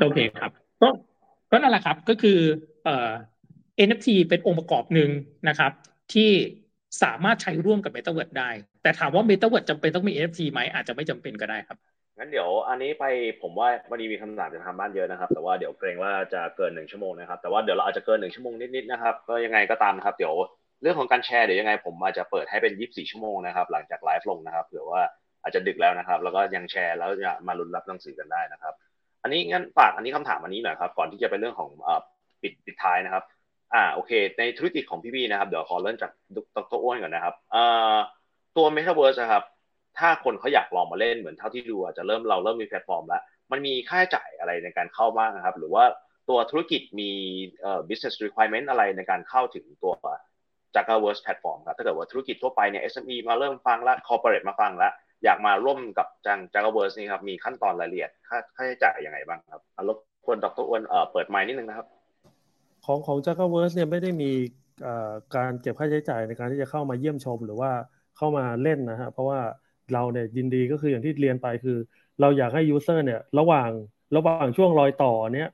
[0.00, 0.50] โอเคครับ
[0.82, 0.88] ก็
[1.50, 2.38] ก็นั่นแหละครับก็คือ
[2.84, 3.10] เอ่อ
[3.88, 5.10] NFT เป็นองค์ประกอบหนึ่ง
[5.48, 5.72] นะครับ
[6.14, 6.30] ที่
[7.02, 8.50] สามารถใช้ร่วมกับ Metaverse ได้
[8.82, 11.78] แต่ถามว่า Metaverse จำเป็นต้องมี NFT ไหมอาจจะไม่จำเป็นก็ได้ครับ
[12.18, 13.04] งั้นเดี๋ยวอันนี้ไป
[13.42, 20.34] ผมว่าวันนี้มีคำถามจะทำบ้านเยอะนะครับ แต่ว่าเดี๋ยวเกรงว่าจะเกินหนึ่งชั่วโมงนะครับแต่ว่าเดี๋ยวเราอาจจะเกินหนึ่งชั่วโมงนิดๆนะครับก็ยังไงก็ตามนะครับ เดี๋ยว
[20.82, 25.02] เรื่องของการแชร์เดี๋ยวยังไงผมอาจจะเปิดให้เป็นยี่สิบสี่ชั่วโมงนะครับ หลังจากไลฟ์ลงนะครับเผื่อว่า
[25.42, 28.74] อาจจะดึกแล้วนะครับ แล้วก็ยังแชร์แล้วจะมาลุ้นรับหนังสือกันได้นะครับ
[29.22, 31.70] อันนี้งั้นฝากอันนี้คำถามอันนี้หน่อยครับ ก่อนที่จะไปเรื่องของ
[32.42, 33.24] ปิดปิดท้ายนะครับ
[33.74, 36.38] อ่าโอเค ในธุรกิจของพี่บีนะครับเดี๋ยวขอเริ่มจากด
[36.76, 37.62] รอ้วนก่อนนะครับเอ่
[37.94, 37.96] อ
[38.56, 39.44] ตัว Metaverse นะครับ
[39.98, 45.84] ถ้าคนเขาอยากลองมาเล่นเหมือนเท่าที่ดูอาจจะเริ่มเราเริ่มมีแพลตฟอร์มแล้วมันมีค่าใช้จ่ายอะไรในการเข้าบ้างนะครับ หรือว่า
[46.28, 47.10] ตัวธุรกิจมี
[47.88, 49.92] business requirement อะไรในการเข้าถึงตัว
[50.74, 54.92] j a g a w o r s platform ครับถ้าเกิดว่าธุรกิจทั่วไปเนี่ย SME มาเริ่มฟังล้ว corporate มาฟังล้ว
[55.24, 61.86] อยากมาร่วมกับจัง j a g a w o r s นี่ครับมีขั้นตอนรายละเอียดค่าค่าใช้จ่ายยังไงบ้างครับรบกวนดรอ้วนเอ่อเปิดไมค์นิดนึงนะครับ
[62.84, 64.30] ของของ j a g a w o r s เนี่ยไม่ได้มี
[65.36, 67.70] การเก็บค่าใช้จ่ายในการที่จะเข้ามาเยี่ยมชมหรือว่า
[68.16, 69.40] เข้ามาเล่นนะฮะเพราะว่า
[69.92, 71.78] เราเนี่ยยินดีก็คืออย่างที่เรียนไปคือ
[72.20, 73.70] เราอยากให้ยูเซอร์เนี่ยระหว่าง
[74.16, 75.50] ระหว่างช่วงรอยต่อเนี้ย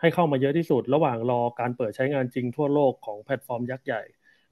[0.00, 4.02] ให้เข้ามาเยอะที่สุด ระหว่างรอการเปิดใช้งานจริงทั่วโลกของแพลตฟอร์มยักษ์ใหญ่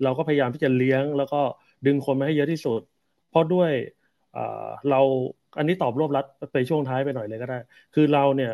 [0.03, 1.41] เราก็พยายามที่จะเลี้ยง แล้วก็
[1.87, 2.81] ดึงคนมาให้เยอะที่สุด
[3.31, 3.71] เพราะด้วย
[4.91, 5.01] เรา
[5.59, 7.59] อันนี้ตอบรวบรัดไปช่วงท้ายไปหน่อยเลยก็ได้
[7.95, 8.53] คือเราเนี่ย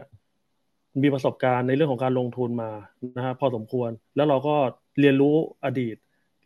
[1.03, 2.70] มีประสบการณ์ในเรื่องของการลงทุนมา
[3.16, 4.57] นะฮะพอสมควร แล้วเราก็
[5.01, 5.34] เรียนรู้
[5.64, 5.97] อดีต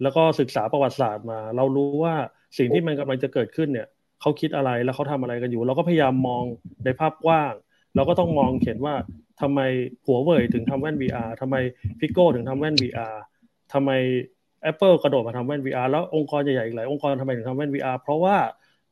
[0.03, 2.15] แล้วก็ศึกษาประวัติศาสตร์มา เรารู้ว่า
[2.59, 3.87] สิ่งที่มันกำลังจะเกิดขึ้นเนี่ย
[4.21, 6.45] เขาคิดอะไรแล้วเขาทำอะไรกันอยู่ เราก็พยายามมอง
[6.85, 7.53] ในภาพกว้าง
[7.95, 8.95] เราก็ต้องมองเห็นว่า
[9.41, 9.61] ทำไม
[10.07, 11.57] หัวเว่ยถึงทำแว่น VR ทำไม
[11.99, 13.15] พิโก้ถึงทำแว่น VR
[13.73, 13.91] ทำไม
[14.71, 18.37] Apple กระโดดมาทำแว่น VR แล้วองค์กรใหญ่ๆอีกหลายองค์กรทำไมถึงทำแว่น VR เพราะว่า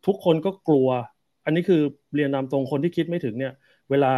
[0.07, 0.89] ทุกคนก็กลัว
[1.45, 1.81] อันนี้คือ
[2.14, 3.53] เรียนนำตรงคนที่คิดไม่ถึงเนี่ย
[3.91, 4.12] เวลา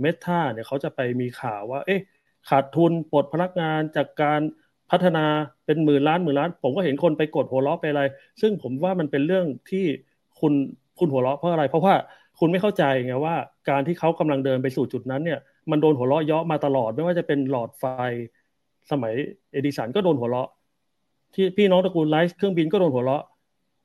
[0.00, 2.00] เมตาเนี่ยเขาจะไปมีข่าวว่า เอ๊ะ
[2.48, 4.40] ขาดทุนปลดพนักงานจากการ
[4.90, 5.26] พัฒนา
[5.66, 8.02] เป็นหมื่นล้านหมื่นล้าน ผมก็เห็นคนไปกดหัวเราะไปอะไร
[8.40, 9.84] ซึ่งผมว่ามันเป็นเรื่องที่
[10.40, 10.52] คุณ
[10.98, 11.94] คุณหัวเราะเพราะอะไร เพราะว่า
[12.38, 13.36] คุณไม่เข้าใจไงว่า
[13.70, 17.84] การที่เขากำลังเดินไปสู่จุดนั้นเนี่ย มันโดนหัวเราะเยาะมาตลอด ไม่ว่าจะเป็นหลอดไฟ
[18.90, 19.14] สมัย
[19.52, 20.48] เอดิสันก็โดนหัวเราะ
[21.34, 23.24] ที่พี่น้องตระกูลไรต์เครื่องบินก็โดนหัวเราะ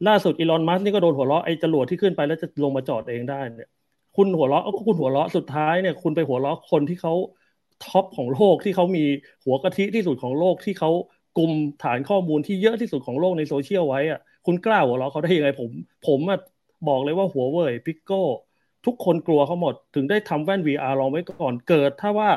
[0.08, 3.70] ล่าสุดอีลอนมัสก์นี่ก็โดนหัวเราะไอ้จรวดที่ขึ้นไปแล้วจะลงมาจอดเองได้เนี่ย
[4.16, 7.14] คุณหัวเราะก็คุณหัวเราะสุดท้ายเนี่ย คุณไปหัวเราะคนที่เขา
[7.86, 9.06] top ของโลกที่เขามี
[9.45, 10.91] หัวกะทิที่สุดของโลกที่เขา
[11.38, 11.52] กลุ่ม
[11.84, 15.70] ฐานข้อมูลที่เยอะที่สุดของโลกในโซเชียลไว้อะคุณกล้าหัวเราะเขาได้ยังไงผม
[16.08, 16.20] ผม
[16.88, 18.24] บอกเลยว่า Huawei Pico
[18.86, 22.30] ทุกคนกลัวเขาหมด ถึงได้ทำแว่น VR รองไว้ก่อนเกิด ถ้าว่า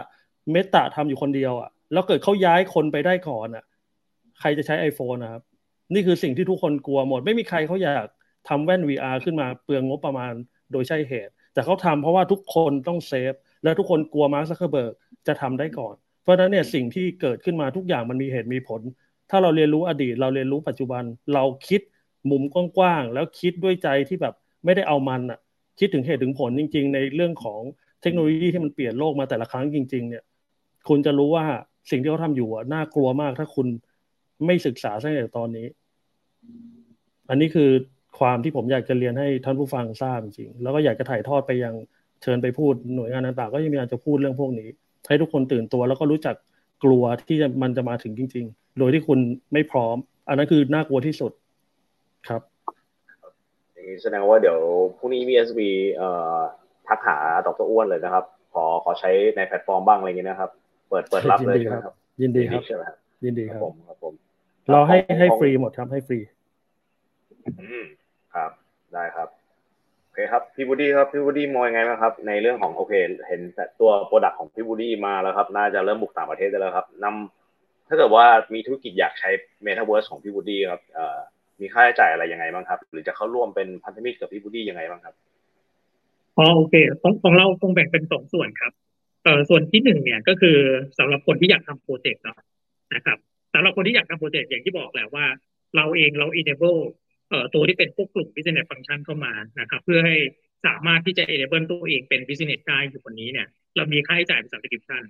[0.53, 3.65] Meta ทำอยู่คนเดียวอะแล้วเกิดเขาย้ายคนไปได้ก่อนอะ
[4.43, 5.43] ใครจะใช้ iPhone นะครับ
[5.95, 8.07] นี่คือสิ่งที่ทุกคนกลัวหมด ไม่มีใครเขาอยาก
[8.49, 10.33] ทำแว่น VR ขึ้นมาเปลืองงบประมาณ
[10.73, 13.35] โดยใช่เหตุ แต่เขาทำเพราะว่าทุกคนต้อง safe
[13.65, 14.95] และทุกคนกลัวมาร์ก ซักเคอร์เบิร์ก
[15.27, 18.81] จะทำได้ก่อน เพราะฉะนั้นเนี่ยสิ่งที่เกิดขึ้นมาทุกอย่างมันมีเหตุมีผล
[19.31, 21.81] ถ้าเราเรียนรู้อดีต เราเรียนรู้ปัจจุบัน เราคิด
[22.31, 24.35] มุมกว้างๆแล้วคิดด้วยใจที่แบบ
[24.65, 25.39] ไม่ได้เอามันอะ
[25.79, 27.61] คิดถึงเหตุถึงผลจริง ๆ ในเรื่องของ
[28.03, 30.23] เทคโนโลยีที่มันเปลี่ยนโลกมาแต่ละครั้งจริง ๆ เนี่ย
[30.89, 31.45] คุณจะรู้ว่า
[31.91, 33.67] สิ่งที่เขาทำอยู่อะน่ากลัวมากถ้าคุณ
[34.47, 35.67] ไม่ศึกษาตั้งแต่ตอนนี้
[37.31, 37.71] อันนี้คือ
[38.19, 41.75] ความที่ผมอยากจะเรียนให้ท่านผู้ฟังทราบจริงๆแล้วก็อยากจะถ่ายทอดไปยัง
[42.23, 44.69] เชิญไปพูดหน่วยงานต่างๆก็ยังมีการจะพูดเรื่องพวกนี้
[45.09, 46.37] ให้ทุกคนตื่นตัว แล้วก็รู้จัก
[46.85, 49.19] กลัวที่มันจะมาถึงจริง ๆ โดยที่คุณ
[49.53, 49.97] ไม่พร้อม
[50.29, 51.33] อันนั้นคือน่ากลัวที่สุด
[52.29, 52.43] ครับ
[53.75, 54.59] อย่างนี้แสดงว่าเดี๋ยว
[54.99, 55.61] พรุ่งนี้มี SB
[55.95, 56.39] เอ่อ
[56.89, 57.17] ทักหา
[57.47, 60.51] ดร.อ้วนเลยนะครับ ขอขอใช้ในแพลตฟอร์มบ้างอะไรเงี้ยนะครับ
[60.89, 64.15] เปิดเปิดรับเลยครับ ยินดีครับใช่ไหมครับ ยินดีครับผมครับผม
[64.71, 66.19] เราให้ให้ฟรีหมดครับให้ฟรี
[67.61, 67.85] อืม
[68.35, 68.51] ครับ
[68.95, 69.29] ได้ครับ
[70.05, 72.93] โอเคครับพี่บูดี้ครับพี่บูดี้มองยังไงบ้างครับ ในเรื่องของโอเค
[73.29, 79.31] เห็นแต่ตัว product ของพี่บูดี้มาแล้วครับ น่าจะเริ่มบุกต่างประเทศได้แล้วครับนำถ้าเกิดว่ามีธุรกิจอยากใช้
[79.63, 81.19] เมตาเวิร์สของพี่บูดี้ครับเอ่อ
[81.61, 85.15] มีค่าใช้จ่ายอะไรยังไงบ้างครับ หรือจะเข้าร่วมเป็นพันธมิตรกับพี่บูดี้ยังไงบ้างครับ
[86.39, 88.73] อ๋อโอเคของของเราคงแบ่งเป็นสองส่วนครับ
[89.25, 90.57] เอ่อส่วนที่หนึ่งเนี่ยก็คือ
[90.99, 92.39] สำหรับคนที่อยากทำโปรเจกต์เนาะ
[92.95, 93.19] นะครับ
[93.55, 95.27] สำหรับคนที่อยากทำโปรเจกต์อย่างที่บอกแหละว่า
[95.77, 96.81] เราเองเรา enable
[97.29, 100.17] เอ่อตัวที่เป็นพวกกลุ่ม business function เข้ามานะครับ เพื่อให้
[100.67, 105.03] สามารถที่จะ enable ตัวเองเป็น business ได้อยู่คนนี้เนี่ย เรามีค่าใช้จ่ายเป็น subscription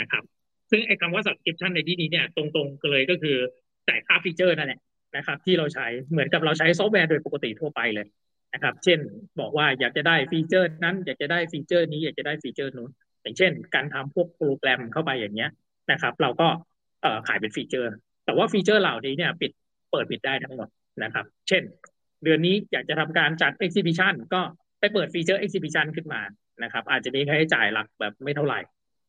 [0.00, 0.22] นะครับ
[0.70, 3.36] ซึ่งไอ้คำว่า subscription ในที่นี้เนี่ยตรงๆเลยก็คือ
[3.88, 4.80] จ่ายค่าฟีเจอร์นั่นแหละ
[5.16, 8.06] นะครับ ที่เราใช้เหมือนกับเราใช้ซอฟต์แวร์โดยปกติทั่วไปเลย
[8.54, 8.98] นะครับ เช่น
[9.40, 12.90] บอกว่าอยากจะได้ฟีเจอร์นั้น อยากจะได้ฟีเจอร์นี้อยากจะได้ฟีเจอร์นู้น
[13.22, 15.50] อย่างเช่น การทำพวกโปรแกรมเข้าไปอย่างเงี้ย
[15.92, 16.48] นะครับ เราก็
[17.02, 17.92] เอ่อขายเป็นฟีเจอร์
[18.24, 19.52] แต่ว่าฟีเจอร์เหล่านี้เนี่ยปิด
[19.90, 20.68] เปิดปิดได้ทั้งหมด
[21.04, 21.62] นะครับ เช่น
[22.24, 24.40] เดือนนี้อยากจะทำการจัด exhibition ก็
[24.80, 26.22] ไปเปิดฟีเจอร์ exhibition ขึ้นมา
[26.62, 28.60] นะครับ อาจจะมีค่าใช้จ่ายหลักแบบไม่เท่าไหร่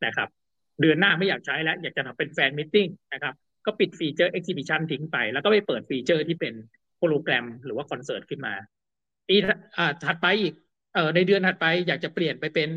[0.05, 0.27] นะครับ
[0.81, 3.33] เดือนหน้าไม่อยากใช้แล้วอยากจะทำเป็น fan meeting นะครับ
[3.65, 6.53] ก็ปิดฟีเจอร์ exhibition ทิ้งไป แล้วก็ไปเปิดฟีเจอร์ที่เป็น
[6.99, 8.53] โปรแกรมหรือว่าคอนเสิร์ตขึ้นมา
[9.27, 9.35] ปี
[10.05, 10.53] ถัดไปอีก
[10.93, 12.69] เอ่อในเดือนถัดไปอยากจะเปลี่ยนไปเป็น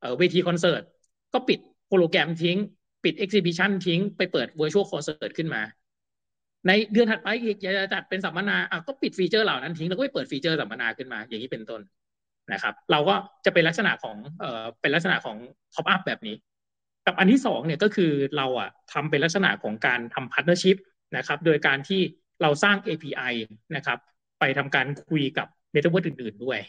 [0.00, 0.82] เอ่อเวทีคอนเสิร์ต
[1.34, 1.58] ก็ปิด
[1.88, 2.58] โปรแกรมทิ้ง
[3.04, 5.62] ปิด exhibition ทิ้งไปเปิด virtual concert ขึ้นมา
[6.66, 11.80] ในเดือนถัดไปอีกอยากจะจัดเป็นสัมมนาอะก็ปิดฟีเจอร์เหล่านั้นทิ้งแล้วก็ไปเปิดฟีเจอร์สัมมนาขึ้นมา อย่างนี้เป็นต้น
[12.52, 15.36] นะครับ เราก็จะเป็นลักษณะของเอ่อเป็นลักษณะของ
[15.74, 16.36] top up แบบนี้
[17.06, 20.76] กับอันที่สองเนี่ยก็คือเราอะทำเป็นลักษณะของการทำ partnership
[21.16, 22.00] นะครับ โดยการที่
[22.42, 23.32] เราสร้าง API
[23.76, 23.98] นะครับ
[24.40, 26.60] ไปทำการคุยกับเมตาเวิร์สอื่น ๆ ด้วย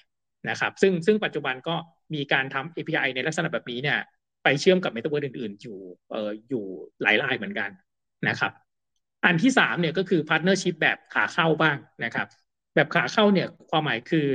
[0.49, 1.75] นะครับ ซึ่งซึ่งปัจจุบันก็
[2.13, 3.99] มีการทำ API ในลักษณะแบบนี้เนี่ย
[4.45, 5.79] ไปเชื่อมกับเมตาเวิร์สอื่นๆ อยู่
[6.11, 6.63] เอ่ออยู่
[7.01, 7.69] หลายรายเหมือนกัน
[8.27, 8.51] นะครับ
[9.25, 12.27] อันที่สามเนี่ยก็คือ partnership แบบขาเข้าบ้างนะครับ
[12.75, 14.27] แบบขาเข้าเนี่ยความหมายคือ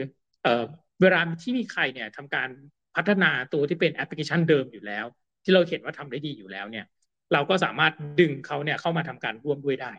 [0.43, 0.63] เอ่อ
[1.01, 2.49] เวลาที่มีใครเนี่ยทำการ
[2.97, 5.05] พัฒนาตัวที่เป็นแอปพลิเคชันเดิมอยู่แล้ว
[5.45, 6.85] ที่เราเห็นว่าทำได้ดีอยู่แล้วเนี่ย
[7.33, 9.93] เราก็สามารถดึงเขาเนี่ยเข้ามาทำการร่วมด้วยได้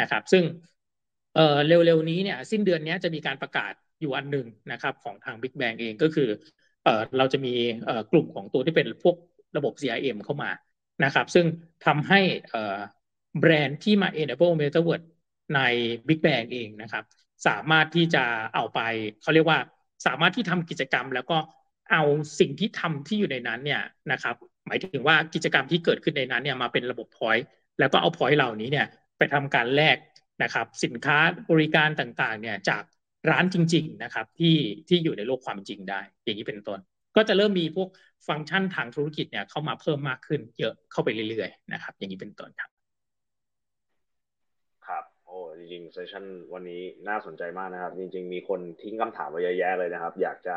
[0.00, 0.44] นะครับ ซึ่ง
[1.34, 6.28] เอ่อเร็วๆนี้เนี่ย สิ้นเดือนนี้จะมีการประกาศอยู่อันหนึ่งนะครับ ของทาง Big Bang เองก็คือ
[6.84, 7.54] เอ่อเราจะมี
[7.84, 9.16] เอ่อกลุ่มของตัวที่เป็นพวก
[9.56, 10.50] ระบบ CRM เข้ามา
[11.04, 11.46] นะครับ ซึ่ง
[11.86, 12.20] ทำให้
[13.40, 15.06] แบรนด์ที่มา enable metaverse
[15.54, 15.60] ใน
[16.06, 17.04] Big Bang เองนะครับ
[17.46, 18.24] สามารถที่จะ
[18.54, 18.80] เอาไป
[19.22, 19.58] เขาเรียกว่า
[20.06, 21.38] สามารถที่ทำกิจกรรม แล้วก็
[21.92, 22.02] เอา
[22.40, 23.82] สิ่งที่ทำที่อยู่ในนั้นเนี่ย
[24.12, 24.36] นะครับ
[24.66, 27.46] หมายถึงว่ากิจกรรมที่เกิดขึ้นในนั้นเนี่ยมาเป็นระบบ point
[27.78, 28.86] แล้วก็เอา point เหล่านี้เนี่ย
[29.18, 29.96] ไปทำการแลก
[30.42, 31.18] นะครับ สินค้า
[31.50, 32.82] บริการต่างๆเนี่ยจาก
[33.30, 34.56] ร้านจริง ๆ นะครับ ที่
[34.88, 36.80] ที่อยู่ในโลกความจริงได้ อย่างนี้เป็นต้น
[37.16, 37.88] ก็จะเริ่มมีพวก
[38.28, 42.70] ฟังก์ชันทางธุรกิจเนี่ยเข้ามาเพิ่มมากขึ้นเยอะเข้าไปเรื่อยๆนะครับ อย่างนี้เป็นต้นครับ
[44.86, 50.56] ครับโอ้จริงๆ session วันนี้น่าสนใจมากนะครับ จริง ๆ มีคนทิ้งคำถามไว้เยอะแยะเลยนะครับ อยากจะ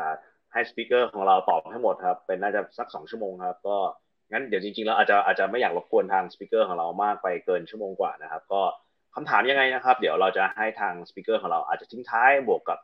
[0.52, 3.76] ให้ speaker ของเราตอบให้หมดครับ เป็นน่าจะสักสองชั่วโมงครับ ก็
[4.32, 8.62] งั้นเดี๋ยวจริงๆแล้วอาจจะอาจจะไม่อยากรบกวนทาง speaker ของเรามากไปเกินชั่วโมงกว่านะครับ ก็
[9.14, 12.78] คำถามยังไงนะครับ เดี๋ยวเราจะให้ทาง speaker ของเราอาจจะทิ้งท้ายบวกกับ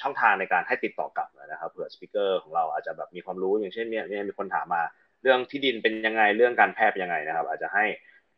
[0.00, 4.82] ช่องทางในการให้ติดต่อกลับนะครับเผื่อ speaker ของเราอาจจะแบบมีความรู้อย่างเช่นเนี่ยมีคนถามมา
[5.22, 7.84] เรื่องที่ดินเป็นยังไงเรื่องการแพทย์เป็นยังไงนะครับ อาจจะให้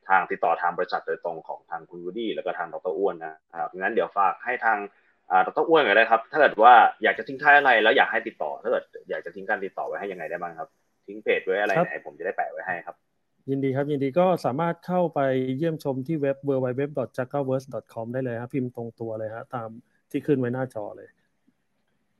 [0.08, 4.78] ทางติดต่อทางบริษัทโดยตรงของทางคุณวูดี้แล้วก็ทางดรอ้วนนะครับงั้นเดี๋ยวฝากให้ทาง
[5.46, 10.68] ดรอ้วนก็ได้ครับ ถ้าเกิดว่าอยากจะทิ้งท้ายอะไรแล้วอยากให้ติดต่อถ้าเกิดอยากจะทิ้งการติดต่อไว้ให้ยังไงได้บ้างครับ
[11.06, 12.96] ทิ้งเพจไว้อะไรไหนผมจะได้แปะไว้ให้ครับ
[13.50, 15.20] ยินดีครับยินดีก็สามารถเข้าไป
[15.56, 19.68] เยี่ยมชมที่เว็บ www.jackaverse.com ได้เลยครับพิมพ์ตรงตัวเลยฮะตาม
[20.10, 21.08] ที่ขึ้นไว้หน้าจอเลย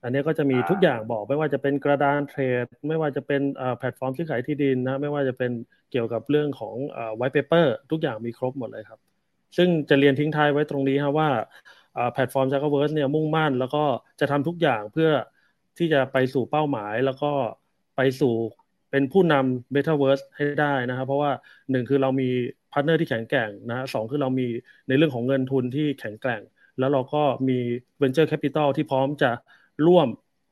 [0.05, 3.43] อันนี้ก็จะมีทุกอย่างบอกไม่ว่าจะเป็นกระดานเทรด ไม่ว่าจะเป็น
[3.79, 5.51] แพลตฟอร์มซื้อขายที่ดินนะไม่ว่าจะเป็น
[5.91, 6.75] เกี่ยวกับเรื่องของ
[7.17, 9.01] white paper ทุกอย่างมีครบหมดเลยครับ
[9.57, 11.31] ซึ่งจะเรียนทิ้งท้ายไว้ตรงนี้ครับว่า
[12.13, 13.85] แพลตฟอร์ม Jakaverse เนี่ยมุ่งมั่น แล้วก็
[14.21, 15.11] จะทำทุกอย่างเพื่อ
[15.79, 17.31] ที่จะไปสู่เป้าหมาย แล้วก็
[17.97, 18.35] ไปสู่
[18.91, 21.31] เป็นผู้นำ Metaverse ให้ได้นะครับเพราะว่า
[21.71, 22.29] หนึ่งคือเรามี
[22.73, 24.49] พาร์ทเนอร์ที่แข็งแกร่งนะสองคือเรามี
[24.89, 26.43] ในเรื่องของเงินทุนที่แข็งแกร่ง
[26.79, 27.59] แล้วเราก็มี
[28.03, 29.31] Venture Capital ที่พร้อมจะ
[29.87, 30.09] ร่วม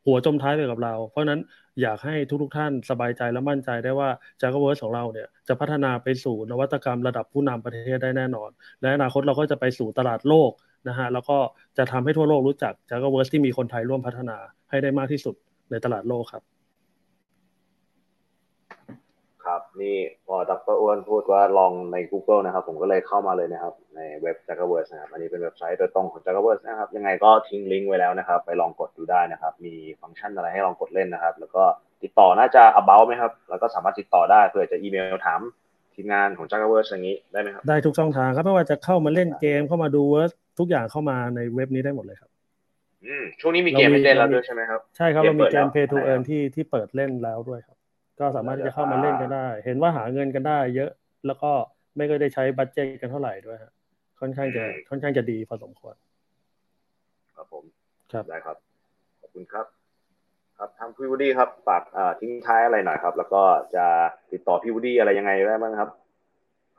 [0.06, 1.40] หัวจมท้ายไปกับเรา เพราะนั้น
[1.80, 4.08] อยากให้ทุกๆท่านสบายใจและมั่นใจได้ว่า
[4.40, 8.50] Jakaverse ของเราเนี่ยจะพัฒนาไปสู่นวัตกรรมระดับผู้นำประเทศได้แน่นอน
[8.80, 10.50] และอนาคตเราก็จะไปสู่ตลาดโลก
[10.88, 11.38] นะฮะแล้วก็
[11.78, 14.36] จะทำให้ทั่วโลกรู้จัก Jakaverse ที่มีคนไทยร่วมพัฒนา
[14.70, 15.34] ให้ได้มากที่สุด
[15.70, 16.42] ในตลาดโลกครับ
[19.44, 26.28] ครับ นี่พอดร.อ้วนพูดว่าลองใน Google นะครับ ผมก็เลยเข้ามาเลยนะครับ ในเว็บ j a g w o r d นะครับ อันนี้เป็นเว็บไซต์โดยตรงของ j
[26.28, 31.62] a g w o r d นะครับ ยังไงก็ทิ้งลิงก์ไว้แล้วนะครับ ไปลองกดดูได้นะครับ มีฟังก์ชันอะไรให้ลองกดเล่นนะครับ แล้วก็
[32.02, 35.40] ติดต่อน่าจะ about ไหมครับ แล้วก็สามารถติดต่อได้เผื่อจะอีเมลถาม
[35.94, 42.30] ทีมงานของ j a g w o r d อย่างนี้ได้ไหมครับ ได้ทุกช่องทางครับ ไม่ว่าจะเข้ามาเล่นเกม เข้ามาดูเวิร์ทุกอย่างเข้ามาในเว็บนี้ได้หมดเลยครับ
[43.06, 47.76] อืมช่วงนี้มีเกมให้เล่นแล้วด้วยใช่ไหมครับ ใช่ครับเรามีเกม Play to Earn ที่ที่เปิดเล่นแล้วด้วยครับ
[48.22, 50.90] ก็สามารถที่จะเข้ามาเล่นกันได้ เห็นว่าหาเงินกันได้ เยอะ
[51.26, 51.50] แล้วก็
[51.96, 53.72] ไม่ก็ได้ใช้ budget กันเท่าไหร่ด้วยฮะ
[54.20, 55.94] ค่อนข้างจะค่อนข้างจะดีพอสมควร
[57.36, 57.64] ครับผม
[58.12, 58.56] ครับได้ครับ
[59.20, 59.66] ขอบคุณครับ
[60.58, 61.82] ครับทางพี่วูดี้ครับฝาก
[62.20, 63.42] ทิ้งท้ายอะไรหน่อยครับ แล้วก็
[63.74, 63.84] จะ
[64.32, 65.88] ติดต่อพี่วูดี้อะไรยังไงได้บ้างครับ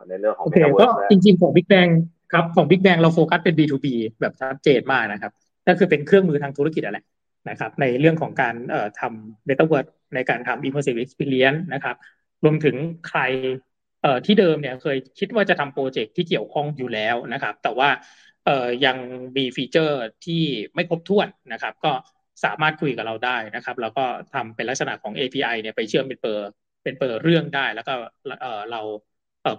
[0.09, 1.91] ในเรื่องของโอเคก็จริงๆของ Big Bang
[2.33, 3.87] ครับของ Big Bang เราโฟกัสเป็น B2B
[4.19, 5.31] แบบชัดเจนมากนะครับ
[5.67, 6.97] ก็คือเป็นเครื่องมือทางธุรกิจอะไร
[7.49, 8.55] นะครับในเรื่องของการ
[8.99, 11.95] ทำ Metaverse ในการทำ immersive experience นะครับ
[12.43, 12.75] รวมถึง
[13.07, 13.21] ใคร
[14.25, 17.89] ที่เดิมเนี่ยเคยคิดว่าจะทำโปรเจกต์ที่เกี่ยวข้องอยู่แล้วนะครับ แต่ว่า
[18.85, 18.97] ยัง
[19.37, 21.91] มีฟีเจอร์ที่ไม่ครบถ้วนนะครับ ก็
[22.43, 26.49] สามารถคุยกับเราได้นะครับ แล้วก็ทำเป็นลักษณะของ API เนี่ยไปเชื่อมเป็นเปอร์
[26.83, 27.93] เป็นเปอร์เรื่องได้ แล้วก็
[28.71, 28.81] เรา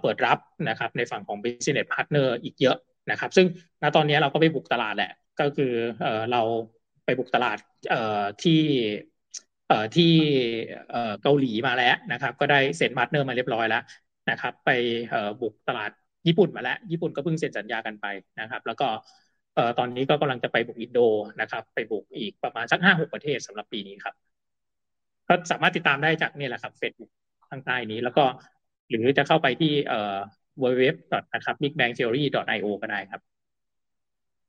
[0.01, 0.37] เปิดรับ
[0.69, 2.77] นะครับในฝั่งของ business partner อีกเยอะ
[3.11, 3.47] นะครับ ซึ่ง
[3.81, 5.71] ณตอนนี้เราก็ไปบุกตลาดแหละ ก็คือ
[6.31, 6.41] เรา
[7.05, 7.57] ไปบุกตลาด
[8.43, 8.61] ที่
[9.95, 10.13] ที่
[11.21, 13.83] เกาหลีมาแล้วนะครับ ก็ได้เซ็น partner มาเรียบร้อยแล้ว
[14.29, 14.69] นะครับ ไป
[15.41, 15.91] บุกตลาด
[16.27, 18.05] ญี่ปุ่นมาแล้ว ญี่ปุ่นก็เพิ่งเซ็นสัญญากันไป
[18.39, 18.87] นะครับ แล้วก็
[19.79, 20.99] ตอนนี้ก็กำลังจะไปบุกอินโด
[21.41, 24.15] นะครับ ไปบุกอีกประมาณสักห้าหกประเทศสำหรับปีนี้ครับ
[25.27, 27.11] ก็สามารถติดตามได้จากนี่แหละครับเฟซบุ๊ก
[27.49, 28.23] ทางใต้นี้ แล้วก็
[28.89, 30.15] หรือจะเข้าไปที่เอ่อ
[30.61, 30.83] www.
[31.35, 33.34] นะครับ bigbangtheory.io ก็ได้ครับ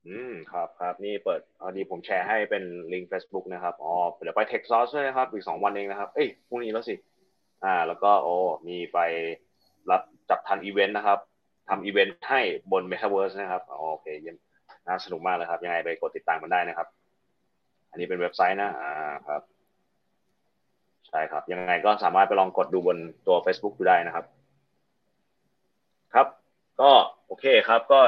[0.07, 6.95] อืมครับครับนี่เปิดอันนี้ผมแชร์ให้เป็นลิงก์ Facebook นะครับอ๋อเดี๋ยวไปเทคซอสด้วยนะครับ อีกสองวันเองนะครับ เอ้ยพรุ่งนี้แล้วสิ
[7.63, 8.35] อ่า แล้วก็โอ้
[8.67, 8.99] มีไป
[9.91, 11.19] รับจับทันอีเวนต์นะครับ
[11.69, 12.41] ทำอีเวนต์ให้
[12.71, 14.37] บน Metaverse นะครับอ๋อโอเคเยี่ยม
[14.87, 16.87] น่าสนุกมากเลยครับ ยังไงไปกดติดตามมันได้นะครับ
[17.89, 18.91] อันนี้เป็นเว็บไซต์นะอ่า
[19.27, 19.41] ครับ
[21.07, 22.97] ใช่ครับ ยังไงก็สามารถไปลองกดดูบน
[23.27, 24.25] ตัว Facebook ดูได้นะครับ
[26.13, 26.27] ครับ
[26.81, 26.91] ก็
[27.27, 27.99] โอเคครับก็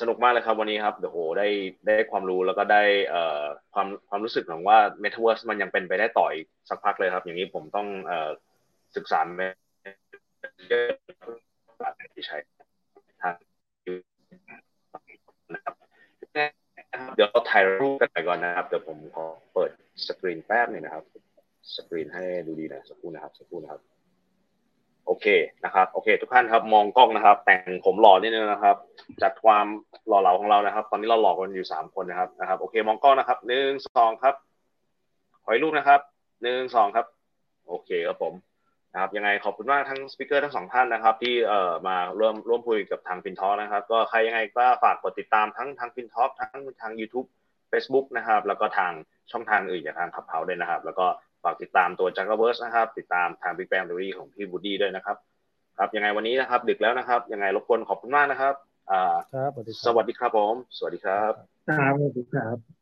[0.00, 1.48] สนุกมากเลยครับวันนี้ครับเดี๋ยวโหได้
[1.86, 3.42] ได้ความรู้แล้วก็ได้เอ่อ
[3.74, 8.30] ความความรู้สึกของว่า Metaverse มันยังเป็นไปได้ต่ออีกสักพักเลยครับ อย่างนี้ผมต้องเอ่อ
[8.96, 9.20] ศึกษา
[12.14, 12.36] ที่ใช้
[13.22, 13.34] ทาง
[15.54, 15.74] นะครับ
[17.16, 19.70] เดี๋ยวเราถ่ายรูปกันไปก่อนนะครับเดี๋ยวผมขอเปิด
[20.06, 21.04] สกรีนแป๊บนึงนะครับ
[21.76, 23.80] สกรีนให้ดูดีนะสักครู่นะครับสักครู่นะครับ
[25.06, 25.26] โอเค
[25.64, 28.76] นะครับโอเค ทุกท่านครับมองกล้องนะครับ แต่งผมหล่อนิดนึงนะครับ
[29.22, 29.66] จัดความ
[30.08, 34.34] หล่อเหลาของเรานะครับ ตอนนี้เราหล่อกันอยู่สามคนนะครับนะครับ โอเค มองกล้องนะครับหนึ่งสองครับ
[35.42, 36.00] ขอให้รูปนะครับ
[36.42, 37.06] หนึ่งสองครับ
[37.68, 38.34] โอเคครับผม
[38.92, 47.28] นะครับยังไงขอบคุณมากทั้งสปิเกอร์ทั้งสองท่านนะครับ ที่เอ่อมาร่วมร่วมคุยกับทางฟินทอนะครับ ก็ใครยังไงก็ฝากกดติดตามทั้งทางฟินทอทั้งทาง YouTube
[47.72, 48.92] Facebook นะครับ แล้วก็ทาง
[49.32, 54.08] ช่องทางอื่นอย่างทางขับเฮาด้วยนะครับ แล้วก็ากติดตามตัว j a g a v e r s e นะครับ ติดตามทาง Big Bang Theory
[54.18, 55.16] ของพี่บูดี้ด้วยนะครับ
[55.78, 58.54] ครับ ยังไงวันนี้นะครับ ดึกแล้วนะครับ ยังไงรบกวนขอบคุณมากนะครับ
[58.90, 59.50] อ่า ครับ
[59.86, 61.32] สวัสดีครับผม สวัสดีครับ
[61.78, 62.75] ครับสวัสดีครับ